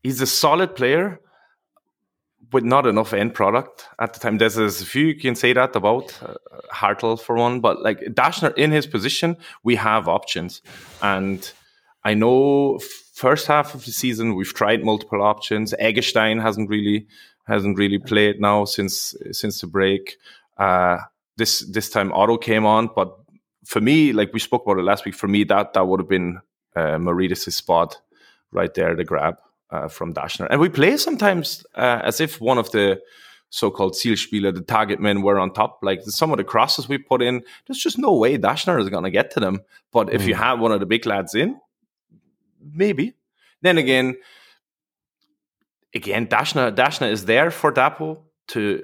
he's 0.02 0.22
a 0.22 0.28
solid 0.28 0.76
player 0.76 1.20
with 2.52 2.64
not 2.64 2.88
enough 2.88 3.14
end 3.14 3.34
product 3.34 3.88
at 4.00 4.14
the 4.14 4.20
time. 4.20 4.38
There's, 4.38 4.58
a 4.58 4.72
few 4.72 5.08
you 5.08 5.20
can 5.20 5.36
say 5.36 5.54
that 5.54 5.76
about 5.76 6.18
uh, 6.24 6.36
Hartel 6.74 7.20
for 7.20 7.36
one, 7.36 7.60
but 7.60 7.82
like 7.82 8.00
Daschner 8.00 8.54
in 8.58 8.72
his 8.72 8.88
position, 8.88 9.38
we 9.64 9.76
have 9.76 10.08
options, 10.08 10.62
and 11.02 11.52
I 12.04 12.14
know 12.14 12.80
first 13.14 13.48
half 13.48 13.76
of 13.76 13.86
the 13.86 13.92
season 13.92 14.36
we've 14.36 14.54
tried 14.54 14.84
multiple 14.84 15.22
options. 15.22 15.74
Eggestein 15.80 16.42
hasn't 16.42 16.70
really 16.70 17.08
hasn't 17.48 17.78
really 17.78 18.00
played 18.00 18.40
now 18.40 18.66
since 18.66 19.16
since 19.32 19.62
the 19.62 19.68
break. 19.68 20.18
Uh, 20.58 20.98
this 21.36 21.60
this 21.72 21.90
time 21.90 22.12
Otto 22.14 22.38
came 22.38 22.66
on, 22.66 22.90
but 22.96 23.16
for 23.68 23.82
me, 23.82 24.14
like 24.14 24.32
we 24.34 24.40
spoke 24.40 24.64
about 24.66 24.80
it 24.80 24.84
last 24.84 25.04
week, 25.06 25.16
for 25.16 25.28
me 25.28 25.44
that 25.44 25.74
that 25.74 25.86
would 25.86 26.00
have 26.00 26.08
been 26.08 26.40
uh, 26.76 26.98
Maurides' 26.98 27.54
spot 27.54 28.00
right 28.52 28.74
there, 28.74 28.96
the 28.96 29.04
grab 29.04 29.36
uh, 29.72 29.90
from 29.90 30.14
Daschner. 30.14 30.48
And 30.50 30.62
we 30.62 30.70
play 30.70 30.96
sometimes 30.96 31.66
uh, 31.76 32.00
as 32.02 32.22
if 32.22 32.40
one 32.40 32.58
of 32.58 32.72
the 32.72 33.02
so-called 33.50 33.94
Zielspieler, 33.94 34.54
the 34.54 34.62
target 34.62 35.02
men, 35.02 35.22
were 35.22 35.38
on 35.38 35.54
top. 35.54 35.80
Like 35.82 36.02
some 36.04 36.32
of 36.32 36.38
the 36.38 36.46
crosses 36.46 36.88
we 36.88 36.98
put 36.98 37.22
in, 37.22 37.44
there's 37.66 37.80
just 37.80 37.98
no 37.98 38.14
way 38.14 38.38
Daschner 38.38 38.80
is 38.80 38.90
going 38.90 39.04
to 39.04 39.12
get 39.12 39.32
to 39.32 39.42
them. 39.42 39.60
But 39.92 40.14
if 40.14 40.26
you 40.26 40.36
have 40.36 40.60
one 40.62 40.72
of 40.72 40.80
the 40.80 40.86
big 40.86 41.06
lads 41.06 41.36
in, 41.36 41.60
maybe. 42.74 43.16
Then 43.62 43.78
again, 43.78 44.16
again, 45.94 46.28
Daschner 46.28 46.74
Daschner 46.74 47.12
is 47.12 47.26
there 47.26 47.52
for 47.52 47.74
Dapo 47.74 48.20
to 48.50 48.84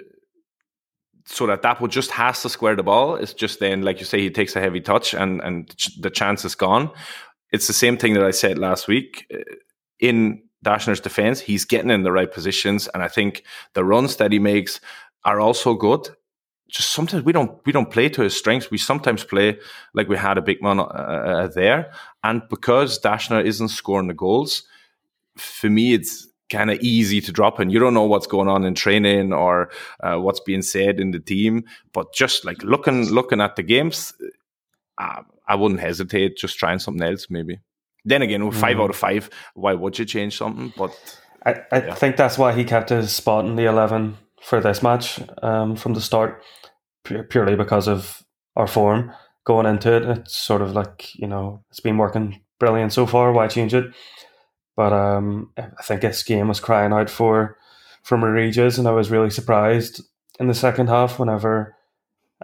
so 1.25 1.47
that 1.47 1.61
Dapo 1.61 1.87
just 1.89 2.11
has 2.11 2.41
to 2.41 2.49
square 2.49 2.75
the 2.75 2.83
ball. 2.83 3.15
It's 3.15 3.33
just 3.33 3.59
then, 3.59 3.81
like 3.81 3.99
you 3.99 4.05
say, 4.05 4.19
he 4.19 4.29
takes 4.29 4.55
a 4.55 4.59
heavy 4.59 4.81
touch 4.81 5.13
and 5.13 5.41
and 5.41 5.73
the 5.99 6.09
chance 6.09 6.45
is 6.45 6.55
gone. 6.55 6.91
It's 7.51 7.67
the 7.67 7.73
same 7.73 7.97
thing 7.97 8.13
that 8.15 8.23
I 8.23 8.31
said 8.31 8.57
last 8.57 8.87
week. 8.87 9.25
Uh, 9.33 9.43
In 9.99 10.43
Daschner's 10.65 11.01
defense, 11.01 11.39
he's 11.41 11.65
getting 11.65 11.91
in 11.91 12.03
the 12.03 12.11
right 12.11 12.31
positions, 12.33 12.89
and 12.93 13.03
I 13.03 13.07
think 13.07 13.43
the 13.73 13.83
runs 13.83 14.15
that 14.15 14.31
he 14.31 14.39
makes 14.39 14.81
are 15.23 15.39
also 15.39 15.73
good. 15.75 16.09
Just 16.67 16.89
sometimes 16.91 17.23
we 17.23 17.33
don't 17.33 17.51
we 17.65 17.71
don't 17.71 17.91
play 17.91 18.09
to 18.09 18.23
his 18.23 18.35
strengths. 18.35 18.71
We 18.71 18.77
sometimes 18.77 19.23
play 19.23 19.59
like 19.93 20.09
we 20.09 20.17
had 20.17 20.37
a 20.37 20.41
big 20.41 20.61
man 20.61 20.79
uh, 20.79 21.49
there, 21.53 21.91
and 22.21 22.41
because 22.49 22.99
Daschner 22.99 23.45
isn't 23.45 23.69
scoring 23.69 24.07
the 24.07 24.15
goals, 24.15 24.63
for 25.37 25.69
me 25.69 25.93
it's 25.93 26.27
kind 26.49 26.69
of 26.71 26.79
easy 26.79 27.21
to 27.21 27.31
drop 27.31 27.59
in. 27.59 27.69
You 27.69 27.79
don't 27.79 27.93
know 27.93 28.03
what's 28.03 28.27
going 28.27 28.47
on 28.47 28.63
in 28.63 28.75
training 28.75 29.33
or 29.33 29.69
uh, 30.01 30.17
what's 30.17 30.39
being 30.39 30.61
said 30.61 30.99
in 30.99 31.11
the 31.11 31.19
team, 31.19 31.63
but 31.93 32.13
just 32.13 32.45
like 32.45 32.61
looking 32.63 33.09
looking 33.09 33.41
at 33.41 33.55
the 33.55 33.63
games, 33.63 34.13
uh, 34.97 35.21
I 35.47 35.55
wouldn't 35.55 35.79
hesitate 35.79 36.37
just 36.37 36.57
trying 36.57 36.79
something 36.79 37.05
else 37.05 37.27
maybe. 37.29 37.59
Then 38.05 38.21
again, 38.21 38.45
with 38.45 38.57
5 38.57 38.79
out 38.81 38.89
of 38.89 38.97
five, 38.97 39.29
why 39.53 39.73
would 39.73 39.97
you 39.97 40.03
change 40.03 40.37
something? 40.37 40.73
But 40.75 40.91
I, 41.45 41.61
I 41.71 41.95
think 41.95 42.17
that's 42.17 42.37
why 42.37 42.53
he 42.53 42.65
kept 42.65 42.89
his 42.89 43.13
spot 43.13 43.45
in 43.45 43.55
the 43.55 43.65
11 43.65 44.17
for 44.41 44.59
this 44.59 44.83
match 44.83 45.21
um, 45.41 45.77
from 45.77 45.93
the 45.93 46.01
start, 46.01 46.43
purely 47.03 47.55
because 47.55 47.87
of 47.87 48.21
our 48.57 48.67
form 48.67 49.13
going 49.45 49.65
into 49.65 49.95
it. 49.95 50.03
It's 50.03 50.37
sort 50.37 50.61
of 50.61 50.73
like, 50.73 51.15
you 51.15 51.27
know, 51.27 51.63
it's 51.69 51.79
been 51.79 51.97
working 51.97 52.41
brilliant 52.59 52.93
so 52.93 53.05
far. 53.05 53.31
Why 53.31 53.47
change 53.47 53.73
it? 53.73 53.85
But 54.75 54.91
um, 54.93 55.51
I 55.57 55.83
think 55.83 56.01
this 56.01 56.23
game 56.23 56.47
was 56.47 56.59
crying 56.59 56.93
out 56.93 57.09
for 57.09 57.57
for 58.01 58.17
Maurides, 58.17 58.77
and 58.77 58.87
I 58.87 58.91
was 58.91 59.11
really 59.11 59.29
surprised 59.29 60.01
in 60.39 60.47
the 60.47 60.53
second 60.53 60.87
half 60.87 61.19
whenever. 61.19 61.75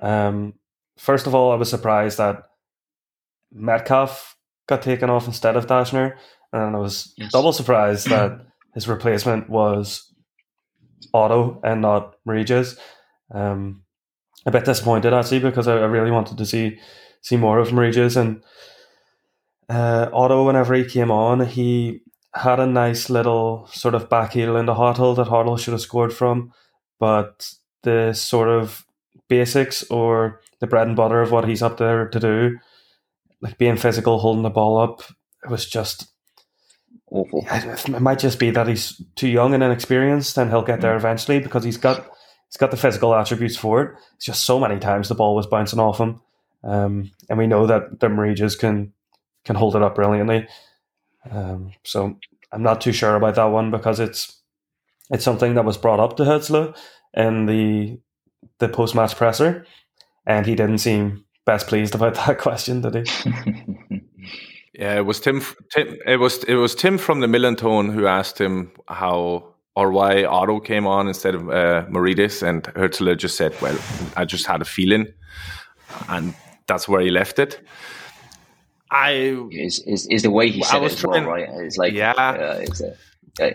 Um, 0.02 0.54
first 0.98 1.28
of 1.28 1.36
all, 1.36 1.52
I 1.52 1.56
was 1.56 1.70
surprised 1.70 2.18
that 2.20 2.44
Metcalfe 3.52 4.36
got 4.68 4.82
taken 4.82 5.10
off 5.10 5.28
instead 5.28 5.56
of 5.56 5.68
Daschner, 5.68 6.16
and 6.54 6.76
I 6.76 6.80
was 6.80 7.14
Yes. 7.18 7.32
double 7.32 7.52
surprised 7.54 8.08
that 8.10 8.40
his 8.74 8.88
replacement 8.88 9.50
was 9.50 10.14
Otto 11.14 11.60
and 11.64 11.82
not 11.82 12.16
Maurides. 12.26 12.78
Um, 13.32 13.84
a 14.46 14.52
bit 14.52 14.66
disappointed 14.66 15.14
actually 15.14 15.40
because 15.40 15.68
I, 15.68 15.74
I 15.74 15.86
really 15.86 16.12
wanted 16.12 16.38
to 16.38 16.46
see 16.46 16.80
see 17.22 17.36
more 17.38 17.60
of 17.60 17.74
Maurides 17.74 18.16
and 18.16 18.42
uh, 19.68 20.10
Otto. 20.14 20.46
Whenever 20.46 20.74
he 20.76 20.86
came 20.86 21.12
on, 21.12 21.46
he 21.46 22.02
had 22.40 22.60
a 22.60 22.68
nice 22.68 23.10
little 23.10 23.68
sort 23.72 23.96
of 23.96 24.10
back 24.10 24.34
heel 24.34 24.56
into 24.56 24.74
Hartel 24.74 25.16
that 25.16 25.28
Hartel 25.28 25.60
should 25.60 25.74
have 25.74 25.82
scored 25.82 26.14
from, 26.14 26.52
but 27.00 27.54
the 27.84 28.14
sort 28.14 28.50
of 28.50 28.86
basics 29.28 29.84
or 29.90 30.42
the 30.60 30.68
bread 30.68 30.88
and 30.88 30.96
butter 30.96 31.22
of 31.22 31.32
what 31.32 31.48
he's 31.48 31.62
up 31.62 31.78
there 31.78 32.08
to 32.08 32.20
do, 32.20 32.58
like 33.42 33.58
being 33.58 33.78
physical, 33.78 34.20
holding 34.20 34.44
the 34.44 34.50
ball 34.50 34.78
up, 34.80 35.04
it 35.44 35.50
was 35.50 35.66
just 35.66 36.08
Awful. 37.12 37.46
it 37.50 38.02
might 38.02 38.20
just 38.20 38.38
be 38.38 38.52
that 38.52 38.68
he's 38.68 39.02
too 39.16 39.28
young 39.28 39.54
and 39.54 39.64
inexperienced, 39.64 40.38
and 40.38 40.50
he'll 40.50 40.62
get 40.62 40.82
there 40.82 40.96
eventually 40.96 41.40
because 41.40 41.64
he's 41.64 41.78
got 41.78 42.06
he's 42.48 42.58
got 42.58 42.70
the 42.70 42.78
physical 42.78 43.16
attributes 43.16 43.58
for 43.58 43.82
it. 43.82 43.96
It's 44.16 44.26
just 44.26 44.46
so 44.46 44.60
many 44.60 44.80
times 44.80 45.10
the 45.10 45.16
ball 45.16 45.36
was 45.36 45.48
bouncing 45.48 45.80
off 45.80 46.00
him, 46.00 46.22
um, 46.64 47.12
and 47.28 47.40
we 47.40 47.48
know 47.48 47.66
that 47.66 48.00
the 48.00 48.10
Maurides 48.10 48.56
can 48.56 48.94
can 49.44 49.56
hold 49.56 49.76
it 49.76 49.82
up 49.82 49.96
brilliantly. 49.96 50.48
Um, 51.30 51.72
so 51.84 52.18
I'm 52.52 52.64
not 52.64 52.82
too 52.82 52.92
sure 52.92 53.16
about 53.16 53.36
that 53.36 53.46
one 53.46 53.72
because 53.72 54.00
it's 54.00 54.42
it's 55.10 55.24
something 55.24 55.56
that 55.56 55.66
was 55.66 55.78
brought 55.78 56.00
up 56.00 56.18
to 56.18 56.24
Hürzeler 56.24 56.76
in 57.14 57.46
the 57.46 58.00
the 58.60 58.70
post 58.70 58.96
match 58.96 59.16
presser, 59.16 59.66
and 60.26 60.46
he 60.46 60.56
didn't 60.56 60.80
seem 60.80 61.26
best 61.46 61.68
pleased 61.68 61.96
about 61.96 62.16
that 62.28 62.38
question, 62.40 62.82
did 62.82 63.08
he? 63.08 64.02
Yeah, 64.80 64.96
it 64.96 65.06
was 65.06 65.20
Tim. 65.20 65.42
Tim 65.72 65.98
it 66.06 66.22
was 66.22 66.42
it 66.46 66.56
was 66.56 66.74
Tim 66.74 66.98
from 66.98 67.20
the 67.20 67.28
Millernton 67.28 67.90
who 67.90 68.08
asked 68.08 68.40
him 68.40 68.72
how 68.88 69.56
or 69.76 69.92
why 69.92 70.24
Otto 70.24 70.62
came 70.62 70.88
on 70.88 71.10
instead 71.10 71.36
of 71.36 71.50
uh, 71.50 71.86
Maurides, 71.90 72.42
and 72.42 72.64
Hürzeler 72.64 73.18
just 73.18 73.36
said, 73.36 73.54
"Well, 73.62 73.78
I 74.16 74.24
just 74.24 74.46
had 74.46 74.62
a 74.62 74.66
feeling," 74.66 75.08
and 76.08 76.34
that's 76.68 76.88
where 76.88 77.02
he 77.02 77.10
left 77.10 77.40
it. 77.40 77.60
I 78.92 79.12
is, 79.52 79.84
is 79.86 80.08
is 80.08 80.24
the 80.24 80.32
way 80.32 80.50
he 80.50 80.62
Well, 80.62 80.70
I 80.70 80.72
said 80.72 80.78
it 80.82 80.84
was 80.84 80.94
as 80.96 81.06
well, 81.06 81.24
right? 81.26 81.48
It's 81.66 81.78
like 81.78 81.94
Yeah. 81.94 82.12
uh, 82.14 82.58
it's 82.62 82.82
a, 82.82 82.96
uh, 83.42 83.52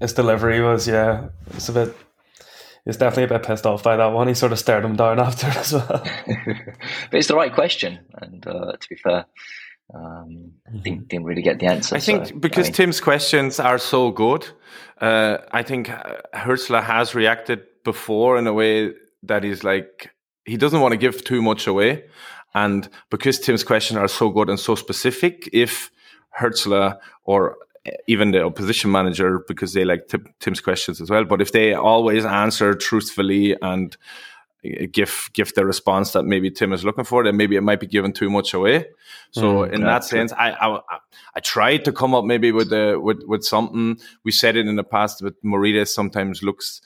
His 0.00 0.12
delivery 0.12 0.60
was 0.60 0.86
yeah, 0.86 1.28
it's 1.54 1.68
a 1.68 1.72
bit. 1.72 1.96
He's 2.84 2.96
definitely 2.96 3.24
a 3.34 3.38
bit 3.38 3.46
pissed 3.46 3.66
off 3.66 3.82
by 3.82 3.96
that 3.96 4.12
one. 4.12 4.28
He 4.28 4.34
sort 4.34 4.52
of 4.52 4.58
stared 4.58 4.84
him 4.84 4.96
down 4.96 5.18
after 5.26 5.46
as 5.48 5.72
well. 5.72 6.02
but 7.10 7.14
it's 7.18 7.28
the 7.28 7.34
right 7.36 7.52
question, 7.52 7.98
and 8.22 8.46
uh, 8.46 8.72
to 8.80 8.88
be 8.88 8.96
fair, 8.96 9.26
Um, 9.94 10.52
didn't, 10.82 11.08
didn't 11.08 11.24
really 11.24 11.42
get 11.42 11.58
the 11.58 11.66
answer. 11.66 11.96
I 11.96 12.00
think 12.00 12.26
so, 12.26 12.34
because 12.34 12.66
I 12.66 12.68
mean, 12.68 12.74
Tim's 12.74 13.00
questions 13.00 13.58
are 13.58 13.78
so 13.78 14.10
good, 14.10 14.46
uh, 15.00 15.38
I 15.50 15.62
think 15.62 15.88
uh, 15.90 16.16
Hürzeler 16.34 16.82
has 16.82 17.14
reacted 17.14 17.60
before 17.84 18.38
in 18.38 18.46
a 18.46 18.52
way 18.52 18.92
that 19.22 19.44
is 19.44 19.64
like 19.64 20.10
he 20.44 20.56
doesn't 20.56 20.80
want 20.80 20.92
to 20.92 20.98
give 20.98 21.24
too 21.24 21.40
much 21.42 21.66
away, 21.66 22.04
and 22.54 22.88
because 23.10 23.38
Tim's 23.38 23.64
questions 23.64 23.98
are 23.98 24.08
so 24.08 24.30
good 24.30 24.48
and 24.48 24.58
so 24.58 24.74
specific, 24.74 25.48
if 25.52 25.90
Hürzeler 26.38 26.98
or 27.24 27.56
even 28.06 28.32
the 28.32 28.44
opposition 28.44 28.90
manager, 28.90 29.44
because 29.46 29.72
they 29.72 29.84
like 29.84 30.08
Tim, 30.08 30.26
Tim's 30.40 30.60
questions 30.60 31.00
as 31.00 31.10
well, 31.10 31.24
but 31.24 31.40
if 31.40 31.52
they 31.52 31.74
always 31.74 32.24
answer 32.24 32.74
truthfully 32.74 33.56
and 33.62 33.96
uh, 34.64 34.86
give 34.90 35.30
give 35.32 35.54
the 35.54 35.64
response 35.64 36.12
that 36.12 36.24
maybe 36.24 36.50
Tim 36.50 36.72
is 36.72 36.84
looking 36.84 37.04
for, 37.04 37.24
then 37.24 37.36
maybe 37.36 37.56
it 37.56 37.62
might 37.62 37.80
be 37.80 37.86
given 37.86 38.12
too 38.12 38.30
much 38.30 38.54
away. 38.54 38.86
So 39.30 39.62
in 39.64 39.82
that 39.82 40.04
sense, 40.04 40.32
I, 40.32 40.50
I 40.50 40.80
I 41.34 41.40
tried 41.40 41.84
to 41.84 41.92
come 41.92 42.14
up 42.14 42.24
maybe 42.24 42.50
with 42.50 42.70
the 42.70 42.98
with 43.00 43.22
with 43.26 43.44
something. 43.44 43.98
We 44.24 44.32
said 44.32 44.56
it 44.56 44.66
in 44.66 44.76
the 44.76 44.84
past, 44.84 45.20
but 45.22 45.34
Morita 45.44 45.86
sometimes 45.86 46.42
looks 46.42 46.80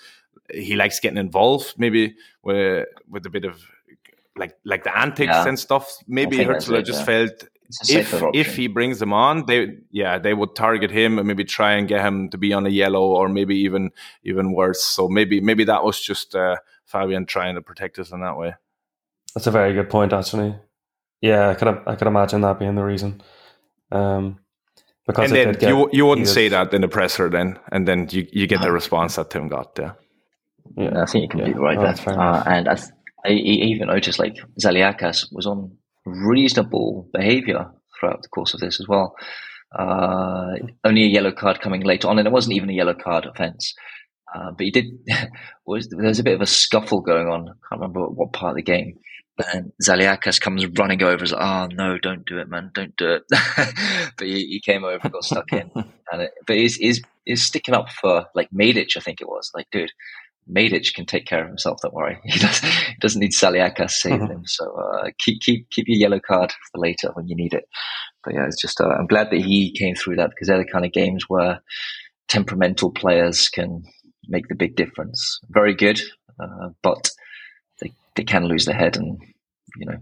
he 0.52 0.76
likes 0.76 1.00
getting 1.00 1.18
involved, 1.18 1.74
maybe 1.78 2.14
with 2.42 2.86
with 3.08 3.24
a 3.26 3.30
bit 3.30 3.44
of 3.44 3.64
like 4.36 4.54
like 4.64 4.84
the 4.84 4.96
antics 4.96 5.30
Yeah. 5.32 5.48
and 5.48 5.58
stuff. 5.58 5.96
Maybe 6.06 6.36
think 6.36 6.48
that's 6.48 6.66
Hürzeler 6.68 6.84
just 6.84 7.00
yeah. 7.00 7.04
felt 7.06 7.44
if 7.88 8.12
option. 8.14 8.30
if 8.34 8.54
he 8.56 8.66
brings 8.68 8.98
them 8.98 9.12
on, 9.12 9.46
they 9.46 9.76
yeah 9.90 10.18
they 10.18 10.34
would 10.34 10.54
target 10.54 10.90
him 10.90 11.18
and 11.18 11.26
maybe 11.26 11.44
try 11.44 11.72
and 11.72 11.88
get 11.88 12.04
him 12.04 12.28
to 12.30 12.38
be 12.38 12.52
on 12.52 12.66
a 12.66 12.70
yellow 12.70 13.02
or 13.02 13.28
maybe 13.28 13.56
even 13.56 13.90
even 14.24 14.52
worse. 14.52 14.82
So 14.82 15.08
maybe 15.08 15.40
maybe 15.40 15.64
that 15.64 15.82
was 15.84 16.00
just 16.00 16.34
uh, 16.34 16.56
Fabian 16.84 17.26
trying 17.26 17.54
to 17.54 17.62
protect 17.62 17.98
us 17.98 18.10
in 18.12 18.20
that 18.20 18.36
way. 18.36 18.54
That's 19.34 19.46
a 19.46 19.50
very 19.50 19.72
good 19.72 19.88
point, 19.88 20.12
actually. 20.12 20.54
Yeah, 21.22 21.48
I 21.50 21.54
could 21.54 21.68
I 21.86 21.94
could 21.96 22.08
imagine 22.08 22.40
that 22.42 22.58
being 22.58 22.74
the 22.74 22.82
reason. 22.84 23.22
Um, 23.90 24.38
because 25.06 25.30
and 25.30 25.36
then 25.36 25.52
get 25.54 25.68
you 25.68 25.88
you 25.92 26.06
wouldn't 26.06 26.28
say 26.28 26.48
that 26.48 26.72
in 26.74 26.80
the 26.82 26.88
presser 26.88 27.28
then, 27.30 27.58
and 27.70 27.86
then 27.88 28.08
you, 28.10 28.26
you 28.32 28.46
get 28.46 28.60
the 28.60 28.72
response 28.72 29.16
that 29.16 29.30
Tim 29.30 29.48
got 29.48 29.74
there. 29.74 29.96
Yeah, 30.76 31.02
I 31.02 31.06
think 31.06 31.22
you 31.22 31.28
can 31.28 31.40
completely 31.40 31.60
Yeah. 31.62 31.66
right 31.68 31.78
Oh, 31.78 31.82
there. 31.82 31.90
that's 31.90 32.00
fair 32.00 32.18
Uh, 32.18 32.32
enough. 32.42 32.46
and 32.46 32.68
I, 33.24 33.30
I 33.30 33.32
even 33.32 33.88
noticed 33.88 34.18
like 34.18 34.36
Saliakas 34.60 35.26
was 35.32 35.46
on 35.46 35.76
reasonable 36.04 37.08
behaviour 37.12 37.70
throughout 37.98 38.22
the 38.22 38.28
course 38.28 38.54
of 38.54 38.60
this 38.60 38.80
as 38.80 38.88
well. 38.88 39.14
Uh, 39.76 40.56
only 40.84 41.04
a 41.04 41.08
yellow 41.08 41.32
card 41.32 41.60
coming 41.60 41.82
later 41.82 42.08
on, 42.08 42.18
and 42.18 42.26
it 42.26 42.32
wasn't 42.32 42.54
even 42.54 42.70
a 42.70 42.74
yellow 42.74 42.94
card 42.94 43.26
offence. 43.26 43.74
Uh, 44.34 44.50
but 44.50 44.64
he 44.64 44.70
did. 44.70 44.86
was 45.66 45.88
there 45.88 46.06
was 46.06 46.18
a 46.18 46.24
bit 46.24 46.34
of 46.34 46.40
a 46.40 46.46
scuffle 46.46 47.00
going 47.00 47.28
on? 47.28 47.48
I 47.48 47.52
can't 47.68 47.80
remember 47.80 48.06
what 48.06 48.32
part 48.32 48.50
of 48.52 48.56
the 48.56 48.62
game. 48.62 48.98
And 49.52 49.72
Saliakas 49.82 50.40
comes 50.40 50.66
running 50.78 51.02
over. 51.02 51.24
Is 51.24 51.32
like, 51.32 51.42
oh 51.42 51.66
no, 51.74 51.98
don't 51.98 52.26
do 52.26 52.38
it, 52.38 52.48
man, 52.48 52.70
don't 52.74 52.94
do 52.96 53.12
it. 53.12 53.22
but 53.30 54.26
he, 54.26 54.46
he 54.46 54.60
came 54.60 54.84
over, 54.84 55.00
and 55.02 55.12
got 55.12 55.24
stuck 55.24 55.52
in, 55.52 55.70
and 56.12 56.22
it, 56.22 56.30
but 56.46 56.56
he's, 56.56 56.76
he's 56.76 57.02
he's 57.24 57.42
sticking 57.42 57.74
up 57.74 57.90
for 57.90 58.26
like 58.34 58.48
Medic, 58.52 58.90
I 58.96 59.00
think 59.00 59.20
it 59.20 59.28
was. 59.28 59.50
Like, 59.54 59.68
dude, 59.70 59.92
Medic 60.46 60.92
can 60.94 61.06
take 61.06 61.26
care 61.26 61.42
of 61.42 61.48
himself. 61.48 61.80
Don't 61.82 61.94
worry. 61.94 62.18
He, 62.24 62.38
does, 62.38 62.58
he 62.60 62.94
doesn't 63.00 63.20
need 63.20 63.32
Saliakas 63.32 63.90
saving 63.90 64.28
him. 64.28 64.42
So 64.46 64.72
uh, 64.74 65.10
keep 65.18 65.40
keep 65.40 65.70
keep 65.70 65.86
your 65.88 65.98
yellow 65.98 66.20
card 66.20 66.52
for 66.70 66.78
later 66.78 67.10
when 67.14 67.28
you 67.28 67.36
need 67.36 67.54
it. 67.54 67.68
But 68.24 68.34
yeah, 68.34 68.46
it's 68.46 68.60
just 68.60 68.80
uh, 68.80 68.88
I'm 68.88 69.06
glad 69.06 69.30
that 69.30 69.40
he 69.40 69.72
came 69.72 69.94
through 69.94 70.16
that 70.16 70.30
because 70.30 70.48
they're 70.48 70.58
the 70.58 70.64
kind 70.64 70.84
of 70.84 70.92
games 70.92 71.24
where 71.28 71.60
temperamental 72.28 72.90
players 72.90 73.48
can 73.48 73.84
make 74.28 74.48
the 74.48 74.54
big 74.54 74.76
difference. 74.76 75.40
Very 75.50 75.74
good, 75.74 76.00
uh, 76.40 76.70
but 76.82 77.10
they 77.80 77.92
they 78.16 78.24
can 78.24 78.46
lose 78.46 78.64
their 78.64 78.76
head 78.76 78.96
and 78.96 79.20
you 79.76 79.86
know 79.86 79.98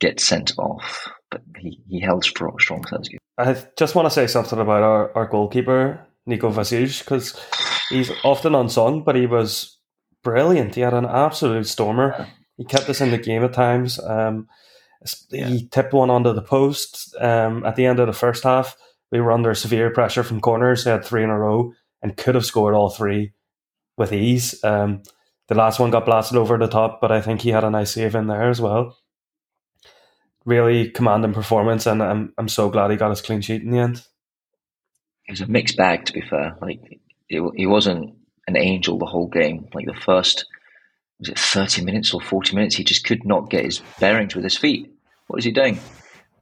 get 0.00 0.20
sent 0.20 0.52
off. 0.58 1.08
But 1.30 1.42
he, 1.58 1.80
he 1.88 2.00
held 2.00 2.24
strong, 2.24 2.58
strong, 2.60 2.84
so 2.86 2.96
that's 2.96 3.08
good. 3.08 3.18
I 3.38 3.56
just 3.76 3.94
want 3.94 4.06
to 4.06 4.10
say 4.10 4.26
something 4.28 4.60
about 4.60 4.82
our, 4.82 5.16
our 5.16 5.26
goalkeeper, 5.26 6.06
Nico 6.26 6.50
Vasilj, 6.52 7.00
because 7.00 7.32
he's 7.88 8.10
often 8.22 8.54
unsung, 8.54 9.02
but 9.04 9.16
he 9.16 9.26
was 9.26 9.78
brilliant. 10.22 10.74
He 10.74 10.80
had 10.80 10.94
an 10.94 11.06
absolute 11.06 11.66
stormer. 11.66 12.26
He 12.56 12.64
kept 12.64 12.88
us 12.88 13.00
in 13.00 13.10
the 13.10 13.18
game 13.18 13.44
at 13.44 13.52
times. 13.52 13.98
Um, 14.00 14.48
He 15.30 15.68
tipped 15.68 15.92
one 15.92 16.10
onto 16.10 16.32
the 16.32 16.42
post. 16.42 17.14
Um, 17.20 17.64
at 17.66 17.76
the 17.76 17.84
end 17.86 18.00
of 18.00 18.06
the 18.06 18.12
first 18.14 18.44
half, 18.44 18.76
we 19.12 19.20
were 19.20 19.32
under 19.32 19.54
severe 19.54 19.90
pressure 19.90 20.22
from 20.22 20.40
corners. 20.40 20.84
They 20.84 20.90
had 20.90 21.04
three 21.04 21.22
in 21.22 21.30
a 21.30 21.38
row 21.38 21.72
and 22.02 22.16
could 22.16 22.34
have 22.34 22.46
scored 22.46 22.74
all 22.74 22.90
three 22.90 23.32
with 23.96 24.12
ease. 24.12 24.62
Um, 24.64 25.02
the 25.48 25.54
last 25.54 25.78
one 25.78 25.90
got 25.90 26.06
blasted 26.06 26.38
over 26.38 26.56
the 26.56 26.68
top, 26.68 27.00
but 27.00 27.12
I 27.12 27.20
think 27.20 27.42
he 27.42 27.50
had 27.50 27.64
a 27.64 27.70
nice 27.70 27.92
save 27.92 28.14
in 28.14 28.28
there 28.28 28.48
as 28.48 28.60
well. 28.60 28.96
Really 30.46 30.90
commanding 30.90 31.32
performance, 31.34 31.86
and 31.86 32.02
I'm 32.02 32.34
I'm 32.36 32.48
so 32.48 32.68
glad 32.70 32.90
he 32.90 32.96
got 32.96 33.10
his 33.10 33.22
clean 33.22 33.40
sheet 33.40 33.62
in 33.62 33.70
the 33.70 33.78
end. 33.78 33.96
It 35.26 35.32
was 35.32 35.40
a 35.40 35.46
mixed 35.46 35.76
bag, 35.76 36.04
to 36.06 36.12
be 36.12 36.22
fair. 36.22 36.56
Like 36.60 36.80
it, 37.36 37.52
he 37.56 37.66
wasn't 37.66 38.14
an 38.46 38.56
angel 38.56 38.98
the 38.98 39.06
whole 39.06 39.28
game. 39.28 39.68
Like 39.74 39.86
the 39.86 39.94
first 39.94 40.46
was 41.20 41.28
it 41.28 41.38
thirty 41.38 41.82
minutes 41.84 42.12
or 42.12 42.20
forty 42.20 42.54
minutes, 42.54 42.76
he 42.76 42.84
just 42.84 43.04
could 43.04 43.24
not 43.24 43.50
get 43.50 43.64
his 43.64 43.80
bearings 44.00 44.34
with 44.34 44.44
his 44.44 44.56
feet. 44.58 44.90
What 45.26 45.36
was 45.36 45.44
he 45.44 45.52
doing? 45.52 45.78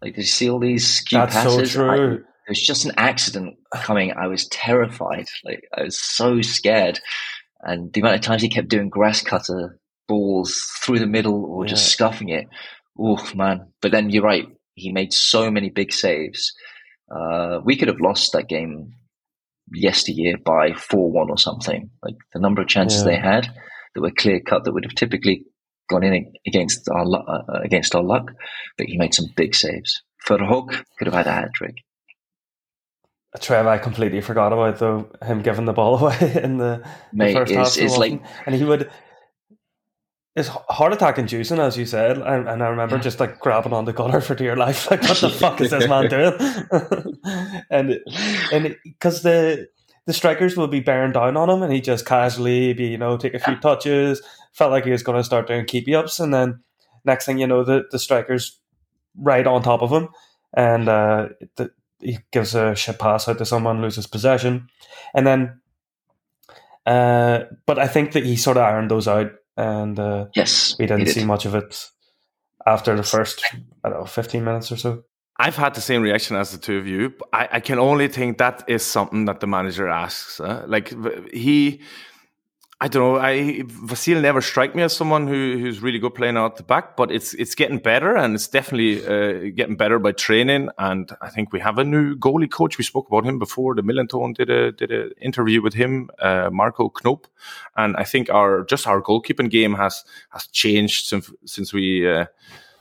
Like 0.01 0.15
did 0.15 0.23
you 0.23 0.27
see 0.27 0.51
all 0.51 0.59
these 0.59 1.01
key 1.01 1.17
That's 1.17 1.35
so 1.35 1.41
passes? 1.43 1.77
I- 1.77 1.97
true. 1.97 2.15
it 2.15 2.51
was 2.51 2.67
just 2.67 2.85
an 2.85 2.93
accident 2.97 3.57
coming. 3.73 4.13
I 4.13 4.27
was 4.27 4.49
terrified. 4.49 5.27
Like 5.45 5.65
I 5.77 5.85
was 5.85 5.99
so 5.99 6.41
scared, 6.43 7.01
and 7.61 7.93
the 7.93 8.01
amount 8.01 8.17
of 8.17 8.21
times 8.23 8.43
he 8.43 8.49
kept 8.49 8.69
doing 8.69 8.89
grass 8.89 9.23
cutter 9.23 9.79
balls 10.09 10.69
through 10.83 10.99
the 10.99 11.07
middle 11.07 11.45
or 11.45 11.65
just 11.67 11.89
scuffing 11.93 12.31
it. 12.31 12.49
Oh 12.99 13.25
man! 13.35 13.69
But 13.81 13.93
then 13.93 14.11
you're 14.11 14.25
right. 14.25 14.47
He 14.75 14.91
made 14.91 15.13
so 15.13 15.51
many 15.51 15.71
big 15.71 15.93
saves. 15.93 16.53
Uh, 17.15 17.61
we 17.63 17.77
could 17.77 17.89
have 17.89 18.01
lost 18.01 18.33
that 18.33 18.49
game 18.49 18.95
yesteryear 19.75 20.37
by 20.45 20.73
four 20.75 21.11
one 21.11 21.31
or 21.31 21.39
something. 21.39 21.91
Like 22.03 22.15
the 22.33 22.41
number 22.41 22.63
of 22.63 22.69
chances 22.69 23.01
Yeah. 23.03 23.11
they 23.11 23.17
had 23.17 23.49
that 23.95 24.01
were 24.01 24.11
clear 24.11 24.41
cut 24.41 24.65
that 24.65 24.73
would 24.73 24.85
have 24.85 24.95
typically 24.95 25.45
gone 25.91 26.03
in 26.05 26.33
against 26.47 26.89
our 26.91 27.05
uh, 27.07 27.61
against 27.63 27.95
our 27.95 28.03
luck. 28.03 28.33
But 28.79 28.87
he 28.87 28.97
made 28.97 29.15
some 29.15 29.27
big 29.37 29.55
saves. 29.55 30.03
Verhoek 30.29 30.85
could 30.99 31.07
have 31.07 31.15
had 31.15 31.27
a 31.27 31.33
hat 31.33 31.51
trick. 31.55 31.77
Trev, 33.41 33.67
I 33.67 33.79
completely 33.79 34.21
forgot 34.21 34.53
about 34.53 34.79
though 34.79 35.11
him 35.25 35.41
giving 35.43 35.65
the 35.65 35.73
ball 35.73 35.99
away 36.03 36.41
in 36.43 36.59
the, 36.59 36.85
the 37.15 37.33
first 37.33 37.53
half. 37.53 37.67
it's- 37.67 37.75
so 37.77 37.83
it's 37.85 37.97
like- 37.97 38.23
and 38.47 38.55
he 38.55 38.65
would. 38.65 38.91
It's 40.35 40.49
heart 40.49 40.95
attack 40.95 41.19
inducing, 41.19 41.59
as 41.59 41.77
you 41.77 41.85
said, 41.85 42.17
and, 42.17 42.49
and 42.49 42.63
I 42.63 42.69
remember 42.69 42.99
just 42.99 43.21
like 43.21 43.39
grabbing 43.39 43.75
on 43.75 43.85
the 43.85 43.93
Gunnar 43.93 44.23
for 44.23 44.35
dear 44.35 44.57
life, 44.57 44.91
like 44.91 45.03
what 45.03 45.19
the 45.19 45.29
fuck 45.41 45.61
is 45.61 45.71
this 45.71 45.87
man 45.87 46.09
doing? 46.09 46.33
and 47.71 48.01
and 48.51 48.77
because 48.83 49.23
the 49.23 49.69
the 50.07 50.13
strikers 50.15 50.57
would 50.57 50.71
be 50.71 50.81
bearing 50.81 51.13
down 51.13 51.37
on 51.37 51.51
him, 51.51 51.63
and 51.63 51.71
he 51.71 51.83
just 51.83 52.07
casually 52.07 52.73
be 52.73 52.87
you 52.87 52.97
know 52.97 53.19
take 53.19 53.35
a 53.35 53.39
few 53.39 53.57
touches, 53.57 54.23
felt 54.53 54.73
like 54.73 54.85
he 54.85 54.91
was 54.91 55.03
going 55.03 55.19
to 55.19 55.25
start 55.25 55.47
doing 55.47 55.67
keepy 55.67 55.95
ups, 55.95 56.19
and 56.19 56.33
then 56.33 56.63
next 57.05 57.27
thing 57.27 57.39
you 57.39 57.47
know, 57.47 57.65
the 57.65 57.85
the 57.91 57.99
strikers 57.99 58.59
right 59.17 59.47
on 59.47 59.63
top 59.63 59.83
of 59.83 59.91
him, 59.91 60.09
and 60.55 60.89
uh, 60.89 61.29
the, 61.57 61.71
he 62.01 62.19
gives 62.31 62.55
a 62.55 62.75
shit 62.75 62.99
pass 62.99 63.29
out 63.29 63.39
to 63.39 63.45
someone, 63.45 63.83
loses 63.83 64.07
possession, 64.07 64.69
and 65.15 65.27
then. 65.27 65.59
Uh, 66.85 67.45
but 67.65 67.79
I 67.79 67.87
think 67.87 68.11
that 68.13 68.27
he 68.27 68.35
sort 68.35 68.57
of 68.57 68.65
ironed 68.65 68.91
those 68.91 69.07
out, 69.07 69.31
and 69.57 69.99
uh, 69.99 70.27
Yes, 70.35 70.77
we 70.79 70.87
didn't 70.87 71.05
did. 71.05 71.15
see 71.15 71.25
much 71.25 71.45
of 71.47 71.55
it 71.55 71.89
after 72.67 72.95
the 72.97 73.03
first, 73.03 73.43
I 73.85 73.89
don't 73.91 74.01
know, 74.01 74.07
fifteen 74.07 74.45
minutes 74.45 74.71
or 74.73 74.77
so. 74.77 75.03
I've 75.39 75.57
had 75.57 75.75
the 75.75 75.81
same 75.81 76.03
reaction 76.03 76.37
as 76.37 76.53
the 76.53 76.59
two 76.59 76.77
of 76.79 76.87
you. 76.87 77.11
but 77.19 77.29
I, 77.33 77.49
I 77.53 77.61
can 77.61 77.79
only 77.79 78.07
think 78.07 78.39
that 78.39 78.65
is 78.69 78.85
something 78.85 79.25
that 79.25 79.41
the 79.41 79.47
manager 79.47 79.89
asks. 79.89 80.39
uh, 80.41 80.65
like 80.69 80.93
he, 81.33 81.81
I 82.83 82.89
don't 82.89 83.03
know. 83.15 83.21
I 83.21 83.63
Vasilj 83.63 84.21
never 84.21 84.41
strike 84.41 84.75
me 84.75 84.83
as 84.83 84.93
someone 84.93 85.29
who 85.29 85.57
who's 85.57 85.81
really 85.81 86.01
good 86.01 86.17
playing 86.17 86.37
out 86.37 86.57
the 86.57 86.65
back, 86.65 86.97
but 86.97 87.13
it's 87.13 87.33
it's 87.35 87.55
getting 87.55 87.79
better 87.79 88.17
and 88.17 88.35
it's 88.35 88.49
definitely 88.49 89.07
uh, 89.07 89.53
getting 89.55 89.77
better 89.77 90.01
by 90.01 90.11
training. 90.11 90.69
And 90.79 91.09
I 91.21 91.31
think 91.31 91.53
we 91.53 91.61
have 91.61 91.79
a 91.79 91.85
new 91.85 92.17
goalie 92.17 92.51
coach. 92.51 92.79
We 92.79 92.85
spoke 92.85 93.07
about 93.07 93.25
him 93.25 93.39
before. 93.39 93.77
The 93.77 93.85
Millernton 93.85 94.33
did 94.33 94.51
a 94.51 94.73
did 94.73 94.91
an 94.91 95.13
interview 95.21 95.63
with 95.63 95.75
him, 95.75 96.11
uh, 96.19 96.51
Marco 96.51 96.89
Knoop, 96.89 97.27
and 97.77 97.97
I 97.97 98.03
think 98.03 98.31
our 98.31 98.65
just 98.65 98.89
our 98.89 99.01
goalkeeping 99.01 99.49
game 99.49 99.75
has 99.75 100.05
has 100.31 100.49
changed 100.49 101.07
since 101.07 101.31
since 101.45 101.73
we. 101.73 102.11
Uh, 102.11 102.27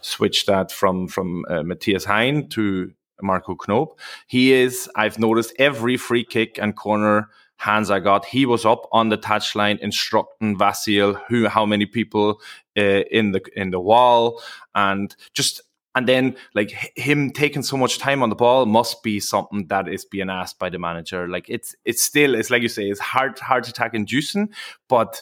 switched 0.04 0.48
that 0.48 0.72
from 0.72 1.08
from 1.08 1.46
uh, 1.48 1.62
Mathias 1.62 2.06
Hain 2.06 2.50
to 2.50 2.92
Marco 3.22 3.54
Knoop. 3.54 4.00
He 4.26 4.52
is, 4.52 4.90
I've 4.96 5.20
noticed 5.20 5.54
every 5.60 5.96
free 5.96 6.24
kick 6.24 6.58
and 6.58 6.76
corner 6.76 7.30
hands 7.62 7.92
I 7.92 8.00
got, 8.00 8.26
he 8.26 8.46
was 8.48 8.66
up 8.66 8.88
on 8.92 9.10
the 9.10 9.18
touchline 9.18 9.78
instructing 9.80 10.58
Vasilj 10.58 11.22
who 11.28 11.48
how 11.48 11.66
many 11.66 11.86
people 11.86 12.42
uh, 12.78 13.04
in 13.12 13.34
the 13.34 13.42
in 13.56 13.70
the 13.70 13.80
wall 13.80 14.42
and 14.74 15.16
just 15.34 15.62
and 15.94 16.08
then 16.08 16.36
like 16.56 16.72
him 16.96 17.32
taking 17.32 17.62
so 17.62 17.78
much 17.78 18.00
time 18.00 18.24
on 18.24 18.30
the 18.30 18.36
ball 18.36 18.66
must 18.66 19.04
be 19.04 19.20
something 19.20 19.68
that 19.68 19.88
is 19.88 20.06
being 20.06 20.30
asked 20.30 20.58
by 20.58 20.70
the 20.70 20.80
manager. 20.80 21.28
Like 21.28 21.50
it's 21.50 21.76
it's 21.86 22.02
still 22.02 22.34
it's 22.34 22.50
like 22.50 22.64
you 22.64 22.70
say 22.70 22.90
it's 22.90 23.00
hard 23.00 23.38
hard 23.38 23.68
attack 23.68 23.94
inducing, 23.94 24.50
but 24.90 25.22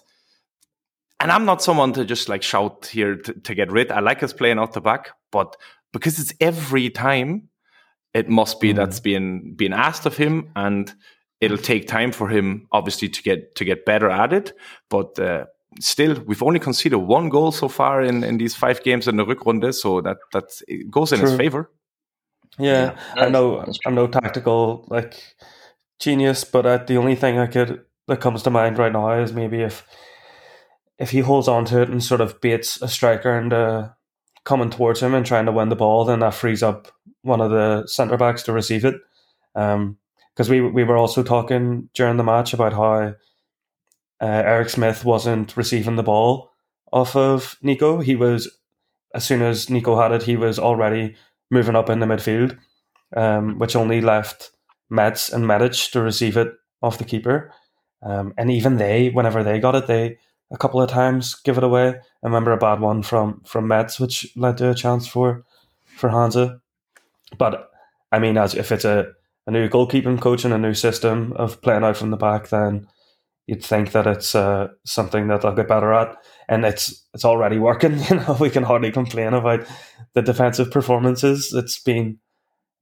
and 1.19 1.31
I'm 1.31 1.43
not 1.43 1.61
someone 1.61 1.91
to 1.93 2.05
just 2.05 2.29
like 2.29 2.43
shout 2.43 2.85
here 2.85 3.15
to, 3.15 3.33
to 3.33 3.55
get 3.55 3.69
rid. 3.69 3.91
I 3.91 3.99
like 3.99 4.23
us 4.23 4.31
playing 4.31 4.59
out 4.59 4.71
the 4.71 4.81
back, 4.81 5.09
but 5.31 5.57
because 5.91 6.19
it's 6.19 6.33
every 6.39 6.89
time, 6.89 7.49
it 8.13 8.29
must 8.29 8.61
be 8.61 8.71
that's 8.71 9.01
being 9.01 9.55
being 9.55 9.73
asked 9.73 10.05
of 10.05 10.15
him, 10.15 10.51
and 10.55 10.93
it'll 11.41 11.57
take 11.57 11.87
time 11.87 12.11
for 12.11 12.27
him, 12.27 12.67
obviously, 12.71 13.09
to 13.09 13.23
get 13.23 13.55
to 13.55 13.65
get 13.65 13.85
better 13.85 14.09
at 14.09 14.33
it. 14.33 14.53
But 14.89 15.17
uh, 15.19 15.45
still, 15.79 16.21
we've 16.25 16.43
only 16.43 16.59
conceded 16.59 16.99
one 16.99 17.29
goal 17.29 17.51
so 17.51 17.67
far 17.67 18.01
in, 18.01 18.23
in 18.23 18.37
these 18.37 18.55
five 18.55 18.83
games 18.83 19.07
in 19.07 19.17
the 19.17 19.25
Rückrunde, 19.25 19.73
so 19.73 20.01
that 20.01 20.17
that 20.33 20.51
goes 20.89 21.11
in 21.11 21.19
his 21.19 21.35
favor. 21.35 21.71
Yeah, 22.57 22.95
Yeah, 23.15 23.23
I'm 23.23 23.31
no, 23.31 23.65
I'm 23.85 23.95
no 23.95 24.07
tactical 24.07 24.85
like 24.89 25.35
genius, 25.99 26.43
but 26.43 26.65
uh, 26.65 26.77
the 26.77 26.97
only 26.97 27.15
thing 27.15 27.37
I 27.37 27.47
could 27.47 27.83
that 28.07 28.21
comes 28.21 28.43
to 28.43 28.49
mind 28.49 28.77
right 28.77 28.91
now 28.91 29.11
is 29.21 29.33
maybe 29.33 29.61
if 29.61 29.85
if 30.97 31.11
he 31.11 31.19
holds 31.19 31.47
on 31.47 31.65
to 31.65 31.81
it 31.81 31.89
and 31.89 32.03
sort 32.03 32.21
of 32.21 32.41
baits 32.41 32.81
a 32.81 32.87
striker 32.87 33.37
into 33.37 33.95
coming 34.43 34.69
towards 34.69 35.01
him 35.01 35.13
and 35.13 35.25
trying 35.25 35.45
to 35.45 35.51
win 35.51 35.69
the 35.69 35.75
ball, 35.75 36.03
then 36.05 36.19
that 36.19 36.33
frees 36.33 36.63
up 36.63 36.91
one 37.21 37.39
of 37.39 37.51
the 37.51 37.85
centre 37.87 38.17
backs 38.17 38.43
to 38.43 38.51
receive 38.51 38.83
it. 38.83 38.95
Because 40.39 40.49
we 40.49 40.61
we 40.61 40.85
were 40.85 40.95
also 40.95 41.21
talking 41.21 41.89
during 41.93 42.15
the 42.15 42.23
match 42.23 42.53
about 42.53 42.71
how 42.71 42.93
uh, 43.01 43.13
Eric 44.21 44.69
Smith 44.69 45.03
wasn't 45.03 45.57
receiving 45.57 45.97
the 45.97 46.03
ball 46.03 46.51
off 46.93 47.13
of 47.17 47.57
Nico. 47.61 47.99
He 47.99 48.15
was 48.15 48.49
as 49.13 49.25
soon 49.25 49.41
as 49.41 49.69
Nico 49.69 49.99
had 49.99 50.13
it, 50.13 50.23
he 50.23 50.37
was 50.37 50.57
already 50.57 51.17
moving 51.51 51.75
up 51.75 51.89
in 51.89 51.99
the 51.99 52.05
midfield, 52.05 52.57
um, 53.17 53.59
which 53.59 53.75
only 53.75 53.99
left 53.99 54.51
Mets 54.89 55.29
and 55.29 55.45
Medic 55.45 55.73
to 55.91 55.99
receive 55.99 56.37
it 56.37 56.53
off 56.81 56.99
the 56.99 57.03
keeper. 57.03 57.51
Um, 58.01 58.33
and 58.37 58.49
even 58.49 58.77
they, 58.77 59.09
whenever 59.09 59.43
they 59.43 59.59
got 59.59 59.75
it, 59.75 59.87
they 59.87 60.19
a 60.51 60.57
couple 60.57 60.81
of 60.81 60.89
times 60.89 61.35
give 61.35 61.57
it 61.57 61.65
away. 61.65 61.89
I 61.89 62.01
remember 62.23 62.53
a 62.53 62.57
bad 62.57 62.79
one 62.79 63.03
from 63.03 63.41
from 63.45 63.67
Mets, 63.67 63.99
which 63.99 64.25
led 64.37 64.57
to 64.59 64.69
a 64.69 64.73
chance 64.73 65.05
for 65.05 65.43
for 65.83 66.07
Hansa. 66.07 66.61
But 67.37 67.69
I 68.09 68.19
mean, 68.19 68.37
as 68.37 68.55
if 68.55 68.71
it's 68.71 68.85
a, 68.85 69.11
a 69.49 69.51
new 69.51 69.67
goalkeeping 69.67 70.21
coach 70.21 70.45
and 70.45 70.53
a 70.53 70.59
new 70.59 70.75
system 70.75 71.33
of 71.33 71.59
playing 71.63 71.83
out 71.83 71.97
from 71.97 72.11
the 72.11 72.17
back, 72.17 72.49
then 72.49 72.87
you'd 73.47 73.65
think 73.65 73.93
that 73.93 74.05
it's 74.05 74.35
uh, 74.35 74.67
something 74.85 75.27
that 75.27 75.41
they'll 75.41 75.55
get 75.55 75.67
better 75.67 75.91
at, 75.91 76.15
and 76.47 76.63
it's 76.63 77.03
it's 77.15 77.25
already 77.25 77.57
working. 77.57 77.97
You 78.09 78.17
know, 78.17 78.37
we 78.39 78.51
can 78.51 78.63
hardly 78.63 78.91
complain 78.91 79.33
about 79.33 79.65
the 80.13 80.21
defensive 80.21 80.69
performances. 80.69 81.51
It's 81.51 81.81
been 81.81 82.19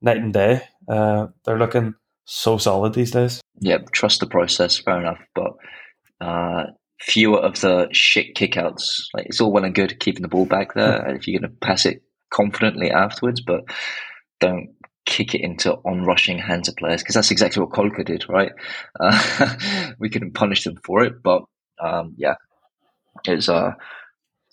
night 0.01 0.17
and 0.17 0.34
day. 0.34 0.62
Uh, 0.89 1.27
they're 1.45 1.58
looking 1.58 1.93
so 2.25 2.58
solid 2.58 2.93
these 2.93 3.12
days. 3.12 3.39
Yeah, 3.62 3.77
trust 3.93 4.19
the 4.19 4.27
process, 4.27 4.77
fair 4.77 4.99
enough. 4.99 5.19
But 5.34 5.53
uh, 6.19 6.63
fewer 6.99 7.39
of 7.39 7.62
the 7.62 7.88
shit 7.93 8.36
kickouts. 8.36 9.03
Like 9.13 9.27
it's 9.27 9.39
all 9.39 9.53
well 9.53 9.63
and 9.63 9.73
good 9.73 10.01
keeping 10.01 10.21
the 10.21 10.27
ball 10.27 10.45
back 10.45 10.73
there, 10.73 11.01
and 11.08 11.17
if 11.17 11.30
you're 11.30 11.39
going 11.39 11.49
to 11.49 11.65
pass 11.65 11.86
it 11.86 12.03
confidently 12.30 12.91
afterwards, 12.91 13.39
but 13.39 13.62
don't 14.41 14.69
kick 15.08 15.34
it 15.34 15.41
into 15.41 15.74
on-rushing 15.74 16.38
Hansa 16.38 16.74
players 16.74 17.02
because 17.02 17.15
that's 17.15 17.32
exactly 17.32 17.62
what 17.63 17.72
Kolke 17.72 18.06
did, 18.06 18.26
right? 18.30 18.52
Uh, 19.00 19.56
we 20.00 20.10
couldn't 20.10 20.34
punish 20.36 20.63
them 20.65 20.76
for 20.86 21.04
it, 21.04 21.24
but 21.24 21.43
um, 21.82 22.13
yeah, 22.17 22.36
it 23.26 23.34
was 23.36 23.50
uh, 23.50 23.72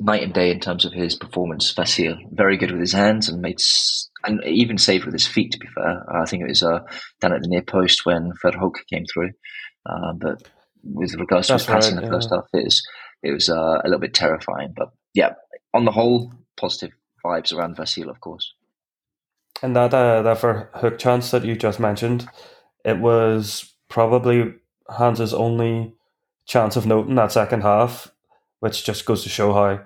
night 0.01 0.23
and 0.23 0.33
day 0.33 0.51
in 0.51 0.61
terms 0.61 0.85
of 0.85 0.93
his 0.93 1.17
performance. 1.17 1.75
Vasilj 1.75 2.17
very 2.33 2.57
good 2.57 2.71
with 2.71 2.81
his 2.81 2.93
hands 2.93 3.29
and 3.29 3.43
made 3.43 3.59
s- 3.61 4.09
and 4.25 4.43
even 4.45 4.79
saved 4.79 5.05
with 5.05 5.13
his 5.15 5.27
feet. 5.27 5.53
To 5.53 5.59
be 5.59 5.67
fair, 5.75 6.05
uh, 6.11 6.23
I 6.23 6.25
think 6.27 6.43
it 6.43 6.49
was 6.49 6.63
uh, 6.63 6.81
down 7.21 7.33
at 7.35 7.43
the 7.43 7.49
near 7.49 7.63
post 7.63 8.07
when 8.07 8.33
Verhoek 8.43 8.77
came 8.91 9.05
through. 9.13 9.31
Uh, 9.85 10.13
but 10.19 10.43
with 10.83 11.15
regards 11.15 11.49
to 11.49 11.55
his 11.55 11.67
passing 11.67 11.97
right, 11.97 12.05
the 12.05 12.11
first 12.11 12.31
half, 12.31 12.45
it 12.55 12.65
was 12.65 12.83
it 13.23 13.33
was 13.33 13.49
uh, 13.49 13.81
a 13.83 13.85
little 13.85 14.01
bit 14.01 14.15
terrifying. 14.15 14.73
But 14.77 14.89
yeah, 15.15 15.33
on 15.75 15.85
the 15.85 15.93
whole, 15.93 16.33
positive 16.57 16.91
vibes 17.25 17.53
around 17.53 17.77
Vasilj, 17.77 18.09
of 18.09 18.21
course. 18.21 18.53
And 19.65 19.75
that 19.77 19.95
uh, 19.95 20.21
that 20.21 20.37
Verhoek 20.37 20.99
chance 20.99 21.31
that 21.31 21.43
you 21.43 21.57
just 21.57 21.81
mentioned, 21.81 22.29
it 22.85 22.99
was 22.99 23.73
probably 23.89 24.53
Hansa's 24.91 25.33
only 25.33 25.95
chance 26.45 26.77
of 26.77 26.85
note 26.85 27.09
in 27.09 27.15
that 27.15 27.33
second 27.33 27.63
half, 27.63 28.13
which 28.61 28.85
just 28.85 29.07
goes 29.07 29.23
to 29.23 29.31
show 29.31 29.55
how 29.55 29.81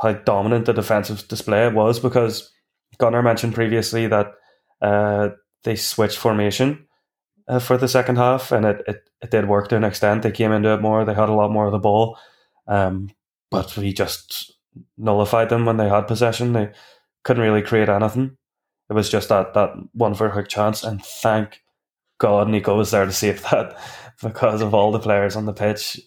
how 0.00 0.12
dominant 0.12 0.66
the 0.66 0.72
defensive 0.72 1.26
display 1.26 1.68
was. 1.68 1.98
Because 1.98 2.52
Gunnar 2.98 3.24
mentioned 3.24 3.54
previously 3.54 4.06
that 4.06 4.34
uh, 4.80 5.30
they 5.64 5.74
switched 5.74 6.18
formation 6.18 6.86
uh, 7.48 7.58
for 7.58 7.76
the 7.76 7.88
second 7.88 8.18
half, 8.18 8.52
and 8.52 8.64
it, 8.64 8.82
it, 8.86 9.10
it 9.20 9.32
did 9.32 9.48
work 9.48 9.66
to 9.70 9.76
an 9.76 9.82
extent. 9.82 10.22
They 10.22 10.30
came 10.30 10.52
into 10.52 10.72
it 10.72 10.80
more. 10.80 11.04
They 11.04 11.14
had 11.14 11.28
a 11.28 11.34
lot 11.34 11.50
more 11.50 11.66
of 11.66 11.72
the 11.72 11.80
ball, 11.80 12.20
um, 12.68 13.10
but 13.50 13.76
we 13.76 13.92
just 13.92 14.52
nullified 14.96 15.48
them 15.48 15.66
when 15.66 15.76
they 15.76 15.88
had 15.88 16.06
possession. 16.06 16.52
They 16.52 16.70
couldn't 17.24 17.42
really 17.42 17.62
create 17.62 17.88
anything. 17.88 18.36
It 18.88 18.92
was 18.92 19.08
just 19.08 19.28
that 19.28 19.54
that 19.54 19.70
one 19.92 20.14
Verhoek 20.14 20.48
chance, 20.48 20.84
and 20.84 21.04
thank 21.04 21.62
God 22.18 22.48
Nico 22.48 22.76
was 22.76 22.90
there 22.90 23.04
to 23.04 23.12
save 23.12 23.42
that 23.50 23.76
because 24.22 24.62
of 24.62 24.74
all 24.74 24.92
the 24.92 24.98
players 25.00 25.36
on 25.36 25.46
the 25.46 25.52
pitch. 25.52 26.00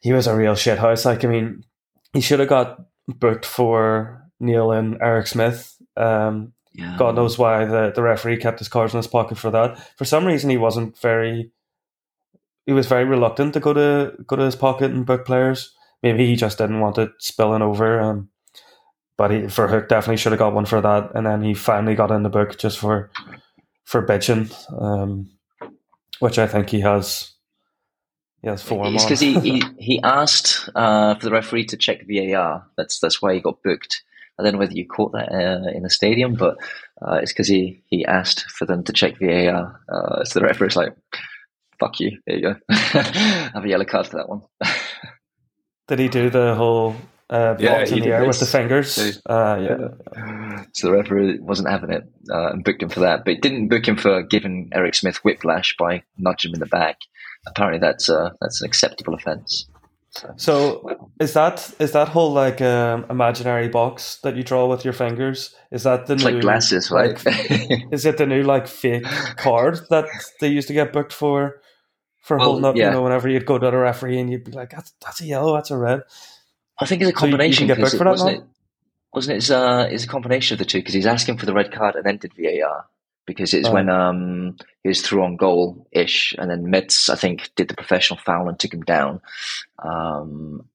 He 0.00 0.12
was 0.12 0.26
a 0.26 0.36
real 0.36 0.54
shithouse. 0.54 1.04
Like 1.04 1.24
I 1.24 1.28
mean, 1.28 1.64
he 2.12 2.20
should 2.20 2.40
have 2.40 2.48
got 2.48 2.78
booked 3.08 3.44
for 3.44 4.22
Neil 4.40 4.72
and 4.72 4.96
Eric 5.00 5.26
Smith. 5.26 5.76
Um, 5.96 6.52
Yeah, 6.72 6.96
God 6.98 7.16
knows 7.16 7.38
why 7.38 7.64
the, 7.64 7.92
the 7.94 8.02
referee 8.02 8.36
kept 8.36 8.58
his 8.58 8.68
cards 8.68 8.92
in 8.94 8.98
his 8.98 9.06
pocket 9.06 9.38
for 9.38 9.50
that. 9.50 9.78
For 9.96 10.04
some 10.04 10.24
reason, 10.26 10.50
he 10.50 10.56
wasn't 10.56 10.96
very. 10.98 11.50
He 12.66 12.72
was 12.72 12.86
very 12.86 13.04
reluctant 13.04 13.54
to 13.54 13.60
go 13.60 13.72
to 13.72 14.12
go 14.26 14.36
to 14.36 14.44
his 14.44 14.56
pocket 14.56 14.90
and 14.90 15.06
book 15.06 15.24
players. 15.24 15.72
Maybe 16.02 16.26
he 16.26 16.36
just 16.36 16.58
didn't 16.58 16.80
want 16.80 16.98
it 16.98 17.10
spilling 17.18 17.62
over. 17.62 18.00
Um, 18.00 18.28
but 19.16 19.30
he, 19.30 19.38
Verhoek, 19.42 19.88
definitely 19.88 20.18
should 20.18 20.32
have 20.32 20.38
got 20.38 20.52
one 20.52 20.66
for 20.66 20.80
that. 20.80 21.12
And 21.14 21.26
then 21.26 21.42
he 21.42 21.54
finally 21.54 21.94
got 21.94 22.10
in 22.10 22.22
the 22.22 22.28
book 22.28 22.58
just 22.58 22.78
for 22.78 23.10
for 23.84 24.04
bitching, 24.04 24.52
um, 24.80 25.30
which 26.18 26.38
I 26.38 26.46
think 26.46 26.70
he 26.70 26.80
has. 26.80 27.32
He 28.42 28.48
has 28.48 28.62
form 28.62 28.94
It's 28.94 29.04
because 29.04 29.20
he, 29.20 29.40
he, 29.40 29.62
he 29.78 30.00
asked 30.02 30.68
uh, 30.74 31.14
for 31.14 31.24
the 31.24 31.32
referee 31.32 31.64
to 31.66 31.76
check 31.76 32.02
VAR. 32.06 32.66
That's 32.76 32.98
that's 32.98 33.22
why 33.22 33.34
he 33.34 33.40
got 33.40 33.62
booked. 33.62 34.02
I 34.38 34.42
don't 34.42 34.52
know 34.52 34.58
whether 34.58 34.74
you 34.74 34.86
caught 34.86 35.12
that 35.12 35.32
uh, 35.32 35.70
in 35.74 35.82
the 35.82 35.90
stadium, 35.90 36.34
but 36.34 36.58
uh, 37.00 37.14
it's 37.22 37.32
because 37.32 37.48
he, 37.48 37.82
he 37.86 38.04
asked 38.04 38.50
for 38.50 38.66
them 38.66 38.84
to 38.84 38.92
check 38.92 39.18
VAR. 39.18 39.80
Uh, 39.88 40.24
so 40.24 40.38
the 40.38 40.44
referee's 40.44 40.76
like, 40.76 40.94
"Fuck 41.80 42.00
you, 42.00 42.18
there 42.26 42.36
you 42.36 42.42
go, 42.42 42.54
have 42.68 43.64
a 43.64 43.68
yellow 43.68 43.86
card 43.86 44.06
for 44.06 44.18
that 44.18 44.28
one." 44.28 44.42
Did 45.88 46.00
he 46.00 46.08
do 46.08 46.28
the 46.28 46.54
whole 46.54 46.96
uh, 47.30 47.56
Yeah, 47.58 47.84
in 47.84 48.00
the 48.00 48.08
air 48.08 48.24
with 48.26 48.38
the 48.40 48.46
fingers? 48.46 48.96
Yeah. 48.98 49.34
Uh, 49.34 49.56
yeah. 50.16 50.64
so 50.72 50.88
the 50.88 50.92
referee 50.92 51.38
wasn't 51.40 51.68
having 51.68 51.90
it 51.90 52.04
uh, 52.30 52.50
and 52.50 52.64
booked 52.64 52.82
him 52.82 52.88
for 52.88 53.00
that, 53.00 53.24
but 53.24 53.40
didn't 53.40 53.68
book 53.68 53.86
him 53.86 53.96
for 53.96 54.22
giving 54.22 54.70
Eric 54.72 54.94
Smith 54.94 55.16
whiplash 55.24 55.74
by 55.78 56.02
nudging 56.18 56.50
him 56.50 56.54
in 56.54 56.60
the 56.60 56.66
back. 56.66 56.98
Apparently, 57.46 57.78
that's 57.78 58.08
uh, 58.08 58.30
that's 58.40 58.60
an 58.62 58.66
acceptable 58.66 59.14
offence. 59.14 59.68
So 60.36 61.10
is 61.20 61.34
that 61.34 61.70
is 61.78 61.92
that 61.92 62.08
whole 62.08 62.32
like 62.32 62.60
um, 62.62 63.04
imaginary 63.10 63.68
box 63.68 64.18
that 64.22 64.34
you 64.34 64.42
draw 64.42 64.66
with 64.66 64.82
your 64.84 64.94
fingers? 64.94 65.54
Is 65.70 65.82
that 65.82 66.06
the 66.06 66.14
It's 66.14 66.24
new 66.24 66.32
like 66.32 66.40
glasses, 66.40 66.90
right? 66.90 67.22
like, 67.26 67.70
is 67.92 68.06
it 68.06 68.16
the 68.16 68.26
new 68.26 68.42
like 68.42 68.66
fake 68.66 69.04
card 69.36 69.78
that 69.90 70.06
they 70.40 70.48
used 70.48 70.68
to 70.68 70.74
get 70.74 70.92
booked 70.92 71.12
for 71.12 71.60
for 72.22 72.38
Well, 72.38 72.46
holding 72.46 72.64
up? 72.64 72.76
yeah. 72.76 72.86
You 72.86 72.90
know, 72.92 73.02
whenever 73.02 73.28
you'd 73.28 73.44
go 73.46 73.58
to 73.58 73.70
the 73.70 73.76
referee 73.76 74.18
and 74.18 74.30
you'd 74.30 74.44
be 74.44 74.52
like, 74.52 74.70
"That's 74.70 74.92
that's 75.04 75.20
a 75.20 75.26
yellow, 75.26 75.54
that's 75.54 75.70
a 75.70 75.76
red." 75.76 76.00
I 76.80 76.86
think 76.86 77.02
it's 77.02 77.10
a 77.10 77.18
So 77.18 77.26
you- 77.26 77.32
you 77.32 77.36
can 77.36 77.38
combination. 77.38 77.66
booked 77.68 77.80
for 77.80 77.86
it, 77.86 77.98
that 77.98 78.06
wasn't 78.06 78.32
now? 78.32 78.42
it? 78.42 78.48
Wasn't 79.14 79.34
it? 79.34 79.36
It's, 79.38 79.50
uh, 79.50 79.88
it's 79.90 80.04
a 80.04 80.08
combination 80.08 80.54
of 80.54 80.58
the 80.58 80.64
two 80.64 80.78
because 80.78 80.94
he's 80.94 81.06
asking 81.06 81.38
for 81.38 81.46
the 81.46 81.54
red 81.54 81.72
card 81.72 81.94
and 81.96 82.04
then 82.04 82.18
did 82.18 82.32
VAR 82.36 82.84
because 83.26 83.54
it's 83.54 83.68
Oh. 83.68 83.72
when 83.72 83.88
um 83.88 84.56
he 84.82 84.88
was 84.88 85.00
through 85.00 85.24
on 85.24 85.36
goal 85.36 85.86
ish 85.92 86.34
and 86.38 86.50
then 86.50 86.68
Mets 86.70 87.08
I 87.08 87.16
think 87.16 87.50
did 87.56 87.68
the 87.68 87.74
professional 87.74 88.18
foul 88.18 88.48
and 88.48 88.58
took 88.58 88.74
him 88.74 88.82
down. 88.82 89.20
Um, 89.82 90.68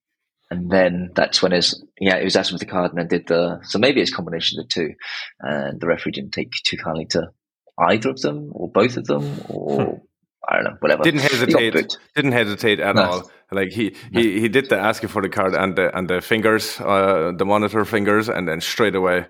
and 0.50 0.70
then 0.70 1.12
that's 1.14 1.40
when 1.42 1.52
his 1.52 1.82
yeah 2.00 2.18
he 2.18 2.24
was 2.24 2.36
asking 2.36 2.58
for 2.58 2.64
the 2.64 2.70
card 2.70 2.90
and 2.90 2.98
then 2.98 3.08
did 3.08 3.26
the 3.26 3.60
so 3.62 3.78
maybe 3.78 4.00
it's 4.00 4.10
a 4.12 4.14
combination 4.14 4.58
of 4.60 4.66
the 4.68 4.72
two 4.74 4.94
and 5.40 5.80
the 5.80 5.86
referee 5.86 6.12
didn't 6.12 6.32
take 6.32 6.50
too 6.64 6.76
kindly 6.76 7.06
to 7.06 7.30
either 7.78 8.10
of 8.10 8.20
them 8.20 8.50
or 8.52 8.70
both 8.70 8.96
of 8.98 9.06
them 9.06 9.40
or 9.48 10.02
I 10.48 10.56
don't 10.56 10.64
know 10.64 10.76
whatever 10.80 11.02
Didn't 11.04 11.20
hesitate. 11.20 11.72
booked. 11.74 11.98
Didn't 12.16 12.32
hesitate 12.32 12.80
at 12.80 12.96
No. 12.96 13.02
all. 13.02 13.30
Like 13.52 13.68
he, 13.70 13.94
he, 14.12 14.40
he 14.40 14.48
did 14.48 14.68
the 14.70 14.78
asking 14.78 15.10
for 15.10 15.22
the 15.22 15.28
card 15.28 15.54
and 15.54 15.76
the 15.76 15.96
and 15.96 16.08
the 16.08 16.20
fingers, 16.20 16.80
uh, 16.80 17.32
the 17.36 17.44
monitor 17.44 17.84
fingers, 17.84 18.28
and 18.28 18.48
then 18.48 18.60
straight 18.60 18.94
away, 18.94 19.26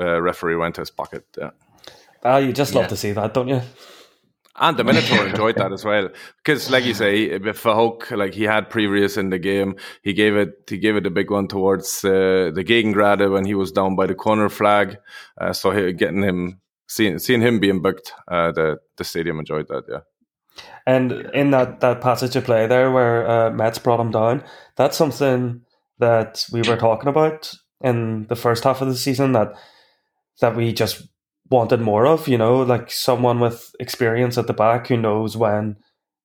uh, 0.00 0.20
referee 0.20 0.56
went 0.56 0.74
to 0.74 0.80
his 0.82 0.90
pocket. 0.90 1.24
Yeah. 1.38 1.50
Ah, 2.24 2.38
you 2.38 2.52
just 2.52 2.74
love 2.74 2.84
Yeah. 2.84 2.88
to 2.88 2.96
see 2.96 3.12
that, 3.12 3.32
don't 3.32 3.48
you? 3.48 3.62
And 4.56 4.76
the 4.76 4.84
Minotaur 4.84 5.26
enjoyed 5.28 5.54
that 5.56 5.72
as 5.72 5.84
well 5.84 6.08
because, 6.44 6.68
like 6.70 6.84
you 6.84 6.92
say, 6.94 7.38
with 7.38 7.56
Verhoek, 7.56 8.10
like 8.14 8.34
he 8.34 8.42
had 8.42 8.68
previous 8.68 9.16
in 9.16 9.30
the 9.30 9.38
game, 9.38 9.76
he 10.02 10.12
gave 10.12 10.36
it 10.36 10.50
he 10.68 10.76
gave 10.78 10.96
it 10.96 11.06
a 11.06 11.10
big 11.10 11.30
one 11.30 11.46
towards 11.48 12.04
uh, 12.04 12.50
the 12.54 12.64
Gegengrade 12.64 13.30
when 13.32 13.44
he 13.46 13.54
was 13.54 13.72
down 13.72 13.94
by 13.96 14.06
the 14.06 14.14
corner 14.14 14.48
flag. 14.50 14.98
Uh, 15.40 15.52
so 15.52 15.70
he, 15.70 15.92
getting 15.92 16.22
him 16.22 16.60
seeing 16.88 17.18
seeing 17.20 17.40
him 17.40 17.60
being 17.60 17.80
booked, 17.80 18.12
uh, 18.28 18.50
the 18.52 18.78
the 18.96 19.04
stadium 19.04 19.38
enjoyed 19.38 19.68
that. 19.68 19.84
Yeah. 19.88 20.00
And 20.86 21.12
in 21.34 21.50
that, 21.50 21.80
that 21.80 22.00
passage 22.00 22.36
of 22.36 22.44
play 22.44 22.66
there 22.66 22.90
where 22.90 23.28
uh, 23.28 23.50
Mets 23.50 23.78
brought 23.78 24.00
him 24.00 24.10
down, 24.10 24.42
that's 24.76 24.96
something 24.96 25.62
that 25.98 26.46
we 26.52 26.62
were 26.62 26.76
talking 26.76 27.08
about 27.08 27.52
in 27.82 28.26
the 28.28 28.36
first 28.36 28.64
half 28.64 28.80
of 28.80 28.88
the 28.88 28.96
season 28.96 29.32
that 29.32 29.52
that 30.40 30.56
we 30.56 30.72
just 30.72 31.06
wanted 31.50 31.80
more 31.80 32.06
of. 32.06 32.26
You 32.26 32.38
know, 32.38 32.62
like 32.62 32.90
someone 32.90 33.40
with 33.40 33.74
experience 33.78 34.38
at 34.38 34.46
the 34.46 34.52
back 34.52 34.88
who 34.88 34.96
knows 34.96 35.36
when 35.36 35.76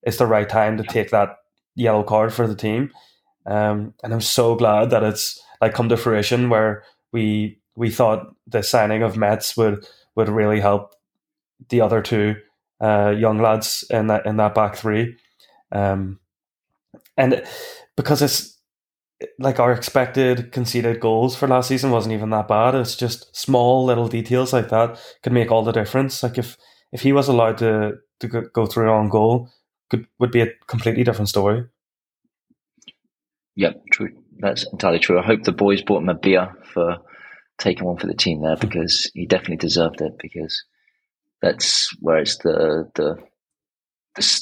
it's 0.02 0.18
the 0.18 0.26
right 0.26 0.48
time 0.48 0.76
to 0.78 0.82
take 0.82 1.10
that 1.10 1.36
yellow 1.74 2.02
card 2.02 2.32
for 2.32 2.46
the 2.46 2.56
team. 2.56 2.90
Um, 3.44 3.94
and 4.02 4.12
I'm 4.12 4.20
so 4.20 4.56
glad 4.56 4.90
that 4.90 5.04
it's 5.04 5.40
like 5.60 5.74
come 5.74 5.88
to 5.90 5.96
fruition 5.96 6.48
where 6.48 6.82
we 7.12 7.58
we 7.76 7.90
thought 7.90 8.34
the 8.46 8.62
signing 8.62 9.02
of 9.02 9.16
Mets 9.16 9.56
would 9.56 9.86
would 10.14 10.28
really 10.28 10.60
help 10.60 10.94
the 11.68 11.80
other 11.80 12.02
two 12.02 12.36
uh, 12.80 13.14
young 13.16 13.38
lads 13.38 13.84
in 13.90 14.08
that 14.08 14.26
in 14.26 14.36
that 14.36 14.54
back 14.54 14.76
three, 14.76 15.16
um, 15.72 16.18
and 17.16 17.44
because 17.96 18.22
it's 18.22 18.56
like 19.38 19.58
our 19.58 19.72
expected 19.72 20.52
conceded 20.52 21.00
goals 21.00 21.34
for 21.34 21.48
last 21.48 21.68
season 21.68 21.90
wasn't 21.90 22.12
even 22.12 22.30
that 22.30 22.48
bad. 22.48 22.74
It's 22.74 22.96
just 22.96 23.34
small 23.34 23.84
little 23.84 24.08
details 24.08 24.52
like 24.52 24.68
that 24.68 25.00
could 25.22 25.32
make 25.32 25.50
all 25.50 25.64
the 25.64 25.72
difference. 25.72 26.22
Like 26.22 26.38
if 26.38 26.56
if 26.92 27.00
he 27.02 27.12
was 27.12 27.28
allowed 27.28 27.58
to 27.58 27.94
to 28.20 28.28
go 28.28 28.66
through 28.66 28.90
on 28.90 29.08
goal, 29.08 29.50
could 29.90 30.06
would 30.18 30.30
be 30.30 30.42
a 30.42 30.52
completely 30.66 31.04
different 31.04 31.28
story. 31.28 31.64
Yep, 33.56 33.82
true. 33.90 34.10
That's 34.38 34.66
entirely 34.70 34.98
true. 34.98 35.18
I 35.18 35.22
hope 35.24 35.42
the 35.44 35.52
boys 35.52 35.82
bought 35.82 36.02
him 36.02 36.10
a 36.10 36.14
beer 36.14 36.54
for 36.74 36.98
taking 37.58 37.84
one 37.84 37.96
for 37.96 38.06
the 38.06 38.14
team 38.14 38.42
there 38.42 38.56
because 38.60 39.10
he 39.14 39.26
definitely 39.26 39.56
deserved 39.56 40.02
it 40.02 40.12
because 40.20 40.62
that's 41.42 41.90
where 42.00 42.18
it's 42.18 42.38
the 42.38 42.90
the, 42.94 43.16
the 44.16 44.40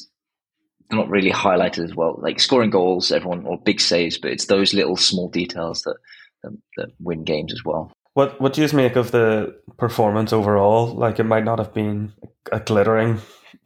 they're 0.91 0.99
not 0.99 1.11
really 1.11 1.31
highlighted 1.31 1.85
as 1.85 1.95
well. 1.95 2.19
Like 2.21 2.41
scoring 2.41 2.71
goals, 2.71 3.11
everyone 3.11 3.47
or 3.47 3.59
big 3.59 3.81
saves, 3.81 4.19
but 4.19 4.31
it's 4.31 4.47
those 4.47 4.75
little 4.75 4.97
small 4.97 5.29
details 5.29 5.83
that 5.83 5.97
that, 6.43 6.53
that 6.77 6.89
win 7.01 7.25
games 7.25 7.53
as 7.53 7.65
well. 7.65 7.93
What 8.15 8.41
what 8.41 8.53
do 8.53 8.63
you 8.63 8.69
make 8.77 8.97
of 8.97 9.11
the 9.11 9.57
performance 9.77 10.33
overall? 10.33 10.95
Like 10.95 11.19
it 11.19 11.25
might 11.25 11.45
not 11.45 11.59
have 11.59 11.75
been 11.75 12.13
a 12.53 12.61
glittering 12.61 13.21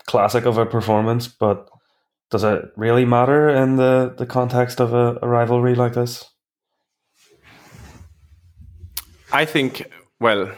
classic 0.06 0.46
of 0.46 0.56
a 0.58 0.64
performance, 0.66 1.28
but 1.28 1.68
does 2.30 2.44
it 2.44 2.72
really 2.76 3.04
matter 3.04 3.48
in 3.48 3.76
the, 3.76 4.14
the 4.16 4.26
context 4.26 4.80
of 4.80 4.92
a, 4.92 5.18
a 5.22 5.28
rivalry 5.28 5.74
like 5.74 5.94
this? 5.94 6.24
I 9.32 9.44
think 9.44 9.90
well, 10.20 10.52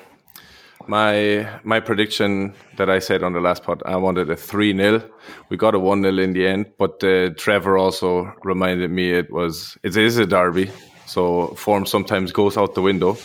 my 0.89 1.49
my 1.65 1.81
prediction 1.81 2.55
that 2.77 2.91
I 2.91 2.99
said 2.99 3.23
on 3.23 3.33
the 3.33 3.41
last 3.41 3.63
pod, 3.63 3.83
I 3.87 3.97
wanted 3.97 4.31
a 4.31 4.37
three 4.37 4.77
0 4.77 5.03
We 5.49 5.57
got 5.57 5.75
a 5.75 5.79
one 5.79 6.03
0 6.03 6.19
in 6.19 6.33
the 6.33 6.47
end, 6.47 6.67
but 6.79 7.03
uh, 7.05 7.31
Trevor 7.37 7.79
also 7.79 8.33
reminded 8.45 8.91
me 8.91 9.13
it 9.13 9.33
was 9.33 9.79
it 9.83 9.97
is 9.97 10.19
a 10.19 10.27
derby, 10.27 10.71
so 11.07 11.49
form 11.49 11.87
sometimes 11.87 12.33
goes 12.33 12.57
out 12.57 12.75
the 12.75 12.83
window. 12.83 13.17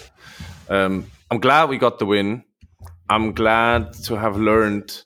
Um, 0.69 1.05
I'm 1.31 1.39
glad 1.39 1.69
we 1.69 1.77
got 1.77 1.99
the 1.99 2.05
win. 2.05 2.43
I'm 3.09 3.33
glad 3.33 3.93
to 4.05 4.15
have 4.15 4.37
learned 4.37 5.03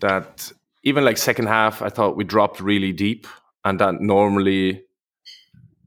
that 0.00 0.52
even 0.82 1.04
like 1.04 1.18
second 1.18 1.46
half, 1.46 1.82
I 1.82 1.88
thought 1.88 2.16
we 2.16 2.24
dropped 2.24 2.60
really 2.60 2.92
deep, 2.92 3.26
and 3.64 3.80
that 3.80 4.00
normally 4.00 4.83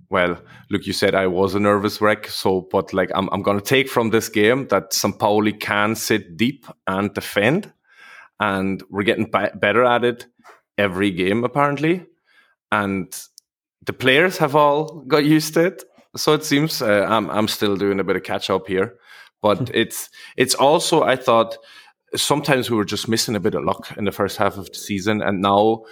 well, 0.10 0.40
look, 0.70 0.86
you 0.86 0.94
said 0.94 1.16
I 1.16 1.28
was 1.28 1.56
a 1.56 1.60
nervous 1.60 2.02
wreck. 2.02 2.28
So, 2.28 2.68
but 2.72 2.94
like, 2.94 3.12
I'm, 3.14 3.30
I'm 3.32 3.42
going 3.42 3.60
to 3.60 3.66
take 3.66 3.90
from 3.90 4.10
this 4.10 4.30
game 4.30 4.68
that 4.70 4.94
St. 4.94 5.18
Pauli 5.20 5.54
can 5.54 5.96
sit 5.96 6.38
deep 6.38 6.66
and 6.86 7.14
defend. 7.14 7.74
And 8.40 8.84
we're 8.90 9.04
getting 9.04 9.32
better 9.32 9.84
at 9.84 10.04
it 10.04 10.28
every 10.78 11.12
game, 11.12 11.44
apparently. 11.44 12.06
And 12.72 13.08
the 13.86 13.94
players 13.94 14.38
have 14.38 14.56
all 14.56 15.02
got 15.08 15.26
used 15.26 15.56
to 15.56 15.66
it. 15.66 15.84
So 16.16 16.34
it 16.34 16.44
seems 16.44 16.82
uh, 16.82 17.06
I'm, 17.10 17.30
I'm 17.30 17.48
still 17.48 17.76
doing 17.76 18.00
a 18.00 18.04
bit 18.04 18.16
of 18.16 18.24
catch 18.24 18.50
up 18.50 18.68
here. 18.68 18.96
But 19.42 19.72
it's, 19.74 20.10
it's 20.36 20.56
also, 20.56 21.04
I 21.04 21.16
thought, 21.16 21.58
sometimes 22.16 22.70
we 22.70 22.78
were 22.78 22.86
just 22.86 23.08
missing 23.08 23.36
a 23.36 23.40
bit 23.40 23.56
of 23.56 23.64
luck 23.64 23.96
in 23.98 24.06
the 24.06 24.12
first 24.12 24.38
half 24.38 24.58
of 24.58 24.68
the 24.68 24.78
season. 24.78 25.22
And 25.22 25.42
now 25.42 25.84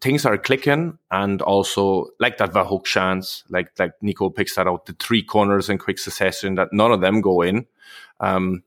things 0.00 0.24
are 0.26 0.38
clicking 0.38 0.98
and 1.10 1.42
also 1.42 2.08
like 2.18 2.38
that 2.38 2.52
Verhoek 2.52 2.84
chance, 2.84 3.44
like 3.48 3.70
like 3.78 3.92
Nico 4.02 4.30
picks 4.30 4.56
that 4.56 4.66
out, 4.66 4.86
the 4.86 4.94
three 4.94 5.22
corners 5.22 5.68
in 5.68 5.78
quick 5.78 5.98
succession 5.98 6.54
that 6.56 6.72
none 6.72 6.92
of 6.92 7.00
them 7.00 7.20
go 7.20 7.42
in. 7.42 7.66
Um, 8.20 8.62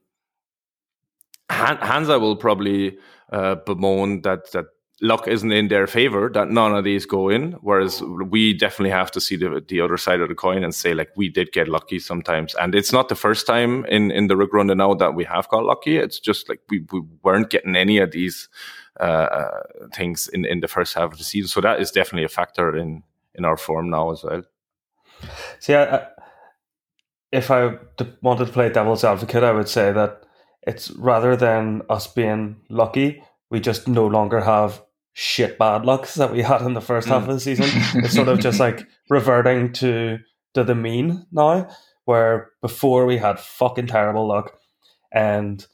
Han- 1.50 1.78
Hansa 1.78 2.18
will 2.18 2.36
probably 2.36 2.98
uh, 3.32 3.56
bemoan 3.66 4.22
that 4.22 4.50
that 4.52 4.66
luck 5.02 5.28
isn't 5.28 5.52
in 5.52 5.68
their 5.68 5.86
favor, 5.86 6.30
that 6.32 6.50
none 6.50 6.74
of 6.74 6.84
these 6.84 7.04
go 7.04 7.28
in. 7.28 7.52
Whereas 7.60 8.02
we 8.02 8.54
definitely 8.54 8.90
have 8.90 9.10
to 9.12 9.20
see 9.20 9.36
the 9.36 9.64
the 9.66 9.80
other 9.80 9.96
side 9.96 10.20
of 10.20 10.28
the 10.28 10.34
coin 10.34 10.64
and 10.64 10.74
say 10.74 10.94
like 10.94 11.10
we 11.16 11.28
did 11.28 11.52
get 11.52 11.68
lucky 11.68 11.98
sometimes, 11.98 12.54
and 12.54 12.74
it's 12.74 12.92
not 12.92 13.08
the 13.08 13.14
first 13.14 13.46
time 13.46 13.84
in 13.86 14.10
in 14.10 14.26
the 14.28 14.34
Rückrunde 14.34 14.76
now 14.76 14.94
that 14.94 15.14
we 15.14 15.24
have 15.24 15.48
got 15.48 15.64
lucky. 15.64 15.96
It's 15.96 16.18
just 16.18 16.48
like 16.48 16.60
we 16.68 16.84
we 16.90 17.02
weren't 17.22 17.50
getting 17.50 17.76
any 17.76 17.98
of 17.98 18.10
these 18.12 18.48
uh, 19.00 19.62
things 19.94 20.28
in, 20.28 20.44
in 20.44 20.60
the 20.60 20.68
first 20.68 20.94
half 20.94 21.12
of 21.12 21.18
the 21.18 21.24
season. 21.24 21.48
So 21.48 21.60
that 21.60 21.80
is 21.80 21.90
definitely 21.90 22.24
a 22.24 22.28
factor 22.28 22.76
in, 22.76 23.02
in 23.34 23.44
our 23.44 23.56
form 23.56 23.90
now 23.90 24.12
as 24.12 24.22
well. 24.22 24.42
See, 25.60 25.74
I, 25.74 26.06
if 27.32 27.50
I 27.50 27.74
wanted 28.22 28.46
to 28.46 28.52
play 28.52 28.68
devil's 28.68 29.04
advocate, 29.04 29.42
I 29.42 29.52
would 29.52 29.68
say 29.68 29.92
that 29.92 30.22
it's 30.66 30.90
rather 30.92 31.36
than 31.36 31.82
us 31.88 32.06
being 32.06 32.56
lucky, 32.68 33.22
we 33.50 33.60
just 33.60 33.86
no 33.86 34.06
longer 34.06 34.40
have 34.40 34.82
shit 35.12 35.58
bad 35.58 35.86
lucks 35.86 36.14
that 36.16 36.32
we 36.32 36.42
had 36.50 36.62
in 36.62 36.74
the 36.74 36.80
first 36.80 37.08
mm. 37.08 37.12
half 37.12 37.28
of 37.28 37.34
the 37.34 37.40
season. 37.40 37.66
it's 38.02 38.14
sort 38.14 38.28
of 38.28 38.40
just 38.40 38.60
like 38.60 38.86
reverting 39.08 39.72
to 39.74 40.18
to 40.54 40.64
the 40.64 40.74
mean 40.74 41.26
now, 41.32 41.68
where 42.06 42.50
before 42.62 43.04
we 43.04 43.18
had 43.18 43.38
fucking 43.38 43.86
terrible 43.86 44.26
luck, 44.26 44.58
and 45.12 45.66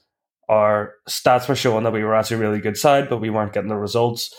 our 0.49 0.95
stats 1.09 1.49
were 1.49 1.57
showing 1.57 1.85
that 1.85 1.93
we 1.93 2.05
were 2.05 2.15
actually 2.15 2.37
a 2.37 2.41
really 2.41 2.61
good 2.61 2.77
side, 2.77 3.09
but 3.09 3.19
we 3.19 3.31
weren't 3.31 3.53
getting 3.53 3.69
the 3.69 3.77
results. 3.77 4.35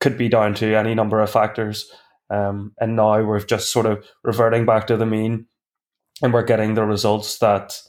Could 0.00 0.16
be 0.16 0.28
down 0.28 0.54
to 0.54 0.74
any 0.74 0.94
number 0.94 1.20
of 1.20 1.30
factors. 1.30 1.90
Um, 2.30 2.72
and 2.80 2.96
now 2.96 3.22
we're 3.22 3.40
just 3.40 3.72
sort 3.72 3.86
of 3.86 4.04
reverting 4.22 4.64
back 4.64 4.86
to 4.86 4.96
the 4.96 5.06
mean 5.06 5.46
and 6.22 6.32
we're 6.32 6.44
getting 6.44 6.74
the 6.74 6.84
results 6.84 7.38
that 7.38 7.80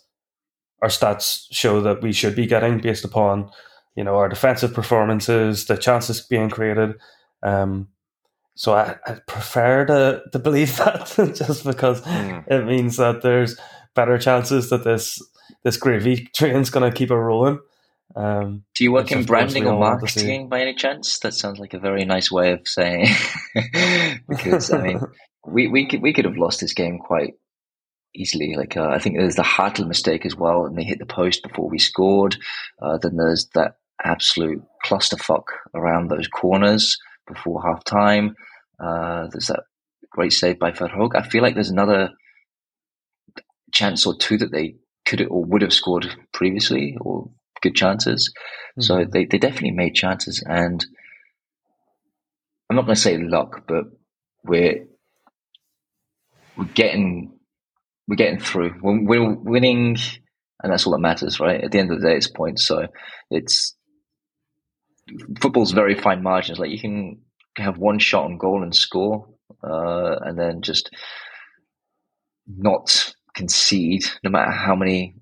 our 0.81 0.89
stats 0.89 1.45
show 1.51 1.81
that 1.81 2.01
we 2.01 2.11
should 2.11 2.35
be 2.35 2.47
getting 2.47 2.79
based 2.79 3.05
upon, 3.05 3.49
you 3.95 4.03
know, 4.03 4.15
our 4.15 4.29
defensive 4.29 4.73
performances, 4.73 5.65
the 5.65 5.77
chances 5.77 6.21
being 6.21 6.49
created. 6.49 6.95
Um, 7.43 7.89
so 8.55 8.73
I, 8.73 8.95
I 9.05 9.13
prefer 9.27 9.85
to, 9.85 10.23
to 10.31 10.39
believe 10.39 10.75
that 10.77 11.13
just 11.35 11.65
because 11.65 12.01
mm. 12.01 12.43
it 12.47 12.65
means 12.65 12.97
that 12.97 13.21
there's 13.21 13.59
better 13.95 14.17
chances 14.17 14.69
that 14.69 14.83
this 14.83 15.21
this 15.63 15.77
gravy 15.77 16.29
train's 16.35 16.69
going 16.69 16.89
to 16.89 16.95
keep 16.95 17.11
it 17.11 17.15
rolling. 17.15 17.59
Um, 18.15 18.63
Do 18.75 18.83
you 18.83 18.91
work 18.91 19.11
in 19.11 19.23
branding 19.23 19.67
or 19.67 19.79
marketing 19.79 20.49
by 20.49 20.61
any 20.61 20.73
chance? 20.73 21.19
That 21.19 21.33
sounds 21.33 21.59
like 21.59 21.73
a 21.73 21.79
very 21.79 22.05
nice 22.05 22.31
way 22.31 22.51
of 22.51 22.67
saying. 22.67 23.07
because 24.27 24.71
I 24.71 24.81
mean, 24.81 24.99
we 25.47 25.67
we 25.67 25.87
could 25.87 26.01
we 26.01 26.13
could 26.13 26.25
have 26.25 26.37
lost 26.37 26.59
this 26.59 26.73
game 26.73 26.99
quite 26.99 27.35
easily. 28.13 28.55
Like 28.57 28.75
uh, 28.75 28.89
I 28.89 28.99
think 28.99 29.17
there's 29.17 29.35
the 29.35 29.43
Hartel 29.43 29.87
mistake 29.87 30.25
as 30.25 30.35
well, 30.35 30.65
and 30.65 30.77
they 30.77 30.83
hit 30.83 30.99
the 30.99 31.05
post 31.05 31.43
before 31.43 31.69
we 31.69 31.79
scored. 31.79 32.37
Uh, 32.81 32.97
then 32.97 33.15
there's 33.15 33.47
that 33.53 33.75
absolute 34.03 34.61
clusterfuck 34.85 35.43
around 35.73 36.09
those 36.09 36.27
corners 36.27 36.97
before 37.27 37.61
half 37.63 37.83
time. 37.83 38.35
Uh, 38.79 39.27
there's 39.31 39.47
that 39.47 39.63
great 40.09 40.33
save 40.33 40.59
by 40.59 40.71
Verhoek. 40.71 41.15
I 41.15 41.27
feel 41.27 41.41
like 41.41 41.53
there's 41.53 41.69
another 41.69 42.11
chance 43.71 44.05
or 44.05 44.17
two 44.17 44.37
that 44.37 44.51
they 44.51 44.75
could 45.05 45.25
or 45.29 45.43
would 45.45 45.61
have 45.61 45.73
scored 45.73 46.07
previously 46.33 46.97
or 46.99 47.29
good 47.61 47.75
chances. 47.75 48.33
Mm-hmm. 48.71 48.81
So 48.81 49.05
they, 49.05 49.25
they 49.25 49.37
definitely 49.37 49.71
made 49.71 49.95
chances. 49.95 50.43
And 50.45 50.85
I'm 52.69 52.75
not 52.75 52.85
going 52.85 52.95
to 52.95 53.01
say 53.01 53.17
luck, 53.17 53.63
but 53.67 53.85
we're 54.43 54.85
we're 56.57 56.65
getting 56.65 57.39
we're 58.07 58.15
getting 58.15 58.39
through. 58.39 58.75
We're, 58.81 59.03
we're 59.05 59.33
winning, 59.35 59.97
and 60.61 60.71
that's 60.71 60.85
all 60.85 60.93
that 60.93 60.99
matters, 60.99 61.39
right? 61.39 61.63
At 61.63 61.71
the 61.71 61.79
end 61.79 61.91
of 61.91 62.01
the 62.01 62.07
day, 62.07 62.15
it's 62.15 62.27
points. 62.27 62.65
So 62.65 62.87
it's 63.29 63.75
football's 65.39 65.71
very 65.71 65.95
fine 65.95 66.23
margins. 66.23 66.59
Like 66.59 66.71
you 66.71 66.79
can 66.79 67.21
have 67.57 67.77
one 67.77 67.99
shot 67.99 68.25
on 68.25 68.37
goal 68.37 68.63
and 68.63 68.75
score, 68.75 69.27
uh, 69.63 70.15
and 70.21 70.37
then 70.37 70.61
just 70.61 70.89
not 72.47 73.13
concede, 73.35 74.05
no 74.23 74.29
matter 74.29 74.51
how 74.51 74.75
many 74.75 75.15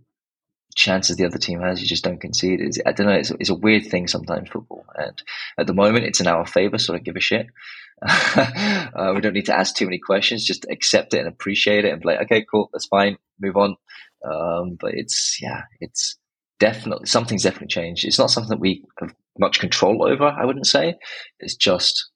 chances 0.76 1.18
the 1.18 1.26
other 1.26 1.38
team 1.38 1.62
has, 1.62 1.82
you 1.82 1.88
just 1.88 2.03
don't 2.03 2.22
concede. 2.22 2.62
It's, 2.62 2.80
I 2.86 2.91
don't 2.91 3.07
know. 3.07 3.14
It's, 3.14 3.32
it's, 3.32 3.49
a 3.49 3.55
weird 3.55 3.86
thing 3.86 4.07
sometimes 4.07 4.49
football, 4.49 4.86
and 4.95 5.22
at 5.57 5.68
the 5.68 5.74
moment, 5.74 6.05
it's 6.05 6.20
in 6.20 6.28
our 6.28 6.45
favor, 6.45 6.78
so 6.78 6.93
I 6.93 6.97
don't 6.97 7.05
give 7.05 7.16
a 7.16 7.22
shit. 7.22 7.47
uh, 8.01 9.12
we 9.14 9.22
don't 9.22 9.34
need 9.34 9.47
to 9.47 9.57
ask 9.57 9.76
too 9.76 9.86
many 9.86 9.99
questions. 9.99 10.45
Just 10.45 10.66
accept 10.70 11.14
it 11.14 11.20
and 11.20 11.28
appreciate 11.28 11.86
it, 11.86 11.91
and 11.91 12.01
be 12.01 12.07
like, 12.07 12.22
okay, 12.22 12.45
cool, 12.49 12.70
that's 12.72 12.88
fine, 12.88 13.18
move 13.39 13.57
on. 13.57 13.76
Um, 14.24 14.78
but 14.80 14.93
it's 14.93 15.39
yeah, 15.41 15.64
it's 15.80 16.18
definitely 16.60 17.05
something's 17.07 17.43
definitely 17.43 17.68
changed. 17.68 18.05
It's 18.05 18.20
not 18.20 18.32
something 18.32 18.49
that 18.49 18.60
we 18.60 18.86
have 18.99 19.14
much 19.38 19.60
control 19.60 20.05
over. 20.05 20.26
I 20.26 20.45
wouldn't 20.45 20.68
say. 20.68 20.95
It's 21.39 21.55
just 21.55 22.10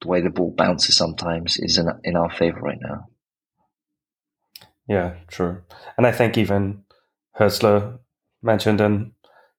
the 0.00 0.08
way 0.08 0.20
the 0.20 0.30
ball 0.30 0.54
bounces 0.56 0.96
sometimes 0.96 1.56
is 1.58 1.78
in, 1.78 1.88
in 2.02 2.16
our 2.16 2.30
favor 2.30 2.60
right 2.60 2.78
now. 2.80 3.08
Yeah, 4.88 5.14
true. 5.28 5.62
And 5.96 6.06
I 6.06 6.12
think 6.12 6.36
even 6.36 6.84
Hürzeler 7.38 7.98
mentioned 8.42 8.80
in 8.80 9.12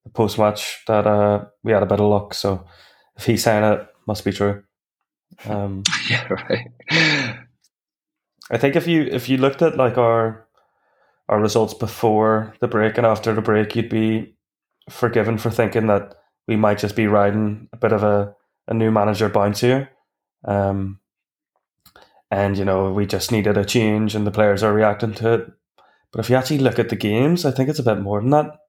the 0.03 0.09
post 0.11 0.37
match 0.37 0.83
that 0.87 1.07
uh, 1.07 1.45
we 1.63 1.71
had 1.71 1.83
a 1.83 1.87
bit 1.87 1.99
of 1.99 2.09
luck. 2.09 2.33
So 2.33 2.65
if 3.17 3.25
he's 3.25 3.43
saying 3.43 3.63
it, 3.63 3.87
must 4.07 4.23
be 4.23 4.31
true. 4.31 4.63
Um, 5.47 5.83
yeah, 6.09 6.27
right. 6.27 6.67
I 8.51 8.57
think 8.57 8.75
if 8.75 8.87
you 8.87 9.03
if 9.03 9.27
you 9.27 9.37
looked 9.37 9.61
at 9.61 9.77
like 9.77 9.97
our 9.97 10.47
our 11.27 11.41
results 11.41 11.73
before 11.73 12.53
the 12.61 12.67
break 12.67 12.97
and 12.97 13.07
after 13.07 13.33
the 13.33 13.41
break, 13.41 13.75
you'd 13.75 13.89
be 13.89 14.35
forgiven 14.89 15.37
for 15.39 15.49
thinking 15.49 15.87
that 15.87 16.13
we 16.47 16.55
might 16.55 16.77
just 16.77 16.95
be 16.95 17.07
riding 17.07 17.67
a 17.73 17.77
bit 17.77 17.91
of 17.91 18.03
a, 18.03 18.35
a 18.67 18.73
new 18.73 18.91
manager 18.91 19.27
bounce 19.29 19.61
here. 19.61 19.89
Um, 20.47 20.99
and 22.31 22.57
you 22.57 22.65
know 22.65 22.91
we 22.91 23.05
just 23.05 23.31
needed 23.31 23.57
a 23.57 23.65
change, 23.65 24.15
and 24.15 24.25
the 24.25 24.31
players 24.31 24.63
are 24.63 24.73
reacting 24.73 25.13
to 25.15 25.33
it. 25.33 25.51
But 26.11 26.21
if 26.21 26.29
you 26.29 26.35
actually 26.35 26.59
look 26.59 26.79
at 26.79 26.89
the 26.89 26.95
games, 26.95 27.45
I 27.45 27.51
think 27.51 27.69
it's 27.69 27.79
a 27.79 27.83
bit 27.83 27.99
more 27.99 28.21
than 28.21 28.29
that. 28.31 28.59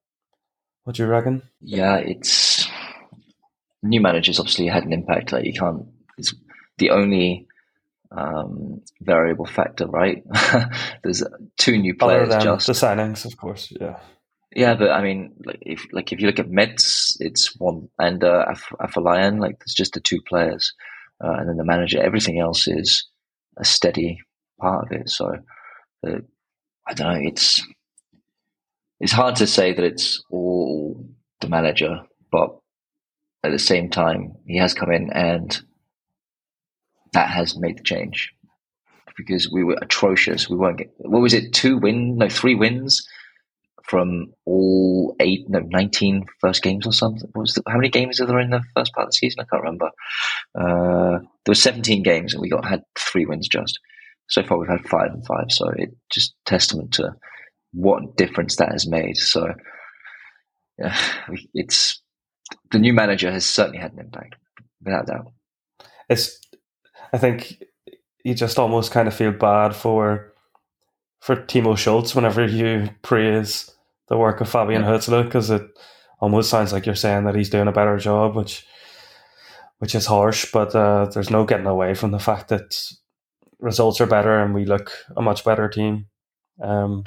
What 0.83 0.95
do 0.95 1.03
you 1.03 1.09
reckon? 1.09 1.43
Yeah, 1.61 1.97
it's 1.97 2.67
new 3.83 4.01
managers 4.01 4.39
obviously 4.39 4.67
had 4.67 4.85
an 4.85 4.93
impact. 4.93 5.31
Like 5.31 5.45
you 5.45 5.53
can't. 5.53 5.85
It's 6.17 6.33
the 6.77 6.91
only 6.91 7.47
um, 8.11 8.81
variable 9.01 9.45
factor, 9.45 9.87
right? 9.87 10.23
There's 11.03 11.23
two 11.57 11.77
new 11.77 11.95
Other 11.99 12.25
players 12.25 12.29
than 12.29 12.41
just 12.41 12.67
the 12.67 12.73
signings, 12.73 13.25
of 13.25 13.37
course. 13.37 13.73
Yeah. 13.79 13.99
Yeah, 14.55 14.75
but 14.75 14.91
I 14.91 15.03
mean, 15.03 15.35
like 15.45 15.59
if 15.61 15.85
like 15.91 16.11
if 16.13 16.21
you 16.21 16.27
look 16.27 16.39
at 16.39 16.49
Mets, 16.49 17.17
it's 17.19 17.55
one 17.59 17.89
and 17.99 18.23
uh, 18.23 18.45
Af- 18.47 18.73
Afolayan, 18.79 19.39
like 19.39 19.59
there's 19.59 19.73
just 19.73 19.93
the 19.93 19.99
two 19.99 20.21
players, 20.21 20.73
uh, 21.23 21.33
and 21.33 21.49
then 21.49 21.57
the 21.57 21.65
manager. 21.65 22.01
Everything 22.01 22.39
else 22.39 22.67
is 22.67 23.07
a 23.59 23.65
steady 23.65 24.19
part 24.59 24.85
of 24.85 24.91
it. 24.91 25.09
So 25.09 25.27
uh, 26.05 26.19
I 26.87 26.93
don't 26.93 27.13
know. 27.13 27.27
It's 27.27 27.61
it's 28.99 29.11
hard 29.11 29.35
to 29.37 29.47
say 29.47 29.73
that 29.73 29.83
it's 29.83 30.23
all 30.31 31.05
the 31.41 31.49
manager, 31.49 32.01
but 32.31 32.57
at 33.43 33.51
the 33.51 33.59
same 33.59 33.89
time, 33.89 34.33
he 34.45 34.57
has 34.57 34.73
come 34.73 34.91
in 34.91 35.11
and 35.13 35.59
that 37.13 37.29
has 37.29 37.57
made 37.57 37.77
the 37.77 37.83
change 37.83 38.33
because 39.15 39.51
we 39.51 39.63
were 39.63 39.77
atrocious. 39.81 40.49
We 40.49 40.57
weren't. 40.57 40.79
Get, 40.79 40.91
what 40.97 41.21
was 41.21 41.33
it? 41.33 41.53
Two 41.53 41.77
win? 41.77 42.17
No, 42.17 42.29
three 42.29 42.55
wins 42.55 43.07
from 43.87 44.33
all 44.45 45.15
eight, 45.19 45.49
no, 45.49 45.59
19 45.59 46.25
first 46.41 46.61
games 46.61 46.85
or 46.85 46.91
something. 46.91 47.29
What 47.31 47.41
was 47.41 47.53
the, 47.53 47.63
how 47.67 47.77
many 47.77 47.89
games 47.89 48.19
are 48.19 48.25
there 48.25 48.39
in 48.39 48.49
the 48.49 48.63
first 48.75 48.93
part 48.93 49.05
of 49.05 49.11
the 49.11 49.15
season? 49.15 49.39
I 49.39 49.45
can't 49.49 49.63
remember. 49.63 49.89
Uh, 50.53 51.19
there 51.45 51.51
were 51.51 51.55
17 51.55 52.03
games 52.03 52.33
and 52.33 52.41
we 52.41 52.49
got 52.49 52.65
had 52.65 52.81
three 52.97 53.25
wins 53.25 53.47
just. 53.47 53.79
So 54.29 54.43
far 54.43 54.57
we've 54.57 54.69
had 54.69 54.87
five 54.87 55.11
and 55.13 55.25
five. 55.25 55.45
So 55.49 55.69
it 55.69 55.95
just 56.11 56.35
testament 56.45 56.93
to 56.95 57.13
what 57.71 58.17
difference 58.17 58.57
that 58.57 58.73
has 58.73 58.87
made. 58.87 59.15
So 59.15 59.53
yeah, 60.77 60.97
it's 61.53 62.01
the 62.71 62.79
new 62.79 62.93
manager 62.93 63.31
has 63.31 63.45
certainly 63.45 63.79
had 63.79 63.93
an 63.93 63.99
impact 63.99 64.35
without 64.83 65.07
doubt. 65.07 65.31
It's, 66.09 66.39
I 67.13 67.17
think 67.17 67.63
you 68.23 68.33
just 68.33 68.59
almost 68.59 68.91
kind 68.91 69.07
of 69.07 69.13
feel 69.13 69.31
bad 69.31 69.75
for 69.75 70.33
for 71.21 71.35
Timo 71.35 71.77
Schultz 71.77 72.13
whenever 72.13 72.45
you 72.45 72.89
praise 73.01 73.71
the 74.09 74.17
work 74.17 74.41
of 74.41 74.49
Fabian. 74.49 74.83
Hürzeler 74.83 75.23
because 75.23 75.49
it 75.49 75.63
almost 76.19 76.49
sounds 76.49 76.73
like 76.73 76.85
you're 76.85 76.95
saying 76.95 77.25
that 77.25 77.35
he's 77.35 77.49
doing 77.49 77.67
a 77.67 77.73
better 77.73 77.97
job, 77.97 78.35
which 78.35 78.65
which 79.79 79.95
is 79.95 80.05
harsh. 80.05 80.51
But 80.51 80.75
uh, 80.75 81.05
there's 81.13 81.29
no 81.29 81.45
getting 81.45 81.67
away 81.67 81.93
from 81.93 82.11
the 82.11 82.19
fact 82.19 82.49
that 82.49 82.75
results 83.59 83.99
are 84.01 84.07
better 84.07 84.39
and 84.39 84.53
we 84.53 84.65
look 84.65 84.91
a 85.15 85.21
much 85.21 85.43
better 85.43 85.67
team. 85.67 86.07
Um, 86.61 87.03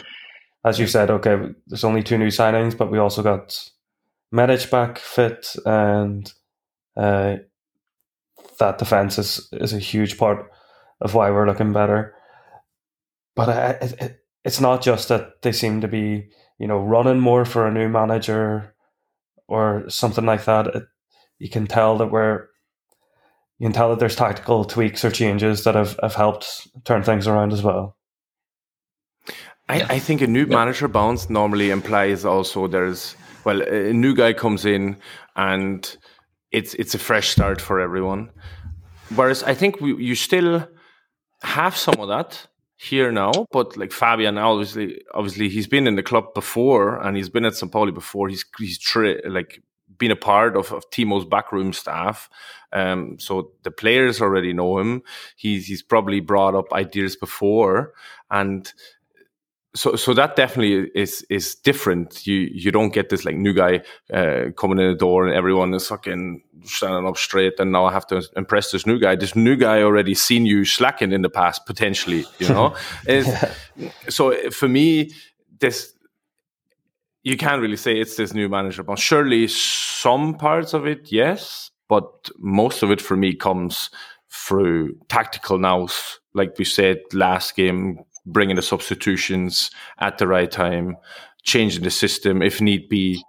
as 0.64 0.78
you 0.78 0.86
said, 0.86 1.10
okay, 1.10 1.38
there's 1.66 1.84
only 1.84 2.02
two 2.02 2.18
new 2.18 2.28
signings, 2.28 2.76
but 2.76 2.90
we 2.90 2.98
also 2.98 3.22
got 3.22 3.70
Medic 4.32 4.70
back 4.70 4.98
fit, 4.98 5.56
and 5.64 6.32
uh, 6.96 7.36
that 8.58 8.78
defense 8.78 9.18
is 9.18 9.48
is 9.52 9.72
a 9.72 9.78
huge 9.78 10.18
part 10.18 10.50
of 11.00 11.14
why 11.14 11.30
we're 11.30 11.46
looking 11.46 11.72
better. 11.72 12.14
But 13.34 13.48
I, 13.48 13.70
it, 13.70 13.92
it, 14.00 14.20
it's 14.44 14.60
not 14.60 14.82
just 14.82 15.08
that 15.08 15.42
they 15.42 15.52
seem 15.52 15.80
to 15.80 15.88
be, 15.88 16.30
you 16.60 16.68
know, 16.68 16.78
running 16.78 17.18
more 17.20 17.44
for 17.44 17.66
a 17.66 17.72
new 17.72 17.88
manager 17.88 18.74
or 19.48 19.88
something 19.88 20.26
like 20.26 20.44
that. 20.44 20.66
It, 20.68 20.84
you 21.38 21.48
can 21.48 21.66
tell 21.66 21.96
that 21.98 22.08
we're, 22.12 22.46
you 23.58 23.66
can 23.66 23.72
tell 23.72 23.88
that 23.90 23.98
there's 23.98 24.14
tactical 24.16 24.64
tweaks 24.64 25.04
or 25.04 25.10
changes 25.10 25.64
that 25.64 25.74
have, 25.74 25.98
have 26.02 26.14
helped 26.14 26.68
turn 26.84 27.02
things 27.02 27.26
around 27.26 27.52
as 27.52 27.62
well. 27.62 27.96
I, 29.68 29.78
Yeah. 29.78 29.86
I 29.88 29.98
think 30.00 30.20
a 30.20 30.26
new 30.26 30.44
Yeah. 30.46 30.56
manager 30.56 30.88
bounce 30.88 31.30
normally 31.30 31.70
implies 31.70 32.24
also 32.24 32.68
there's 32.68 33.16
well 33.44 33.62
a 33.62 33.92
new 33.92 34.14
guy 34.14 34.32
comes 34.34 34.64
in 34.64 34.96
and 35.36 35.96
it's 36.52 36.74
it's 36.74 36.94
a 36.94 36.98
fresh 36.98 37.28
start 37.30 37.60
for 37.60 37.80
everyone. 37.80 38.30
Whereas 39.16 39.42
I 39.42 39.54
think 39.54 39.80
we, 39.80 39.94
you 39.96 40.14
still 40.14 40.66
have 41.42 41.74
some 41.76 41.98
of 42.00 42.08
that 42.08 42.46
here 42.82 43.12
now, 43.12 43.32
but 43.52 43.76
like 43.76 43.92
Fabian, 43.92 44.38
obviously, 44.38 45.02
obviously 45.12 45.50
he's 45.50 45.66
been 45.66 45.86
in 45.86 45.96
the 45.96 46.02
club 46.02 46.32
before 46.32 46.96
and 46.96 47.14
he's 47.14 47.28
been 47.28 47.44
at 47.44 47.54
St. 47.54 47.70
Pauli 47.70 47.92
before. 47.92 48.28
He's 48.28 48.44
he's 48.58 48.80
like 49.26 49.62
been 49.98 50.10
a 50.10 50.16
part 50.16 50.56
of, 50.56 50.72
of 50.72 50.88
Timo's 50.90 51.26
backroom 51.26 51.74
staff, 51.74 52.30
um, 52.72 53.18
so 53.18 53.52
the 53.64 53.70
players 53.70 54.22
already 54.22 54.54
know 54.54 54.78
him. 54.78 55.02
He's 55.36 55.66
he's 55.66 55.82
probably 55.82 56.20
brought 56.20 56.54
up 56.54 56.72
ideas 56.72 57.16
before, 57.16 57.92
and 58.30 58.72
so 59.74 59.94
so 59.96 60.14
that 60.14 60.36
definitely 60.36 60.90
is 60.94 61.24
is 61.30 61.54
different. 61.54 62.26
You 62.26 62.48
you 62.52 62.72
don't 62.72 62.92
get 62.92 63.08
this 63.08 63.24
like 63.24 63.36
new 63.36 63.52
guy 63.52 63.82
uh, 64.12 64.50
coming 64.56 64.78
in 64.78 64.88
the 64.90 64.96
door 64.98 65.26
and 65.26 65.34
everyone 65.36 65.72
is 65.74 65.86
fucking 65.86 66.42
standing 66.64 67.06
up 67.06 67.16
straight 67.16 67.58
and 67.60 67.70
now 67.72 67.84
I 67.86 67.92
have 67.92 68.06
to 68.08 68.22
impress 68.36 68.70
this 68.72 68.84
new 68.86 68.98
guy. 68.98 69.16
This 69.16 69.34
new 69.36 69.56
guy 69.56 69.82
already 69.82 70.14
seen 70.14 70.44
you 70.46 70.64
slacking 70.64 71.12
in 71.12 71.22
the 71.22 71.30
past 71.30 71.66
potentially, 71.66 72.24
you 72.38 72.48
know. 72.48 72.74
It's- 73.06 73.56
So 74.08 74.50
for 74.50 74.68
me, 74.68 75.10
this 75.60 75.94
you 77.22 77.36
can't 77.36 77.60
really 77.62 77.76
say 77.76 77.92
it's 78.00 78.16
this 78.16 78.32
new 78.34 78.48
manager, 78.48 78.82
but 78.82 78.98
surely 78.98 79.46
some 79.48 80.34
parts 80.34 80.72
of 80.74 80.86
it, 80.86 81.12
yes, 81.12 81.70
but 81.88 82.30
most 82.38 82.82
of 82.82 82.90
it 82.90 83.00
for 83.00 83.16
me 83.16 83.34
comes 83.34 83.90
through 84.32 84.94
tactical 85.08 85.58
nows, 85.58 86.20
like 86.34 86.58
we 86.58 86.64
said 86.64 86.98
last 87.12 87.56
game, 87.56 87.98
bringing 88.32 88.56
the 88.56 88.62
substitutions 88.62 89.70
at 89.98 90.18
the 90.18 90.26
right 90.26 90.50
time, 90.50 90.96
changing 91.42 91.84
the 91.84 91.90
system 91.90 92.42
if 92.42 92.60
need 92.60 92.88
be. 92.88 93.24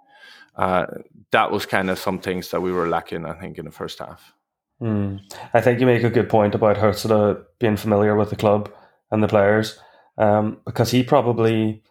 Uh, 0.56 0.86
that 1.30 1.50
was 1.50 1.64
kind 1.64 1.88
of 1.88 1.98
some 1.98 2.18
things 2.18 2.50
that 2.50 2.60
we 2.60 2.72
were 2.72 2.88
lacking, 2.88 3.24
I 3.24 3.32
think, 3.32 3.58
in 3.58 3.64
the 3.64 3.70
first 3.70 3.98
half. 3.98 4.34
Mm. 4.82 5.20
I 5.54 5.60
think 5.60 5.80
you 5.80 5.86
make 5.86 6.02
a 6.02 6.10
good 6.10 6.28
point 6.28 6.54
about 6.54 6.76
Hürzeler 6.76 7.44
being 7.58 7.76
familiar 7.76 8.16
with 8.16 8.30
the 8.30 8.36
club 8.36 8.70
and 9.10 9.22
the 9.22 9.28
players, 9.28 9.78
um, 10.18 10.60
because 10.66 10.90
he 10.90 11.02
probably 11.02 11.82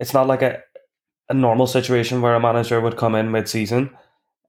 it's 0.00 0.14
not 0.14 0.26
like 0.26 0.42
a 0.42 0.62
a 1.30 1.34
normal 1.34 1.66
situation 1.66 2.22
where 2.22 2.34
a 2.34 2.40
manager 2.40 2.80
would 2.80 2.96
come 2.96 3.14
in 3.14 3.30
mid-season 3.30 3.90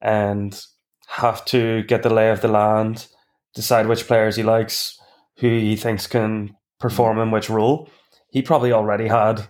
and 0.01 0.65
have 1.07 1.43
to 1.43 1.83
get 1.83 2.03
the 2.03 2.09
lay 2.09 2.29
of 2.29 2.41
the 2.41 2.47
land, 2.47 3.07
decide 3.53 3.87
which 3.87 4.07
players 4.07 4.37
he 4.37 4.43
likes, 4.43 4.97
who 5.37 5.47
he 5.47 5.75
thinks 5.75 6.07
can 6.07 6.55
perform 6.79 7.17
mm. 7.17 7.23
in 7.23 7.31
which 7.31 7.49
role. 7.49 7.89
He 8.31 8.41
probably 8.41 8.71
already 8.71 9.07
had 9.07 9.47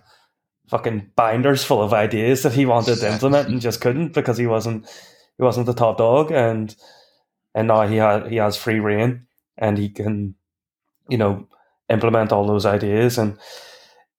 fucking 0.68 1.10
binders 1.16 1.64
full 1.64 1.82
of 1.82 1.92
ideas 1.92 2.42
that 2.44 2.52
he 2.52 2.64
wanted 2.64 2.96
to 2.96 3.12
implement 3.12 3.48
and 3.48 3.60
just 3.60 3.80
couldn't 3.80 4.12
because 4.14 4.38
he 4.38 4.46
wasn't 4.46 4.86
he 5.36 5.42
wasn't 5.42 5.66
the 5.66 5.74
top 5.74 5.98
dog 5.98 6.30
and 6.30 6.76
and 7.56 7.66
now 7.66 7.86
he 7.86 7.96
has 7.96 8.28
he 8.30 8.36
has 8.36 8.56
free 8.56 8.78
reign 8.78 9.26
and 9.58 9.78
he 9.78 9.88
can 9.88 10.34
you 11.08 11.18
know 11.18 11.48
implement 11.88 12.30
all 12.30 12.46
those 12.46 12.64
ideas 12.64 13.18
and 13.18 13.36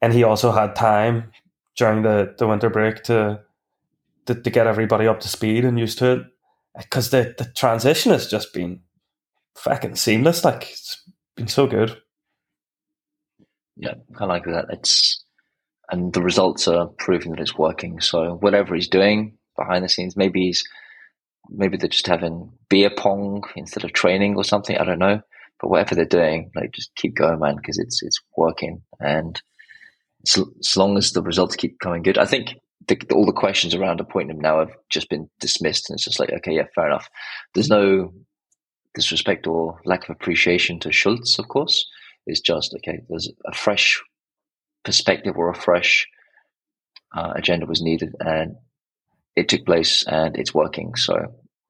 and 0.02 0.12
he 0.12 0.24
also 0.24 0.52
had 0.52 0.76
time 0.76 1.32
during 1.78 2.02
the 2.02 2.36
the 2.38 2.46
winter 2.46 2.70
break 2.70 3.02
to 3.02 3.40
to, 4.26 4.36
to 4.36 4.50
get 4.50 4.68
everybody 4.68 5.08
up 5.08 5.22
to 5.22 5.30
speed 5.30 5.64
and 5.64 5.80
used 5.80 5.98
to 5.98 6.12
it 6.12 6.26
because 6.78 7.12
the 7.12 7.34
the 7.38 7.46
transition 7.56 8.12
has 8.12 8.28
just 8.28 8.54
been 8.54 8.82
fucking 9.56 9.96
seamless 9.96 10.44
like 10.44 10.70
it's 10.70 11.02
been 11.38 11.48
so 11.48 11.66
good 11.66 11.96
Yeah, 13.78 13.96
I 14.20 14.26
like 14.26 14.46
that. 14.46 14.66
It's 14.70 15.24
and 15.90 16.14
the 16.14 16.22
results 16.22 16.68
are 16.68 16.88
proving 16.88 17.32
that 17.32 17.42
it's 17.42 17.58
working. 17.58 18.00
So 18.00 18.38
whatever 18.40 18.76
he's 18.76 18.88
doing 18.88 19.38
behind 19.58 19.84
the 19.84 19.90
scenes, 19.90 20.16
maybe 20.16 20.48
he's 20.48 20.64
maybe 21.50 21.78
they're 21.78 21.90
just 21.90 22.08
having 22.08 22.52
beer 22.70 22.90
pong 22.96 23.44
instead 23.56 23.84
of 23.84 23.94
training 23.94 24.36
or 24.38 24.44
something. 24.44 24.78
I 24.78 24.86
don't 24.86 25.00
know, 25.00 25.22
but 25.60 25.70
whatever 25.70 25.96
they're 25.96 26.06
doing, 26.06 26.52
like 26.56 26.72
just 26.72 26.96
keep 26.96 27.16
going, 27.16 27.40
man, 27.40 27.58
because 27.58 27.78
it's 27.78 28.02
it's 28.04 28.20
working. 28.38 28.82
And 29.00 29.42
as, 30.28 30.44
as 30.60 30.78
long 30.78 30.98
as 30.98 31.12
the 31.12 31.22
results 31.22 31.56
keep 31.56 31.80
coming 31.80 32.04
good, 32.04 32.18
I 32.18 32.26
think 32.26 32.56
the, 32.88 33.00
all 33.14 33.26
the 33.26 33.34
questions 33.34 33.76
around 33.76 34.00
appointing 34.00 34.36
him 34.36 34.42
now 34.42 34.60
have 34.60 34.72
just 34.90 35.10
been 35.10 35.30
dismissed, 35.40 35.90
and 35.90 35.98
it's 35.98 36.06
just 36.06 36.20
like, 36.20 36.32
okay, 36.32 36.54
yeah, 36.56 36.68
fair 36.74 36.88
enough. 36.88 37.10
There's 37.54 37.70
no 37.70 38.14
disrespect 38.96 39.48
or 39.48 39.80
lack 39.86 40.04
of 40.04 40.16
appreciation 40.16 40.80
to 40.82 40.92
Schultz, 40.92 41.40
of 41.40 41.48
course. 41.48 41.86
It's 42.26 42.42
just 42.42 42.74
okay. 42.78 43.02
There's 43.10 43.32
a 43.46 43.54
fresh 43.54 44.02
perspective 44.84 45.36
or 45.38 45.50
a 45.50 45.56
fresh 45.56 46.08
uh, 47.16 47.34
agenda 47.36 47.66
was 47.66 47.82
needed, 47.82 48.16
and 48.20 48.56
it 49.36 49.50
took 49.50 49.66
place 49.66 50.06
and 50.08 50.38
it's 50.38 50.54
working. 50.54 50.96
So 50.96 51.16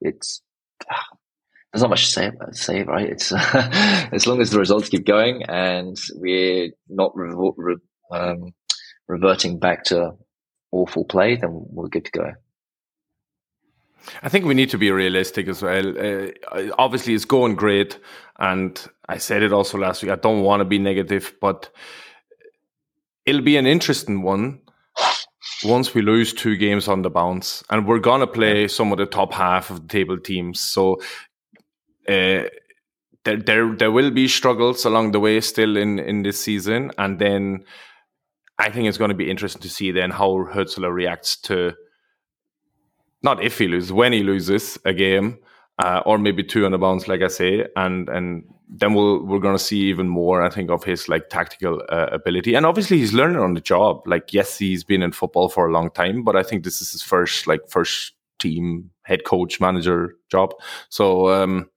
it's 0.02 0.41
there's 1.74 1.82
not 1.82 1.89
much 1.89 2.06
to 2.06 2.12
say 2.12 2.32
say 2.52 2.84
right. 2.84 3.10
It's 3.10 3.32
as 4.14 4.28
long 4.28 4.41
as 4.41 4.52
the 4.52 4.60
results 4.60 4.89
keep 4.89 5.06
going 5.06 5.43
and 5.43 5.97
we're 6.16 6.72
not 6.89 7.14
re- 7.16 7.76
um, 8.12 8.54
reverting 9.08 9.60
back 9.60 9.86
to 9.86 10.14
awful 10.72 11.06
play, 11.06 11.36
then 11.36 11.49
we're 11.52 11.88
good 11.88 12.06
to 12.06 12.12
go. 12.12 12.32
I 14.24 14.30
think 14.30 14.45
we 14.45 14.54
need 14.54 14.70
to 14.72 14.78
be 14.78 14.91
realistic 14.91 15.47
as 15.47 15.62
well. 15.62 15.97
Uh, 15.97 16.30
obviously, 16.78 17.14
it's 17.14 17.26
going 17.26 17.56
great, 17.56 17.99
and 18.39 18.84
I 19.08 19.18
said 19.18 19.43
it 19.43 19.54
also 19.54 19.78
last 19.78 20.02
week. 20.02 20.12
I 20.12 20.16
don't 20.16 20.41
want 20.41 20.62
to 20.62 20.66
be 20.66 20.80
negative, 20.80 21.34
but 21.41 21.70
it'll 23.26 23.41
be 23.41 23.58
an 23.58 23.68
interesting 23.68 24.22
one 24.22 24.62
once 25.64 25.93
we 25.93 26.02
lose 26.02 26.34
two 26.34 26.56
games 26.56 26.88
on 26.88 27.02
the 27.04 27.10
bounce, 27.10 27.64
and 27.70 27.88
we're 27.88 27.99
gonna 27.99 28.28
play 28.28 28.68
some 28.68 28.91
of 28.91 28.97
the 28.97 29.06
top 29.06 29.34
half 29.34 29.70
of 29.70 29.82
the 29.82 29.88
table 29.88 30.18
teams. 30.18 30.60
So 30.60 30.95
uh, 32.08 32.49
there, 33.24 33.38
there, 33.38 33.76
there 33.76 33.91
will 33.91 34.12
be 34.12 34.28
struggles 34.28 34.86
along 34.86 35.12
the 35.12 35.20
way 35.20 35.39
still 35.41 35.78
in 35.78 35.99
in 35.99 36.24
this 36.24 36.39
season, 36.39 36.91
and 36.97 37.20
then 37.20 37.64
I 38.58 38.70
think 38.70 38.88
it's 38.88 38.97
going 38.97 39.10
to 39.10 39.16
be 39.16 39.30
interesting 39.30 39.62
to 39.64 39.70
see 39.70 39.91
then 39.91 40.12
how 40.12 40.47
Hürzeler 40.54 40.93
reacts 40.93 41.36
to 41.41 41.74
not 43.24 43.43
if 43.43 43.57
he 43.57 43.67
loses, 43.67 43.93
when 43.93 44.13
he 44.13 44.24
loses 44.24 44.78
a 44.86 44.93
game, 44.93 45.38
uh, 45.80 46.01
or 46.05 46.17
maybe 46.17 46.43
two 46.43 46.65
on 46.65 46.72
the 46.72 46.78
bounce, 46.78 47.07
like 47.07 47.22
I 47.22 47.28
say, 47.28 47.65
and 47.76 48.07
and 48.09 48.43
then 48.69 48.93
we'll 48.93 49.26
we're 49.26 49.39
gonna 49.39 49.59
see 49.59 49.82
even 49.82 50.07
more. 50.07 50.43
I 50.43 50.49
think 50.49 50.69
of 50.69 50.84
his 50.84 51.09
like 51.09 51.30
tactical 51.30 51.82
uh, 51.89 52.07
ability, 52.11 52.55
and 52.55 52.65
obviously 52.65 52.97
he's 52.97 53.13
learning 53.13 53.39
on 53.39 53.53
the 53.53 53.61
job. 53.61 54.01
Like 54.05 54.34
yes, 54.34 54.57
he's 54.57 54.84
been 54.84 55.01
in 55.01 55.11
football 55.11 55.49
for 55.49 55.67
a 55.67 55.72
long 55.72 55.89
time, 55.91 56.24
but 56.24 56.36
I 56.36 56.43
think 56.43 56.63
this 56.63 56.82
is 56.82 56.91
his 56.91 57.01
first 57.01 57.47
like 57.47 57.67
first 57.69 58.13
team 58.39 58.91
head 59.03 59.24
coach 59.26 59.59
manager 59.59 60.15
job. 60.30 60.53
So 60.89 61.30
um, 61.30 61.69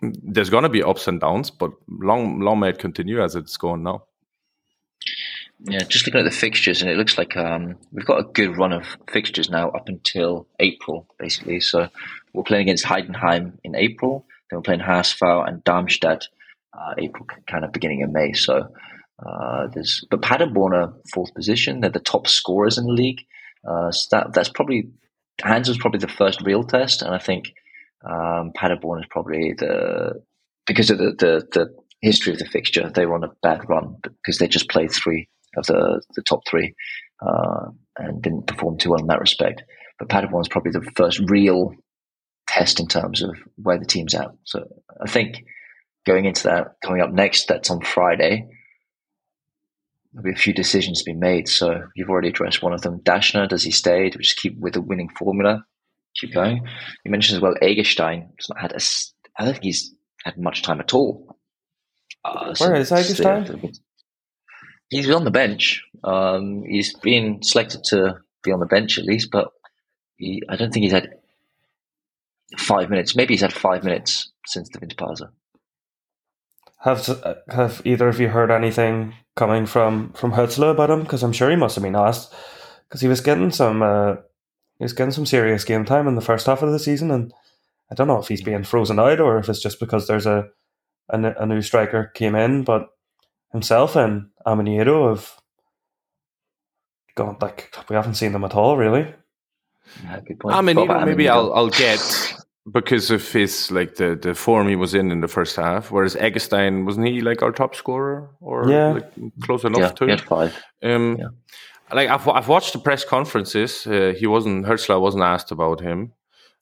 there's 0.00 0.50
gonna 0.50 0.68
be 0.68 0.82
ups 0.82 1.08
and 1.08 1.20
downs, 1.20 1.50
but 1.50 1.70
long 1.88 2.40
long 2.40 2.60
may 2.60 2.70
it 2.70 2.78
continue 2.78 3.22
as 3.22 3.34
it's 3.34 3.56
going 3.56 3.82
now. 3.82 4.04
Yeah, 5.60 5.84
just 5.84 6.06
looking 6.06 6.20
at 6.20 6.24
the 6.24 6.36
fixtures, 6.36 6.82
and 6.82 6.90
it 6.90 6.96
looks 6.96 7.16
like 7.16 7.36
um, 7.36 7.76
we've 7.92 8.04
got 8.04 8.20
a 8.20 8.24
good 8.24 8.58
run 8.58 8.72
of 8.72 8.96
fixtures 9.10 9.48
now 9.48 9.70
up 9.70 9.88
until 9.88 10.46
April, 10.58 11.06
basically. 11.18 11.60
So 11.60 11.88
we're 12.32 12.42
playing 12.42 12.62
against 12.62 12.84
Heidenheim 12.84 13.58
in 13.64 13.74
April, 13.74 14.26
then 14.50 14.58
we're 14.58 14.62
playing 14.62 14.80
HSV 14.80 15.48
and 15.48 15.64
Darmstadt 15.64 16.26
uh, 16.74 16.94
April, 16.98 17.26
kind 17.46 17.64
of 17.64 17.72
beginning 17.72 18.02
of 18.02 18.10
May. 18.10 18.32
So 18.32 18.68
uh, 19.24 19.68
there's, 19.72 20.04
but 20.10 20.22
Paderborn 20.22 20.74
are 20.74 20.92
fourth 21.12 21.32
position. 21.34 21.80
They're 21.80 21.90
the 21.90 22.00
top 22.00 22.26
scorers 22.26 22.76
in 22.76 22.86
the 22.86 22.92
league. 22.92 23.24
Uh, 23.66 23.90
so 23.90 24.16
that 24.16 24.34
that's 24.34 24.50
probably 24.50 24.90
Hansa 25.42 25.70
was 25.70 25.78
probably 25.78 26.00
the 26.00 26.08
first 26.08 26.42
real 26.42 26.64
test, 26.64 27.00
and 27.02 27.14
I 27.14 27.18
think 27.18 27.52
um, 28.04 28.52
Paderborn 28.54 29.00
is 29.00 29.06
probably 29.10 29.54
the 29.56 30.22
because 30.66 30.90
of 30.90 30.98
the, 30.98 31.12
the 31.18 31.48
the 31.52 31.74
history 32.02 32.32
of 32.32 32.38
the 32.38 32.44
fixture. 32.44 32.90
They 32.90 33.06
were 33.06 33.14
on 33.14 33.24
a 33.24 33.32
bad 33.42 33.68
run 33.68 33.96
because 34.02 34.38
they 34.38 34.48
just 34.48 34.68
played 34.68 34.92
three 34.92 35.28
of 35.56 35.66
the, 35.66 36.02
the 36.14 36.22
top 36.22 36.40
three 36.48 36.74
uh, 37.24 37.66
and 37.96 38.22
didn't 38.22 38.46
perform 38.46 38.78
too 38.78 38.90
well 38.90 39.00
in 39.00 39.06
that 39.08 39.20
respect. 39.20 39.62
But 39.98 40.08
Paderborn 40.08 40.42
is 40.42 40.48
probably 40.48 40.72
the 40.72 40.90
first 40.96 41.20
real 41.28 41.74
test 42.46 42.80
in 42.80 42.88
terms 42.88 43.22
of 43.22 43.36
where 43.56 43.78
the 43.78 43.86
team's 43.86 44.14
at. 44.14 44.30
So 44.44 44.64
I 45.00 45.08
think 45.08 45.44
going 46.06 46.24
into 46.24 46.44
that, 46.44 46.76
coming 46.82 47.00
up 47.00 47.12
next, 47.12 47.48
that's 47.48 47.70
on 47.70 47.80
Friday. 47.80 48.48
There'll 50.12 50.24
be 50.24 50.32
a 50.32 50.36
few 50.36 50.52
decisions 50.52 51.02
to 51.02 51.10
be 51.10 51.16
made. 51.16 51.48
So 51.48 51.82
you've 51.96 52.10
already 52.10 52.28
addressed 52.28 52.62
one 52.62 52.72
of 52.72 52.82
them. 52.82 53.00
Daschner, 53.00 53.48
does 53.48 53.64
he 53.64 53.70
stay? 53.70 54.10
Do 54.10 54.18
we 54.18 54.24
just 54.24 54.36
keep 54.36 54.58
with 54.58 54.74
the 54.74 54.80
winning 54.80 55.08
formula? 55.08 55.64
Keep 56.16 56.34
going. 56.34 56.62
You 57.04 57.10
mentioned 57.10 57.36
as 57.36 57.42
well 57.42 57.54
Eggestein. 57.60 58.28
He's 58.36 58.48
not 58.48 58.60
had 58.60 58.72
a, 58.72 58.80
I 59.36 59.44
don't 59.44 59.54
think 59.54 59.64
he's 59.64 59.92
had 60.24 60.38
much 60.38 60.62
time 60.62 60.80
at 60.80 60.94
all. 60.94 61.36
Uh, 62.24 62.54
Where 62.58 62.74
is 62.76 62.90
Eggestein? 62.90 63.76
He's 64.88 65.10
on 65.10 65.24
the 65.24 65.30
bench. 65.30 65.82
Um, 66.02 66.62
he's 66.64 66.94
been 66.94 67.42
selected 67.42 67.82
to 67.84 68.18
be 68.42 68.52
on 68.52 68.60
the 68.60 68.66
bench 68.66 68.98
at 68.98 69.04
least, 69.04 69.30
but 69.30 69.48
he, 70.16 70.42
I 70.48 70.56
don't 70.56 70.72
think 70.72 70.84
he's 70.84 70.92
had 70.92 71.10
five 72.58 72.90
minutes. 72.90 73.16
Maybe 73.16 73.34
he's 73.34 73.40
had 73.40 73.52
five 73.52 73.84
minutes 73.84 74.30
since 74.46 74.68
the 74.68 74.78
Winterpause. 74.78 75.28
Have 76.80 77.42
have 77.48 77.80
either 77.86 78.08
of 78.08 78.20
you 78.20 78.28
heard 78.28 78.50
anything 78.50 79.14
coming 79.36 79.64
from 79.64 80.12
from 80.12 80.32
Hürzeler 80.32 80.70
about 80.70 80.90
him? 80.90 81.02
Because 81.02 81.22
I'm 81.22 81.32
sure 81.32 81.48
he 81.48 81.56
must 81.56 81.76
have 81.76 81.84
been 81.84 81.96
asked 81.96 82.34
because 82.86 83.00
he 83.00 83.08
was 83.08 83.22
getting 83.22 83.50
some 83.50 83.82
uh, 83.82 84.16
he 84.78 84.84
was 84.84 84.92
getting 84.92 85.12
some 85.12 85.24
serious 85.24 85.64
game 85.64 85.86
time 85.86 86.06
in 86.06 86.14
the 86.14 86.20
first 86.20 86.46
half 86.46 86.62
of 86.62 86.70
the 86.70 86.78
season, 86.78 87.10
and 87.10 87.32
I 87.90 87.94
don't 87.94 88.06
know 88.06 88.18
if 88.18 88.28
he's 88.28 88.42
being 88.42 88.64
frozen 88.64 88.98
out 88.98 89.18
or 89.18 89.38
if 89.38 89.48
it's 89.48 89.62
just 89.62 89.80
because 89.80 90.06
there's 90.06 90.26
a 90.26 90.48
a, 91.08 91.18
a 91.42 91.46
new 91.46 91.62
striker 91.62 92.12
came 92.14 92.34
in, 92.34 92.64
but 92.64 92.88
himself 93.54 93.96
and 93.96 94.28
Amenyido 94.46 95.08
have 95.08 95.30
gone 97.14 97.38
like 97.40 97.74
we 97.88 97.96
haven't 97.96 98.14
seen 98.14 98.32
them 98.32 98.44
at 98.44 98.54
all 98.54 98.76
really. 98.76 99.14
Yeah, 100.02 100.20
good 100.20 100.40
point. 100.40 100.54
Amenyido, 100.54 101.06
maybe 101.06 101.28
I'll 101.28 101.54
I'll 101.54 101.70
get 101.70 102.34
because 102.70 103.10
of 103.10 103.26
his 103.32 103.70
like 103.70 103.94
the 103.94 104.16
the 104.20 104.34
form 104.34 104.68
he 104.68 104.76
was 104.76 104.92
in 104.92 105.10
in 105.10 105.20
the 105.20 105.28
first 105.28 105.56
half. 105.56 105.90
Whereas 105.90 106.16
Eggestein 106.16 106.84
wasn't 106.84 107.06
he 107.06 107.20
like 107.20 107.42
our 107.42 107.52
top 107.52 107.74
scorer 107.74 108.28
or 108.40 108.68
yeah. 108.68 108.92
like, 108.92 109.12
close 109.42 109.64
enough 109.64 109.80
yeah, 109.80 109.90
to 109.90 110.04
he 110.04 110.10
had 110.10 110.20
five. 110.20 110.52
Um, 110.82 111.16
Yeah. 111.18 111.28
Like 111.92 112.08
I've 112.08 112.26
I've 112.28 112.48
watched 112.48 112.72
the 112.72 112.80
press 112.80 113.04
conferences. 113.04 113.86
Uh, 113.86 114.14
he 114.18 114.26
wasn't 114.26 114.66
Hürzeler 114.66 115.00
wasn't 115.00 115.22
asked 115.22 115.52
about 115.52 115.80
him. 115.80 116.12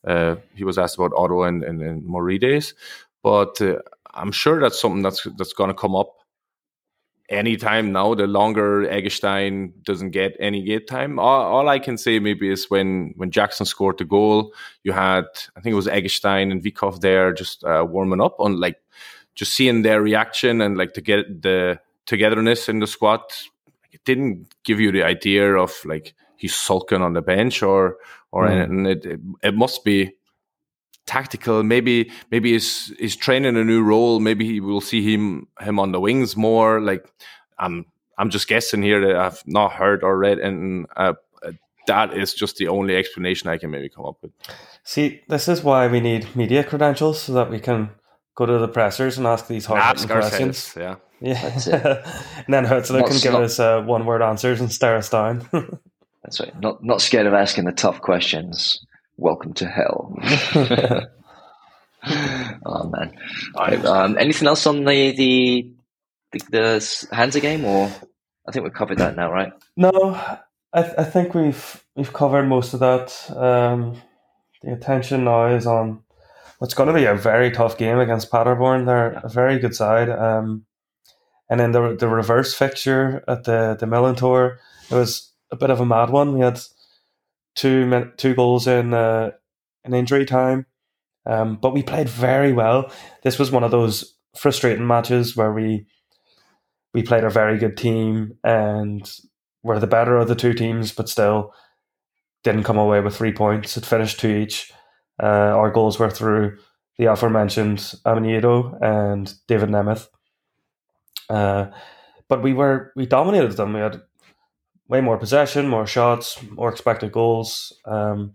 Uh, 0.07 0.35
he 0.55 0.65
was 0.65 0.77
asked 0.79 0.97
about 0.99 1.13
Otto 1.17 1.45
and 1.45 1.65
and, 1.65 1.81
and 1.81 2.05
Maurides, 2.05 2.75
but 3.23 3.61
uh, 3.63 3.79
I'm 4.13 4.33
sure 4.33 4.61
that's 4.61 4.81
something 4.81 5.01
that's 5.01 5.27
that's 5.39 5.55
going 5.55 5.71
to 5.71 5.75
come 5.75 5.95
up 5.95 6.22
anytime 7.29 7.93
now. 7.93 8.15
The 8.15 8.27
longer 8.27 8.87
Eggestein 8.87 9.73
doesn't 9.85 10.11
get 10.11 10.37
any 10.41 10.63
game 10.63 10.81
time, 10.89 11.19
all, 11.19 11.43
all 11.43 11.69
I 11.69 11.79
can 11.79 11.97
say 11.99 12.19
maybe 12.19 12.51
is 12.51 12.71
when 12.71 13.15
when 13.17 13.31
Jackson 13.31 13.67
scored 13.67 13.99
the 13.99 14.05
goal, 14.05 14.53
you 14.85 14.93
had 14.93 15.25
I 15.57 15.61
think 15.61 15.73
it 15.73 15.77
was 15.77 15.87
Eggestein 15.87 16.51
and 16.53 16.63
Vikov 16.63 17.01
there 17.01 17.33
just 17.33 17.65
uh, 17.65 17.87
warming 17.89 18.21
up 18.21 18.37
on 18.39 18.61
like 18.61 18.81
just 19.35 19.55
seeing 19.55 19.83
their 19.83 20.03
reaction 20.03 20.61
and 20.61 20.77
like 20.77 20.93
to 20.95 21.01
get 21.01 21.43
the 21.43 21.81
togetherness 22.07 22.69
in 22.69 22.81
the 22.81 22.87
squad. 22.87 23.21
It 23.93 24.05
didn't 24.05 24.49
give 24.65 24.81
you 24.81 24.93
the 24.93 25.03
idea 25.05 25.55
of 25.55 25.73
like 25.85 26.15
he's 26.37 26.55
sulking 26.55 27.03
on 27.03 27.13
the 27.15 27.23
bench 27.23 27.63
or 27.63 27.97
or 28.33 28.47
Mm. 28.47 28.51
anything. 28.53 28.87
It, 28.87 29.07
it 29.07 29.21
it 29.43 29.55
must 29.55 29.85
be 29.85 30.13
tactical. 31.07 31.63
Maybe 31.63 32.11
maybe 32.31 32.53
he's 32.53 32.93
he's 32.99 33.17
training 33.17 33.57
a 33.57 33.65
new 33.65 33.83
role. 33.83 34.21
Maybe 34.21 34.45
he 34.47 34.61
will 34.61 34.81
see 34.81 35.03
him 35.15 35.49
him 35.61 35.79
on 35.79 35.93
the 35.93 36.01
wings 36.01 36.37
more. 36.37 36.81
Like 36.81 37.07
I'm 37.59 37.87
I'm 38.19 38.31
just 38.31 38.49
guessing 38.49 38.83
here 38.83 39.01
that 39.07 39.17
I've 39.17 39.43
not 39.47 39.73
heard 39.73 40.03
or 40.03 40.19
read, 40.19 40.39
and 40.39 40.87
uh, 40.97 41.15
that 41.87 42.17
is 42.17 42.35
just 42.35 42.57
the 42.57 42.69
only 42.69 42.97
explanation 42.97 43.49
I 43.49 43.59
can 43.59 43.71
maybe 43.71 43.89
come 43.89 44.05
up 44.07 44.17
with. 44.23 44.33
See, 44.85 45.23
this 45.29 45.49
is 45.49 45.63
why 45.65 45.89
we 45.89 46.01
need 46.01 46.35
media 46.37 46.63
credentials 46.65 47.23
so 47.23 47.33
that 47.35 47.51
we 47.51 47.59
can 47.61 47.91
go 48.35 48.47
to 48.47 48.59
the 48.59 48.69
pressers 48.69 49.19
and 49.19 49.27
ask 49.27 49.47
these 49.47 49.67
hard 49.67 49.81
Ask 49.81 50.09
questions. 50.09 50.77
ourselves, 50.77 50.77
yeah. 50.77 50.97
Yeah, 51.21 51.47
and 51.47 52.45
then 52.49 52.65
Hürzeler 52.67 53.01
Not 53.01 53.09
can 53.09 53.19
give 53.21 53.33
not- 53.33 53.43
us 53.43 53.61
uh, 53.61 53.81
one 53.83 54.07
word 54.07 54.23
answers 54.23 54.61
and 54.61 54.73
stare 54.73 54.97
us 54.97 55.09
down. 55.09 55.47
That's 56.23 56.41
right. 56.41 56.59
Not 56.61 56.83
not 56.85 57.01
scared 57.01 57.27
of 57.27 57.33
asking 57.35 57.65
the 57.65 57.73
tough 57.73 58.01
questions. 58.01 58.85
Welcome 59.23 59.53
to 59.55 59.69
hell. 59.69 60.17
oh 62.67 62.89
man. 62.89 63.17
All 63.55 63.67
right. 63.67 63.85
Um, 63.85 64.19
anything 64.19 64.49
else 64.49 64.67
on 64.67 64.83
the 64.83 65.13
the 65.13 65.71
the, 66.33 66.39
the 66.51 67.07
Hansa 67.13 67.39
game, 67.39 67.65
or 67.65 67.87
I 68.49 68.51
think 68.51 68.65
we've 68.65 68.75
covered 68.75 68.99
that 68.99 69.15
now, 69.15 69.31
right? 69.31 69.53
No, 69.77 69.93
I, 70.73 70.83
th- 70.83 70.95
I 70.99 71.05
think 71.05 71.37
we've 71.37 71.85
we've 71.95 72.13
covered 72.13 72.49
most 72.49 72.75
of 72.75 72.81
that. 72.81 73.31
Um, 73.31 74.03
the 74.61 74.73
attention 74.73 75.23
now 75.23 75.47
is 75.55 75.69
on 75.69 76.03
what's 76.59 76.75
going 76.75 76.89
to 76.89 76.93
be 76.93 77.05
a 77.05 77.15
very 77.15 77.53
tough 77.53 77.79
game 77.79 78.01
against 78.01 78.33
Paderborn. 78.33 78.87
They're 78.87 79.21
a 79.23 79.29
very 79.29 79.61
good 79.61 79.77
side. 79.77 80.09
Um, 80.11 80.67
and 81.49 81.61
then 81.61 81.71
the 81.71 81.95
the 81.95 82.09
reverse 82.09 82.55
fixture 82.55 83.23
at 83.29 83.45
the 83.45 83.77
the 83.79 83.87
Millerntor, 83.87 84.57
it 84.91 84.95
was 84.97 85.31
a 85.53 85.57
bit 85.57 85.71
of 85.71 85.79
a 85.79 85.87
mad 85.87 86.11
one. 86.11 86.35
We 86.35 86.41
had 86.41 86.59
two 87.55 88.11
two 88.17 88.35
goals 88.35 88.67
in 88.67 88.95
uh, 88.95 89.31
in 89.85 89.95
injury 89.95 90.25
time, 90.25 90.67
um, 91.27 91.57
but 91.57 91.73
we 91.73 91.83
played 91.83 92.09
very 92.09 92.53
well. 92.53 92.91
This 93.23 93.39
was 93.39 93.51
one 93.51 93.65
of 93.65 93.71
those 93.71 94.17
frustrating 94.37 94.87
matches 94.87 95.37
where 95.37 95.53
we 95.53 95.87
we 96.95 97.03
played 97.03 97.25
a 97.25 97.31
very 97.31 97.59
good 97.59 97.77
team 97.77 98.39
and 98.45 99.11
were 99.63 99.79
the 99.79 99.87
better 99.87 100.17
of 100.17 100.29
the 100.29 100.35
two 100.35 100.53
teams, 100.53 100.93
but 100.93 101.09
still 101.09 101.55
didn't 102.43 102.65
come 102.65 102.79
away 102.79 103.01
with 103.01 103.17
three 103.17 103.33
points. 103.33 103.77
It 103.77 103.87
finished 103.87 104.21
two 104.21 104.29
each. 104.29 104.73
Uh, 105.23 105.27
our 105.27 105.71
goals 105.71 105.99
were 105.99 106.11
through 106.11 106.59
the 106.99 107.07
aforementioned 107.07 107.79
Amenyido 108.05 108.77
and 108.83 109.33
David 109.47 109.69
Nemeth. 109.71 110.09
Uh, 111.29 111.67
but 112.29 112.43
we 112.43 112.53
were 112.53 112.93
we 112.97 113.07
dominated 113.07 113.53
them. 113.53 113.73
We 113.73 113.81
had 113.81 114.03
way 114.93 115.01
more 115.01 115.17
possession, 115.17 115.69
more 115.69 115.87
shots, 115.87 116.39
more 116.51 116.69
expected 116.69 117.11
goals. 117.11 117.73
Um, 117.87 118.35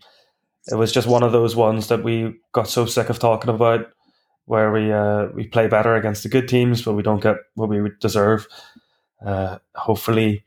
it 0.72 0.76
was 0.76 0.92
just 0.92 1.08
one 1.08 1.22
of 1.22 1.32
those 1.32 1.56
ones 1.56 1.88
that 1.90 2.04
we 2.04 2.34
got 2.52 2.68
so 2.68 2.88
sick 2.88 3.10
of 3.12 3.20
talking 3.20 3.52
about, 3.52 3.86
where 4.46 4.72
we 4.72 4.92
uh, 4.92 5.28
we 5.36 5.46
play 5.46 5.68
better 5.68 5.96
against 5.96 6.24
the 6.24 6.30
good 6.30 6.48
teams, 6.48 6.82
but 6.82 6.94
we 6.94 7.04
don't 7.04 7.22
get 7.22 7.36
what 7.54 7.70
we 7.70 7.80
deserve. 8.02 8.48
Uh, 9.24 9.60
hopefully, 9.76 10.44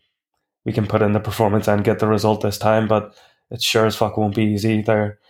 we 0.65 0.73
can 0.73 0.89
put 0.89 1.01
in 1.01 1.13
the 1.13 1.21
performance 1.21 1.69
and 1.69 1.85
get 1.85 2.01
the 2.01 2.09
result 2.09 2.41
this 2.41 2.59
time, 2.59 2.89
but 2.89 3.15
it 3.53 3.63
sure 3.63 3.87
as 3.87 3.95
fuck 3.95 4.17
won't 4.17 4.35
be 4.35 4.43
easy. 4.43 4.83
They're 4.83 5.21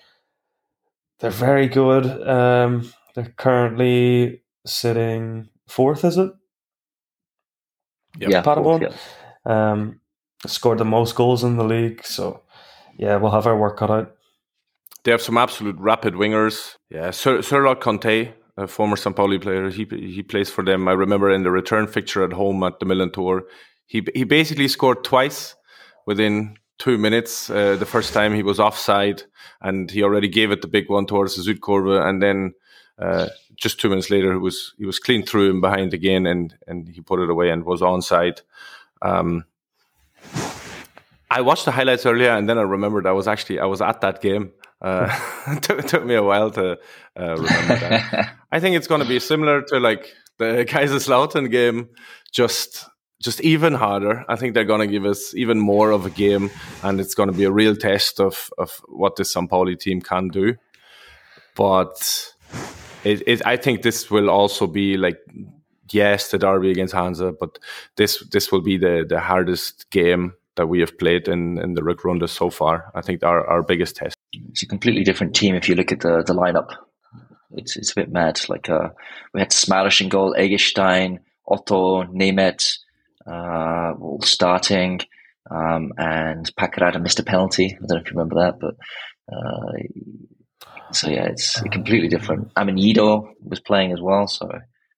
they're 1.18 1.30
very 1.30 1.68
good. 1.68 2.06
Um, 2.26 2.90
they're 3.14 3.34
currently 3.36 4.42
sitting 4.64 5.50
fourth, 5.68 6.06
is 6.06 6.16
it? 6.16 6.32
Yep. 8.18 8.30
yeah, 8.30 8.42
Paderborn. 8.42 8.82
yeah. 8.82 8.92
Um, 9.44 9.99
scored 10.46 10.78
the 10.78 10.84
most 10.84 11.14
goals 11.14 11.44
in 11.44 11.56
the 11.56 11.64
league, 11.64 12.04
so 12.04 12.42
yeah, 12.96 13.16
we'll 13.16 13.30
have 13.32 13.46
our 13.46 13.56
work 13.56 13.76
cut 13.78 13.90
out. 13.90 14.14
They 15.04 15.10
have 15.10 15.22
some 15.22 15.38
absolute 15.38 15.76
rapid 15.78 16.14
wingers. 16.14 16.76
Yeah, 16.90 17.08
Sirlord 17.08 17.80
Conteh, 17.80 18.32
a 18.56 18.66
former 18.66 18.96
St. 18.96 19.16
Pauli 19.16 19.38
player, 19.38 19.70
he 19.70 19.84
he 19.90 20.22
plays 20.22 20.50
for 20.50 20.62
them. 20.64 20.88
I 20.88 20.92
remember 20.92 21.30
in 21.30 21.42
the 21.42 21.50
return 21.50 21.86
fixture 21.86 22.24
at 22.24 22.32
home 22.32 22.62
at 22.62 22.78
the 22.80 22.86
Millerntor, 22.86 23.42
he 23.86 24.06
he 24.14 24.24
basically 24.24 24.68
scored 24.68 25.04
twice 25.04 25.54
within 26.06 26.56
two 26.78 26.98
minutes. 26.98 27.48
Uh, 27.48 27.76
the 27.76 27.86
first 27.86 28.12
time 28.12 28.34
he 28.34 28.42
was 28.42 28.60
offside, 28.60 29.22
and 29.60 29.90
he 29.90 30.02
already 30.02 30.28
gave 30.28 30.50
it 30.50 30.62
the 30.62 30.68
big 30.68 30.90
one 30.90 31.06
towards 31.06 31.38
Südkurve, 31.38 32.06
and 32.06 32.22
then 32.22 32.54
uh, 32.98 33.28
just 33.56 33.80
two 33.80 33.88
minutes 33.88 34.10
later, 34.10 34.32
he 34.32 34.38
was 34.38 34.74
he 34.78 34.84
was 34.84 34.98
clean 34.98 35.24
through 35.24 35.50
and 35.50 35.60
behind 35.60 35.94
again, 35.94 36.26
and 36.26 36.54
and 36.66 36.88
he 36.88 37.00
put 37.00 37.20
it 37.20 37.30
away 37.30 37.50
and 37.50 37.64
was 37.64 37.80
onside. 37.80 38.42
Um, 39.02 39.44
I 41.30 41.42
watched 41.42 41.64
the 41.64 41.70
highlights 41.70 42.06
earlier, 42.06 42.30
and 42.30 42.48
then 42.48 42.58
I 42.58 42.62
remembered 42.62 43.06
I 43.06 43.12
was 43.12 43.28
actually 43.28 43.60
I 43.60 43.66
was 43.66 43.80
at 43.80 44.00
that 44.00 44.20
game. 44.20 44.52
Uh, 44.82 45.08
it, 45.48 45.62
took, 45.62 45.84
took 45.86 46.04
me 46.04 46.14
a 46.14 46.22
while 46.22 46.50
to 46.50 46.72
uh, 47.18 47.36
remember 47.36 47.76
that. 47.76 48.36
I 48.52 48.60
think 48.60 48.76
it's 48.76 48.86
going 48.86 49.00
to 49.00 49.08
be 49.08 49.20
similar 49.20 49.62
to 49.62 49.78
like 49.78 50.12
the 50.38 50.64
Kaiserslautern 50.68 51.50
game, 51.50 51.90
just 52.32 52.88
just 53.22 53.40
even 53.42 53.74
harder. 53.74 54.24
I 54.28 54.36
think 54.36 54.54
they're 54.54 54.64
going 54.64 54.80
to 54.80 54.86
give 54.86 55.04
us 55.04 55.34
even 55.34 55.60
more 55.60 55.90
of 55.90 56.06
a 56.06 56.10
game, 56.10 56.50
and 56.82 57.00
it's 57.00 57.14
going 57.14 57.30
to 57.30 57.36
be 57.36 57.44
a 57.44 57.52
real 57.52 57.76
test 57.76 58.18
of 58.18 58.50
of 58.58 58.80
what 58.88 59.16
this 59.16 59.32
St. 59.32 59.48
Pauli 59.48 59.76
team 59.76 60.00
can 60.00 60.28
do. 60.28 60.56
But 61.54 62.32
it, 63.04 63.22
it, 63.26 63.46
I 63.46 63.56
think 63.56 63.82
this 63.82 64.10
will 64.10 64.30
also 64.30 64.66
be 64.66 64.96
like 64.96 65.18
yes, 65.94 66.30
the 66.30 66.38
derby 66.38 66.70
against 66.70 66.94
Hansa, 66.94 67.32
but 67.38 67.58
this 67.96 68.20
this 68.30 68.50
will 68.52 68.62
be 68.62 68.78
the 68.78 69.04
the 69.08 69.20
hardest 69.20 69.90
game 69.90 70.34
that 70.56 70.66
we 70.66 70.80
have 70.80 70.98
played 70.98 71.28
in 71.28 71.58
in 71.58 71.74
the 71.74 71.82
Rückrunde 71.82 72.28
so 72.28 72.50
far. 72.50 72.90
I 72.94 73.00
think 73.00 73.22
our 73.22 73.46
our 73.46 73.62
biggest 73.62 73.96
test. 73.96 74.16
it's 74.32 74.62
a 74.62 74.66
completely 74.66 75.04
different 75.04 75.34
team 75.34 75.54
if 75.54 75.68
you 75.68 75.74
look 75.74 75.92
at 75.92 76.00
the 76.00 76.22
the 76.26 76.34
lineup. 76.34 76.74
It's 77.52 77.76
it's 77.76 77.92
a 77.92 77.94
bit 77.94 78.12
mad. 78.12 78.40
Like 78.48 78.68
uh, 78.68 78.90
we 79.32 79.40
had 79.40 79.50
Smarsch 79.50 80.00
in 80.00 80.08
goal, 80.08 80.34
Eggestein, 80.38 81.18
Otto, 81.46 82.04
Nemeth, 82.04 82.78
uh, 83.26 83.92
all 84.00 84.20
starting, 84.22 85.00
um, 85.50 85.92
and 85.96 86.50
Paqarada 86.56 87.02
missed 87.02 87.20
a 87.20 87.24
penalty. 87.24 87.66
I 87.66 87.86
don't 87.86 87.90
know 87.90 87.96
if 87.96 88.10
you 88.10 88.18
remember 88.18 88.36
that, 88.36 88.60
but 88.60 88.74
uh, 89.32 90.92
so 90.92 91.08
yeah, 91.08 91.24
it's 91.24 91.60
completely 91.72 92.08
different. 92.08 92.52
I 92.56 92.64
mean, 92.64 92.76
Yido 92.76 93.32
was 93.42 93.60
playing 93.60 93.92
as 93.92 94.00
well, 94.00 94.26
so 94.26 94.48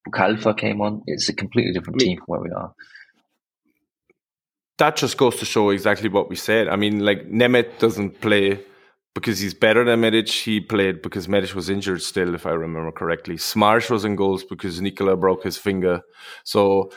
Boukhalfa 0.09 0.57
came 0.57 0.81
on. 0.81 1.03
It's 1.07 1.29
a 1.29 1.35
completely 1.35 1.73
different 1.73 2.01
team 2.01 2.19
from 2.19 2.25
where 2.27 2.41
we 2.41 2.51
are. 2.51 2.73
That 4.79 4.97
just 4.97 5.17
goes 5.17 5.37
to 5.37 5.45
show 5.45 5.71
exactly 5.71 6.09
what 6.09 6.29
we 6.29 6.37
said. 6.37 6.69
I 6.69 6.77
mean, 6.77 7.01
like 7.01 7.29
Nemeth 7.29 7.79
doesn't 7.79 8.21
play 8.21 8.65
because 9.15 9.39
he's 9.39 9.55
better 9.55 9.85
than 9.85 10.01
Medic. 10.01 10.29
He 10.29 10.61
played 10.61 11.03
because 11.03 11.29
Medic 11.29 11.55
was 11.55 11.69
injured 11.69 12.03
still, 12.03 12.35
if 12.35 12.47
I 12.47 12.51
remember 12.51 12.91
correctly. 12.91 13.37
Smarsch 13.37 13.91
was 13.91 14.05
in 14.05 14.17
goals 14.17 14.45
because 14.45 14.81
Nikola 14.81 15.17
broke 15.17 15.45
his 15.45 15.57
finger. 15.57 16.01
So 16.45 16.91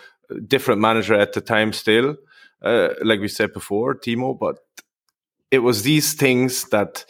different 0.47 0.82
manager 0.82 1.14
at 1.14 1.34
the 1.34 1.41
time 1.41 1.74
still, 1.74 2.16
uh, 2.64 2.89
like 3.03 3.20
we 3.20 3.28
said 3.28 3.53
before, 3.53 3.95
Timo. 3.95 4.38
But 4.38 4.58
it 5.51 5.60
was 5.60 5.84
these 5.84 6.14
things 6.14 6.66
that 6.70 7.06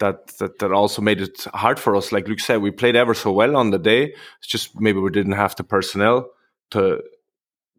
that 0.00 0.26
that 0.38 0.58
that 0.58 0.72
also 0.72 1.00
made 1.00 1.20
it 1.20 1.44
hard 1.54 1.78
for 1.78 1.94
us. 1.94 2.12
Like 2.12 2.28
Luke 2.28 2.40
said, 2.40 2.60
we 2.60 2.70
played 2.70 2.96
ever 2.96 3.14
so 3.14 3.32
well 3.32 3.56
on 3.56 3.70
the 3.70 3.78
day. 3.78 4.14
It's 4.38 4.48
just 4.48 4.80
maybe 4.80 4.98
we 4.98 5.10
didn't 5.10 5.32
have 5.32 5.54
the 5.56 5.64
personnel 5.64 6.30
to 6.72 7.00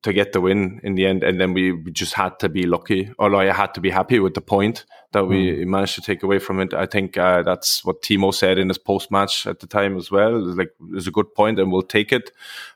to 0.04 0.14
get 0.14 0.34
the 0.34 0.42
win 0.42 0.80
in 0.84 0.96
the 0.96 1.06
end, 1.06 1.24
and 1.24 1.40
then 1.40 1.54
we, 1.54 1.74
we 1.74 1.92
just 1.92 2.16
had 2.16 2.40
to 2.40 2.50
be 2.50 2.66
lucky, 2.66 3.12
or 3.20 3.36
I 3.36 3.52
had 3.52 3.76
to 3.76 3.82
be 3.82 3.92
happy 3.92 4.20
with 4.20 4.34
the 4.34 4.42
point 4.42 4.86
that 5.12 5.26
we 5.26 5.64
managed 5.66 5.96
to 5.96 6.02
take 6.02 6.24
away 6.24 6.40
from 6.40 6.60
it. 6.60 6.74
I 6.74 6.88
think 6.88 7.18
uh, 7.18 7.44
that's 7.44 7.86
what 7.86 8.02
Timo 8.02 8.34
said 8.34 8.58
in 8.58 8.70
his 8.70 8.80
post 8.80 9.12
match 9.12 9.46
at 9.46 9.60
the 9.60 9.68
time 9.68 9.98
as 9.98 10.10
well. 10.10 10.38
It 10.38 10.42
was 10.42 10.56
like 10.56 10.72
it's 10.94 11.08
a 11.08 11.12
good 11.12 11.34
point, 11.36 11.60
and 11.60 11.72
we'll 11.72 11.84
take 11.84 12.12
it. 12.12 12.32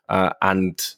Uh, 0.07 0.31
and 0.41 0.95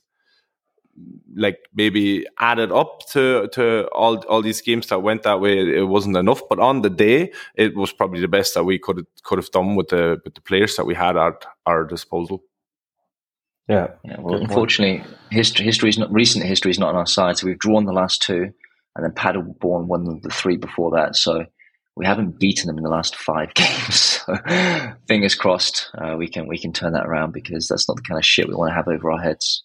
like 1.36 1.60
maybe 1.74 2.26
added 2.40 2.72
up 2.72 3.02
to 3.12 3.48
to 3.54 3.88
all 3.90 4.18
all 4.28 4.42
these 4.42 4.62
games 4.62 4.88
that 4.88 5.04
went 5.04 5.24
that 5.24 5.40
way, 5.40 5.60
it 5.60 5.88
wasn't 5.88 6.18
enough. 6.18 6.42
But 6.50 6.60
on 6.60 6.82
the 6.82 6.90
day, 6.90 7.32
it 7.56 7.76
was 7.76 7.94
probably 7.94 8.22
the 8.22 8.28
best 8.28 8.54
that 8.54 8.64
we 8.64 8.80
could 8.80 9.06
could 9.24 9.38
have 9.38 9.52
done 9.52 9.76
with 9.76 9.90
the 9.90 10.20
with 10.24 10.36
the 10.36 10.42
players 10.42 10.76
that 10.76 10.86
we 10.86 10.96
had 10.96 11.18
at 11.18 11.46
our 11.66 11.84
disposal. 11.86 12.44
Yeah, 13.68 13.88
Yeah, 14.04 14.16
well, 14.20 14.36
unfortunately, 14.36 15.04
history 15.30 15.66
history 15.66 15.90
is 15.90 15.98
not 15.98 16.12
recent 16.12 16.46
history 16.46 16.72
is 16.72 16.80
not 16.80 16.90
on 16.90 16.96
our 16.96 17.06
side. 17.06 17.38
So 17.38 17.48
we've 17.48 17.60
drawn 17.60 17.86
the 17.86 17.92
last 17.92 18.22
two, 18.22 18.54
and 18.96 19.04
then 19.04 19.12
Paderborn 19.12 19.88
won 19.88 20.22
the 20.22 20.30
three 20.30 20.58
before 20.58 20.92
that. 20.92 21.16
So 21.16 21.46
we 21.96 22.06
haven't 22.06 22.40
beaten 22.40 22.68
them 22.68 22.78
in 22.78 22.84
the 22.84 22.90
last 22.90 23.16
five 23.16 23.54
games. 23.56 24.22
So 24.26 24.36
fingers 25.08 25.36
crossed, 25.36 25.92
uh, 25.98 26.16
we 26.18 26.28
can 26.30 26.48
we 26.48 26.58
can 26.58 26.72
turn 26.72 26.94
that 26.94 27.06
around 27.06 27.34
because 27.34 27.68
that's 27.68 27.90
not 27.90 27.98
the 27.98 28.04
kind 28.04 28.18
of 28.18 28.26
shit 28.26 28.48
we 28.48 28.56
want 28.56 28.72
to 28.72 28.76
have 28.76 28.88
over 28.88 29.12
our 29.12 29.22
heads. 29.22 29.64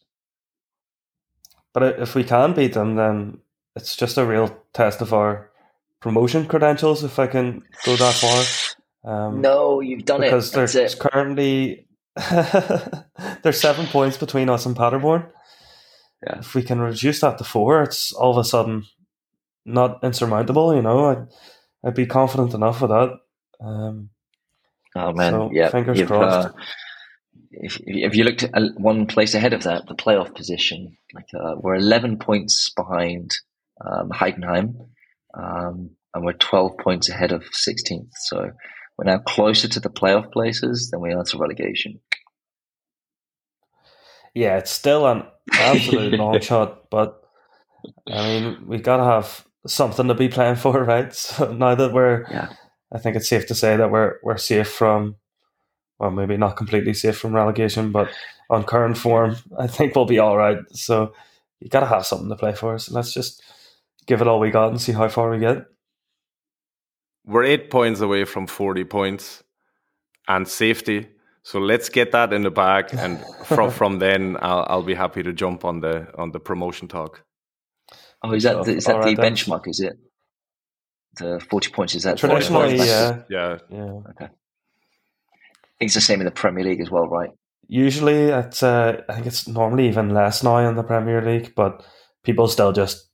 But 1.72 1.98
if 2.00 2.14
we 2.14 2.24
can 2.24 2.52
beat 2.54 2.74
them, 2.74 2.96
then 2.96 3.38
it's 3.76 3.96
just 3.96 4.18
a 4.18 4.24
real 4.26 4.56
test 4.72 5.00
of 5.00 5.12
our 5.12 5.50
promotion 6.00 6.46
credentials. 6.46 7.02
If 7.04 7.18
I 7.18 7.26
can 7.26 7.62
go 7.84 7.96
that 7.96 8.14
far, 8.14 9.10
um, 9.28 9.40
No, 9.40 9.80
you've 9.80 10.04
done 10.04 10.20
because 10.20 10.48
it. 10.48 10.52
because 10.52 10.72
there's 10.74 10.94
it. 10.94 11.00
currently 11.00 11.86
there's 13.42 13.60
seven 13.60 13.86
points 13.86 14.16
between 14.16 14.48
us 14.48 14.66
and 14.66 14.76
Paderborn. 14.76 15.26
Yeah. 16.26 16.38
If 16.38 16.54
we 16.54 16.62
can 16.62 16.80
reduce 16.80 17.20
that 17.20 17.38
to 17.38 17.44
four, 17.44 17.82
it's 17.82 18.12
all 18.12 18.30
of 18.32 18.36
a 18.38 18.44
sudden 18.44 18.84
not 19.64 20.02
insurmountable. 20.04 20.74
You 20.74 20.82
know, 20.82 21.06
I'd, 21.10 21.26
I'd 21.84 21.94
be 21.94 22.06
confident 22.06 22.54
enough 22.54 22.80
with 22.80 22.90
that. 22.90 23.18
Um, 23.60 24.10
Oh 24.94 25.10
man, 25.14 25.32
So, 25.32 25.50
yeah. 25.54 25.70
fingers 25.70 26.02
crossed. 26.02 26.48
uh, 26.48 26.52
if, 27.52 27.78
if 27.84 28.14
you 28.14 28.24
looked 28.24 28.42
at 28.42 28.52
one 28.76 29.06
place 29.06 29.34
ahead 29.34 29.52
of 29.52 29.62
that, 29.64 29.86
the 29.86 29.94
playoff 29.94 30.34
position, 30.34 30.96
like 31.14 31.26
uh, 31.34 31.54
we're 31.56 31.74
11 31.76 32.18
points 32.18 32.70
behind 32.74 33.32
um, 33.84 34.10
Heidenheim, 34.10 34.88
um, 35.34 35.90
and 36.14 36.24
we're 36.24 36.32
12 36.34 36.78
points 36.78 37.08
ahead 37.08 37.32
of 37.32 37.42
16th. 37.42 38.10
So 38.28 38.50
we're 38.96 39.04
now 39.04 39.18
closer 39.18 39.68
to 39.68 39.80
the 39.80 39.90
playoff 39.90 40.32
places 40.32 40.90
than 40.90 41.00
we 41.00 41.12
are 41.12 41.24
to 41.24 41.38
relegation. 41.38 42.00
yeah, 44.34 44.56
it's 44.58 44.70
still 44.70 45.06
an 45.06 45.24
absolute 45.52 46.14
long 46.14 46.40
shot, 46.48 46.90
but 46.90 47.20
I 48.08 48.22
mean, 48.40 48.66
we've 48.66 48.82
got 48.82 48.96
to 48.98 49.04
have 49.04 49.44
something 49.66 50.08
to 50.08 50.14
be 50.14 50.28
playing 50.28 50.56
for, 50.56 50.82
right? 50.84 51.12
So 51.14 51.52
now 51.52 51.74
that 51.74 51.92
we're, 51.92 52.24
Yeah. 52.30 52.48
I 52.94 52.98
think 52.98 53.16
it's 53.16 53.28
safe 53.28 53.46
to 53.46 53.54
say 53.54 53.76
that 53.76 53.90
we're 53.90 54.16
we're 54.22 54.36
safe 54.36 54.68
from, 54.68 55.16
well, 56.02 56.10
maybe 56.10 56.36
not 56.36 56.56
completely 56.56 56.94
safe 56.94 57.16
from 57.18 57.34
relegation, 57.34 57.92
but 57.92 58.10
on 58.50 58.64
current 58.64 58.98
form, 58.98 59.36
I 59.58 59.68
think 59.68 59.96
we'll 59.96 60.04
be 60.06 60.18
all 60.18 60.36
right. 60.36 60.58
So 60.72 61.14
you 61.60 61.70
got 61.70 61.80
to 61.80 61.86
have 61.86 62.04
something 62.06 62.28
to 62.28 62.36
play 62.36 62.54
for. 62.54 62.78
So 62.78 62.94
let's 62.94 63.14
just 63.14 63.42
give 64.08 64.20
it 64.20 64.28
all 64.28 64.40
we 64.40 64.50
got 64.50 64.70
and 64.70 64.80
see 64.82 64.92
how 64.92 65.08
far 65.08 65.30
we 65.30 65.38
get. 65.38 65.66
We're 67.24 67.44
eight 67.44 67.70
points 67.70 68.00
away 68.00 68.24
from 68.24 68.48
forty 68.48 68.84
points 68.84 69.44
and 70.28 70.48
safety. 70.48 71.08
So 71.44 71.60
let's 71.60 71.88
get 71.88 72.12
that 72.12 72.32
in 72.32 72.42
the 72.42 72.50
bag, 72.50 72.90
and 72.92 73.24
from 73.46 73.70
from 73.80 74.00
then, 74.00 74.36
I'll 74.42 74.66
I'll 74.68 74.82
be 74.82 74.94
happy 74.94 75.22
to 75.22 75.32
jump 75.32 75.64
on 75.64 75.80
the 75.80 76.08
on 76.18 76.32
the 76.32 76.40
promotion 76.40 76.88
talk. 76.88 77.24
Oh, 78.24 78.32
is 78.34 78.44
that 78.44 78.58
So, 78.58 78.64
the, 78.64 78.76
is 78.76 78.84
that 78.86 78.96
alright 78.96 79.16
the 79.16 79.22
then. 79.22 79.34
benchmark? 79.34 79.68
Is 79.68 79.80
it 79.80 79.94
the 81.18 81.40
40 81.50 81.70
points? 81.72 81.94
Is 81.94 82.04
that 82.04 82.18
Traditionally, 82.18 82.80
I 82.80 82.84
yeah, 82.84 83.22
Yeah, 83.28 83.58
yeah. 83.70 84.00
think 84.18 84.30
it's 85.86 85.94
the 85.94 86.00
same 86.00 86.20
in 86.20 86.24
the 86.26 86.30
Premier 86.30 86.64
League 86.64 86.80
as 86.80 86.90
well, 86.90 87.06
right? 87.08 87.30
Usually, 87.68 88.24
it's 88.28 88.62
uh, 88.62 89.02
I 89.08 89.14
think 89.14 89.26
it's 89.26 89.48
normally 89.48 89.88
even 89.88 90.10
less 90.10 90.42
now 90.42 90.58
in 90.58 90.76
the 90.76 90.82
Premier 90.82 91.22
League, 91.22 91.54
but 91.54 91.84
people 92.22 92.48
still 92.48 92.72
just 92.72 93.08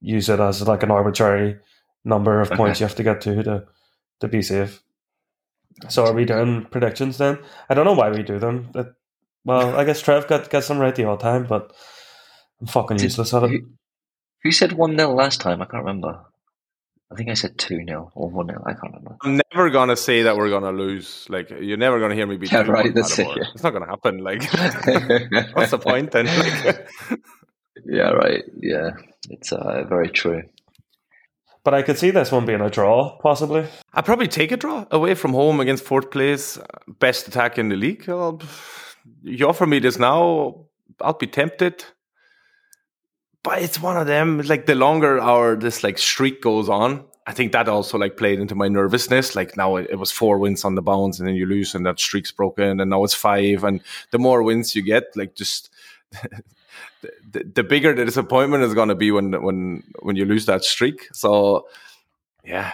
use 0.00 0.28
it 0.28 0.40
as 0.40 0.66
like 0.66 0.82
an 0.82 0.90
arbitrary 0.90 1.58
number 2.04 2.40
of 2.40 2.48
Okay. 2.48 2.56
points 2.56 2.80
you 2.80 2.86
have 2.86 2.94
to 2.96 3.02
get 3.02 3.20
to 3.22 3.42
to 3.42 3.64
to 4.20 4.28
be 4.28 4.42
safe. 4.42 4.82
So, 5.88 6.04
are 6.06 6.12
we 6.12 6.24
doing 6.24 6.64
predictions 6.70 7.18
then? 7.18 7.38
I 7.68 7.74
don't 7.74 7.84
know 7.84 7.92
why 7.92 8.10
we 8.10 8.22
do 8.24 8.38
them. 8.40 8.68
But, 8.72 8.94
well, 9.44 9.76
I 9.76 9.84
guess 9.84 10.00
Trev 10.02 10.26
got 10.26 10.50
gets 10.50 10.66
them 10.68 10.78
right 10.78 10.94
the 10.94 11.04
odd 11.04 11.20
time, 11.20 11.46
but 11.46 11.72
I'm 12.60 12.66
fucking 12.66 12.96
Did- 12.96 13.04
useless 13.04 13.32
at 13.34 13.44
it. 13.44 13.50
who, 13.50 13.58
who 14.42 14.50
said 14.52 14.72
1 14.72 14.96
0 14.96 15.12
last 15.14 15.40
time? 15.40 15.62
I 15.62 15.66
can't 15.66 15.84
remember. 15.84 16.20
I 17.10 17.14
think 17.14 17.30
I 17.30 17.34
said 17.34 17.56
2 17.56 17.84
0 17.86 18.12
or 18.14 18.28
1 18.28 18.46
0. 18.48 18.62
I 18.66 18.72
can't 18.72 18.82
remember. 18.84 19.16
I'm 19.22 19.40
never 19.54 19.70
gonna 19.70 19.96
say 19.96 20.22
that 20.24 20.36
we're 20.36 20.50
gonna 20.50 20.72
lose. 20.72 21.26
Like 21.28 21.50
you're 21.50 21.78
never 21.78 22.00
gonna 22.00 22.14
hear 22.14 22.26
me 22.26 22.36
be 22.36 22.46
Yeah, 22.46 22.62
right, 22.62 22.94
that's 22.94 23.18
it, 23.18 23.26
yeah. 23.28 23.44
It's 23.54 23.62
not 23.62 23.72
gonna 23.72 23.86
happen. 23.86 24.18
Like 24.18 24.42
what's 25.54 25.70
the 25.70 25.78
point 25.78 26.10
then? 26.10 26.26
Like, 26.26 26.86
Yeah, 27.84 28.10
right. 28.10 28.44
Yeah, 28.60 28.90
it's 29.30 29.52
uh, 29.52 29.84
very 29.88 30.10
true. 30.10 30.42
But 31.64 31.74
I 31.74 31.82
could 31.82 31.98
see 31.98 32.10
this 32.10 32.32
one 32.32 32.46
being 32.46 32.60
a 32.60 32.70
draw, 32.70 33.18
possibly. 33.18 33.66
I'd 33.92 34.04
probably 34.04 34.28
take 34.28 34.52
a 34.52 34.56
draw 34.56 34.86
away 34.90 35.14
from 35.14 35.32
home 35.32 35.60
against 35.60 35.84
fourth 35.84 36.10
place, 36.10 36.58
best 36.98 37.28
attack 37.28 37.58
in 37.58 37.68
the 37.68 37.76
league. 37.76 38.08
I'll, 38.08 38.40
you 39.22 39.48
offer 39.48 39.66
me 39.66 39.78
this 39.78 39.98
now, 39.98 40.66
I'll 41.00 41.14
be 41.14 41.26
tempted. 41.26 41.84
But 43.42 43.62
it's 43.62 43.80
one 43.80 43.96
of 43.96 44.06
them. 44.06 44.40
Like 44.42 44.66
the 44.66 44.74
longer 44.74 45.20
our 45.20 45.56
this 45.56 45.82
like 45.82 45.98
streak 45.98 46.42
goes 46.42 46.68
on, 46.68 47.04
I 47.26 47.32
think 47.32 47.52
that 47.52 47.68
also 47.68 47.98
like 47.98 48.16
played 48.16 48.40
into 48.40 48.54
my 48.54 48.68
nervousness. 48.68 49.36
Like 49.36 49.56
now 49.56 49.76
it, 49.76 49.88
it 49.90 49.96
was 49.96 50.10
four 50.10 50.38
wins 50.38 50.64
on 50.64 50.74
the 50.74 50.82
bounce, 50.82 51.18
and 51.18 51.28
then 51.28 51.34
you 51.34 51.46
lose, 51.46 51.74
and 51.74 51.84
that 51.84 52.00
streak's 52.00 52.32
broken, 52.32 52.80
and 52.80 52.90
now 52.90 53.04
it's 53.04 53.14
five. 53.14 53.64
And 53.64 53.80
the 54.10 54.18
more 54.18 54.42
wins 54.42 54.74
you 54.74 54.82
get, 54.82 55.04
like 55.14 55.34
just 55.34 55.70
the, 57.02 57.44
the 57.54 57.62
bigger 57.62 57.94
the 57.94 58.06
disappointment 58.06 58.64
is 58.64 58.74
going 58.74 58.88
to 58.88 58.94
be 58.94 59.10
when 59.10 59.32
when 59.42 59.82
when 60.00 60.16
you 60.16 60.24
lose 60.24 60.46
that 60.46 60.64
streak. 60.64 61.08
So 61.12 61.68
yeah, 62.44 62.72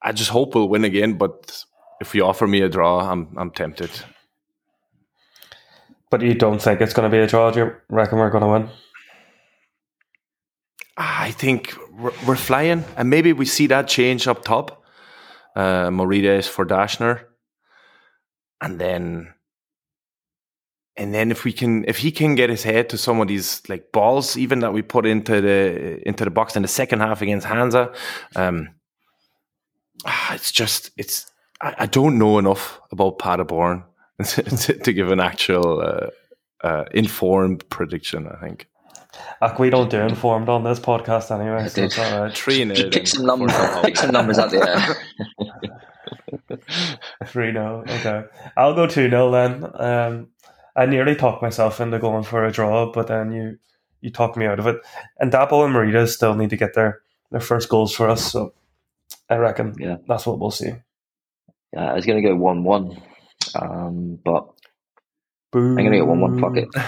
I 0.00 0.12
just 0.12 0.30
hope 0.30 0.54
we'll 0.54 0.68
win 0.68 0.84
again. 0.84 1.18
But 1.18 1.62
if 2.00 2.14
you 2.14 2.24
offer 2.24 2.46
me 2.46 2.62
a 2.62 2.70
draw, 2.70 3.00
I'm 3.00 3.28
I'm 3.36 3.50
tempted. 3.50 3.90
But 6.08 6.22
you 6.22 6.34
don't 6.34 6.62
think 6.62 6.80
it's 6.80 6.94
going 6.94 7.10
to 7.10 7.14
be 7.14 7.22
a 7.22 7.26
draw? 7.26 7.50
Do 7.50 7.58
you 7.60 7.72
reckon 7.90 8.18
we're 8.18 8.30
going 8.30 8.42
to 8.42 8.48
win? 8.48 8.70
I 10.96 11.30
think 11.32 11.74
we're, 11.98 12.12
we're 12.26 12.36
flying, 12.36 12.84
and 12.96 13.10
maybe 13.10 13.32
we 13.32 13.44
see 13.44 13.66
that 13.66 13.88
change 13.88 14.26
up 14.26 14.44
top. 14.44 14.82
Uh, 15.54 15.90
Maurides 15.90 16.46
for 16.46 16.66
Daschner, 16.66 17.24
and 18.60 18.78
then, 18.78 19.32
and 20.96 21.14
then 21.14 21.30
if 21.30 21.44
we 21.44 21.52
can, 21.52 21.84
if 21.88 21.98
he 21.98 22.10
can 22.10 22.34
get 22.34 22.50
his 22.50 22.62
head 22.62 22.90
to 22.90 22.98
some 22.98 23.20
of 23.20 23.28
these 23.28 23.62
like 23.66 23.90
balls, 23.90 24.36
even 24.36 24.60
that 24.60 24.74
we 24.74 24.82
put 24.82 25.06
into 25.06 25.40
the 25.40 26.06
into 26.06 26.24
the 26.24 26.30
box 26.30 26.56
in 26.56 26.62
the 26.62 26.68
second 26.68 27.00
half 27.00 27.22
against 27.22 27.46
Hansa, 27.46 27.92
um, 28.34 28.68
ah, 30.04 30.34
it's 30.34 30.52
just 30.52 30.90
it's 30.98 31.30
I, 31.62 31.74
I 31.80 31.86
don't 31.86 32.18
know 32.18 32.38
enough 32.38 32.80
about 32.92 33.18
Paderborn 33.18 33.84
to, 34.24 34.42
to 34.78 34.92
give 34.92 35.10
an 35.10 35.20
actual 35.20 35.80
uh, 35.80 36.66
uh, 36.66 36.84
informed 36.92 37.68
prediction. 37.70 38.28
I 38.28 38.36
think. 38.40 38.68
Like, 39.40 39.58
we 39.58 39.70
don't 39.70 39.90
do 39.90 40.00
informed 40.00 40.48
on 40.48 40.64
this 40.64 40.78
podcast 40.80 41.30
anyway, 41.30 41.62
I 41.64 41.66
so 41.68 41.82
it's 41.84 41.96
did. 41.96 42.04
all 42.14 42.22
right. 42.22 42.36
Three 42.36 42.62
in 42.62 42.68
Just 42.70 42.82
it. 42.88 42.92
pick 42.92 43.06
some 43.06 43.24
numbers. 43.26 43.52
pick 43.82 43.96
some 43.96 44.10
numbers 44.12 44.38
out 44.38 44.50
there. 44.50 44.96
3 47.26 47.52
0. 47.52 47.84
Okay. 47.88 48.24
I'll 48.56 48.74
go 48.74 48.86
2 48.86 49.10
0 49.10 49.30
then. 49.30 49.70
Um, 49.74 50.28
I 50.74 50.86
nearly 50.86 51.14
talked 51.14 51.42
myself 51.42 51.80
into 51.80 51.98
going 51.98 52.22
for 52.24 52.44
a 52.44 52.52
draw, 52.52 52.90
but 52.92 53.06
then 53.06 53.32
you 53.32 53.58
you 54.00 54.10
talked 54.10 54.36
me 54.36 54.46
out 54.46 54.58
of 54.58 54.66
it. 54.66 54.76
And 55.18 55.32
Dapo 55.32 55.64
and 55.64 55.72
Maurides 55.72 56.12
still 56.14 56.34
need 56.34 56.50
to 56.50 56.56
get 56.56 56.74
their, 56.74 57.00
their 57.30 57.40
first 57.40 57.68
goals 57.68 57.94
for 57.94 58.08
us, 58.08 58.30
so 58.30 58.52
I 59.28 59.36
reckon 59.36 59.74
Yeah. 59.78 59.96
that's 60.06 60.26
what 60.26 60.38
we'll 60.38 60.50
see. 60.50 60.72
Yeah, 61.72 61.90
I 61.90 61.94
was 61.94 62.06
going 62.06 62.22
to 62.22 62.28
go 62.28 62.36
1 62.36 62.62
1, 62.64 63.02
um, 63.60 64.18
but 64.24 64.46
Boo. 65.52 65.70
I'm 65.70 65.76
going 65.76 65.92
to 65.92 65.98
go 65.98 66.04
1 66.04 66.20
1. 66.20 66.40
Fuck 66.40 66.56
it. 66.56 66.68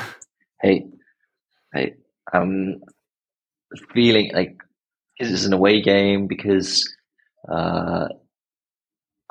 Hey, 0.61 0.87
hey, 1.73 1.95
I'm 2.33 2.81
feeling 3.95 4.31
like 4.35 4.57
this 5.19 5.31
is 5.31 5.45
an 5.45 5.53
away 5.53 5.81
game 5.83 6.27
because 6.27 6.95
uh, 7.51 8.09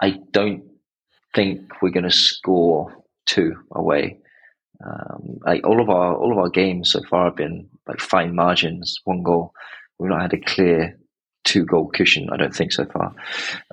I 0.02 0.18
don't 0.32 0.64
think 1.36 1.62
we're 1.82 1.92
going 1.92 2.10
to 2.10 2.12
score 2.12 2.94
two 3.26 3.54
away. 3.74 4.20
Um, 4.86 5.40
like 5.46 5.66
all 5.66 5.82
of 5.82 5.90
our 5.90 6.16
all 6.16 6.32
of 6.32 6.38
our 6.38 6.50
games 6.50 6.92
so 6.92 7.02
far 7.10 7.26
have 7.26 7.36
been 7.36 7.70
like 7.88 8.00
fine 8.00 8.36
margins, 8.36 9.00
one 9.06 9.24
goal. 9.24 9.52
We've 9.98 10.10
not 10.10 10.22
had 10.22 10.34
a 10.34 10.40
clear 10.40 11.00
two 11.44 11.66
goal 11.66 11.88
cushion. 11.88 12.30
I 12.32 12.38
don't 12.38 12.56
think 12.56 12.72
so 12.72 12.86
far. 12.86 13.16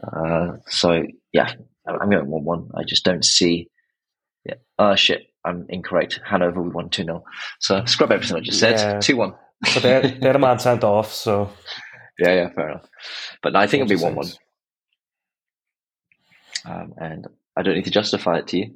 Uh, 0.03 0.57
so 0.67 1.03
yeah, 1.33 1.53
I'm 1.87 2.11
going 2.11 2.31
one 2.31 2.45
one. 2.45 2.71
I 2.75 2.85
just 2.85 3.05
don't 3.05 3.25
see. 3.25 3.69
Yeah. 4.47 4.55
Oh 4.79 4.95
shit, 4.95 5.27
I'm 5.45 5.67
incorrect. 5.69 6.21
Hanover 6.25 6.63
we 6.63 6.71
won 6.71 6.89
two 6.91 7.05
0 7.05 7.25
So 7.61 7.85
scrub 7.85 8.13
everything 8.13 8.37
I 8.37 8.41
just 8.41 8.63
Yeah. 8.63 8.77
said. 8.93 9.01
Two 9.03 9.17
one. 9.17 9.35
But 9.75 9.83
they're, 9.83 10.03
they 10.03 10.27
had 10.27 10.37
a 10.37 10.39
man 10.39 10.59
sent 10.59 10.85
off, 10.85 11.13
so 11.13 11.51
Yeah, 12.19 12.35
yeah, 12.35 12.49
fair 12.51 12.71
enough. 12.71 12.87
But 13.43 13.53
no, 13.55 13.59
I 13.61 13.67
think 13.67 13.83
it'll 13.83 13.97
be 13.99 14.03
one 14.03 14.15
one. 14.15 14.29
Um, 16.67 16.95
and 16.97 17.27
I 17.57 17.63
don't 17.63 17.75
need 17.75 17.85
to 17.85 17.91
justify 17.91 18.39
it 18.39 18.47
to 18.49 18.57
you. 18.59 18.75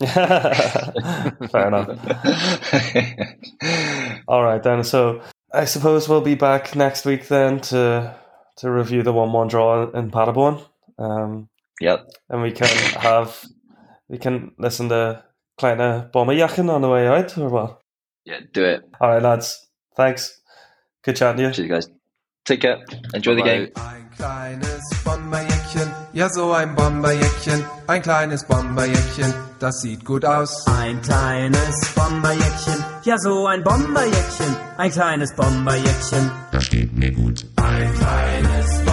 fair 0.06 1.68
enough. 1.68 1.88
All 4.28 4.42
right 4.42 4.62
then. 4.62 4.82
So 4.84 5.20
I 5.52 5.64
suppose 5.66 6.08
we'll 6.08 6.20
be 6.22 6.34
back 6.34 6.74
next 6.76 7.04
week 7.04 7.28
then 7.28 7.60
to 7.62 8.16
to 8.58 8.70
review 8.70 9.02
the 9.02 9.12
one 9.12 9.32
one 9.32 9.48
draw 9.48 9.90
in 9.90 10.10
Paderborn. 10.10 10.60
Um, 10.98 11.48
Yep. 11.80 12.06
and 12.28 12.42
we 12.42 12.52
can 12.52 12.68
have 13.00 13.42
we 14.08 14.18
can 14.18 14.52
listen 14.58 14.88
to 14.90 15.24
kleine 15.60 16.08
Bomberjacken 16.12 16.68
on 16.70 16.82
the 16.82 16.88
way 16.88 17.06
out 17.08 17.36
or 17.38 17.50
what? 17.50 17.80
Yeah, 18.24 18.40
do 18.52 18.64
it. 18.64 18.82
All 19.00 19.10
right, 19.10 19.22
lads. 19.22 19.68
Thanks. 19.94 20.40
Good 21.04 21.16
chatting 21.16 21.36
to 21.38 21.42
you. 21.44 21.52
Cheers, 21.52 21.68
guys. 21.68 21.88
Take 22.44 22.60
care. 22.62 22.78
Enjoy 23.14 23.34
the 23.34 23.42
Bye-bye. 23.42 23.58
game. 23.58 23.72
Ein 23.76 24.10
kleines 24.16 25.02
Bomberjäckchen, 25.04 25.90
ja 26.12 26.28
so 26.28 26.52
ein 26.52 26.74
Bomberjäckchen, 26.74 27.64
ein 27.86 28.02
kleines 28.02 28.44
Bomberjäckchen, 28.46 29.32
das 29.60 29.80
sieht 29.80 30.04
gut 30.04 30.24
aus. 30.26 30.66
Ein 30.66 31.00
kleines 31.00 31.94
Bomberjäckchen, 31.94 32.84
ja 33.04 33.16
so 33.18 33.46
ein 33.46 33.62
Bomberjäckchen, 33.62 34.56
ein 34.76 34.90
kleines 34.90 35.34
Bomberjäckchen. 35.34 36.30
Ein 37.56 37.94
kleines 37.94 38.84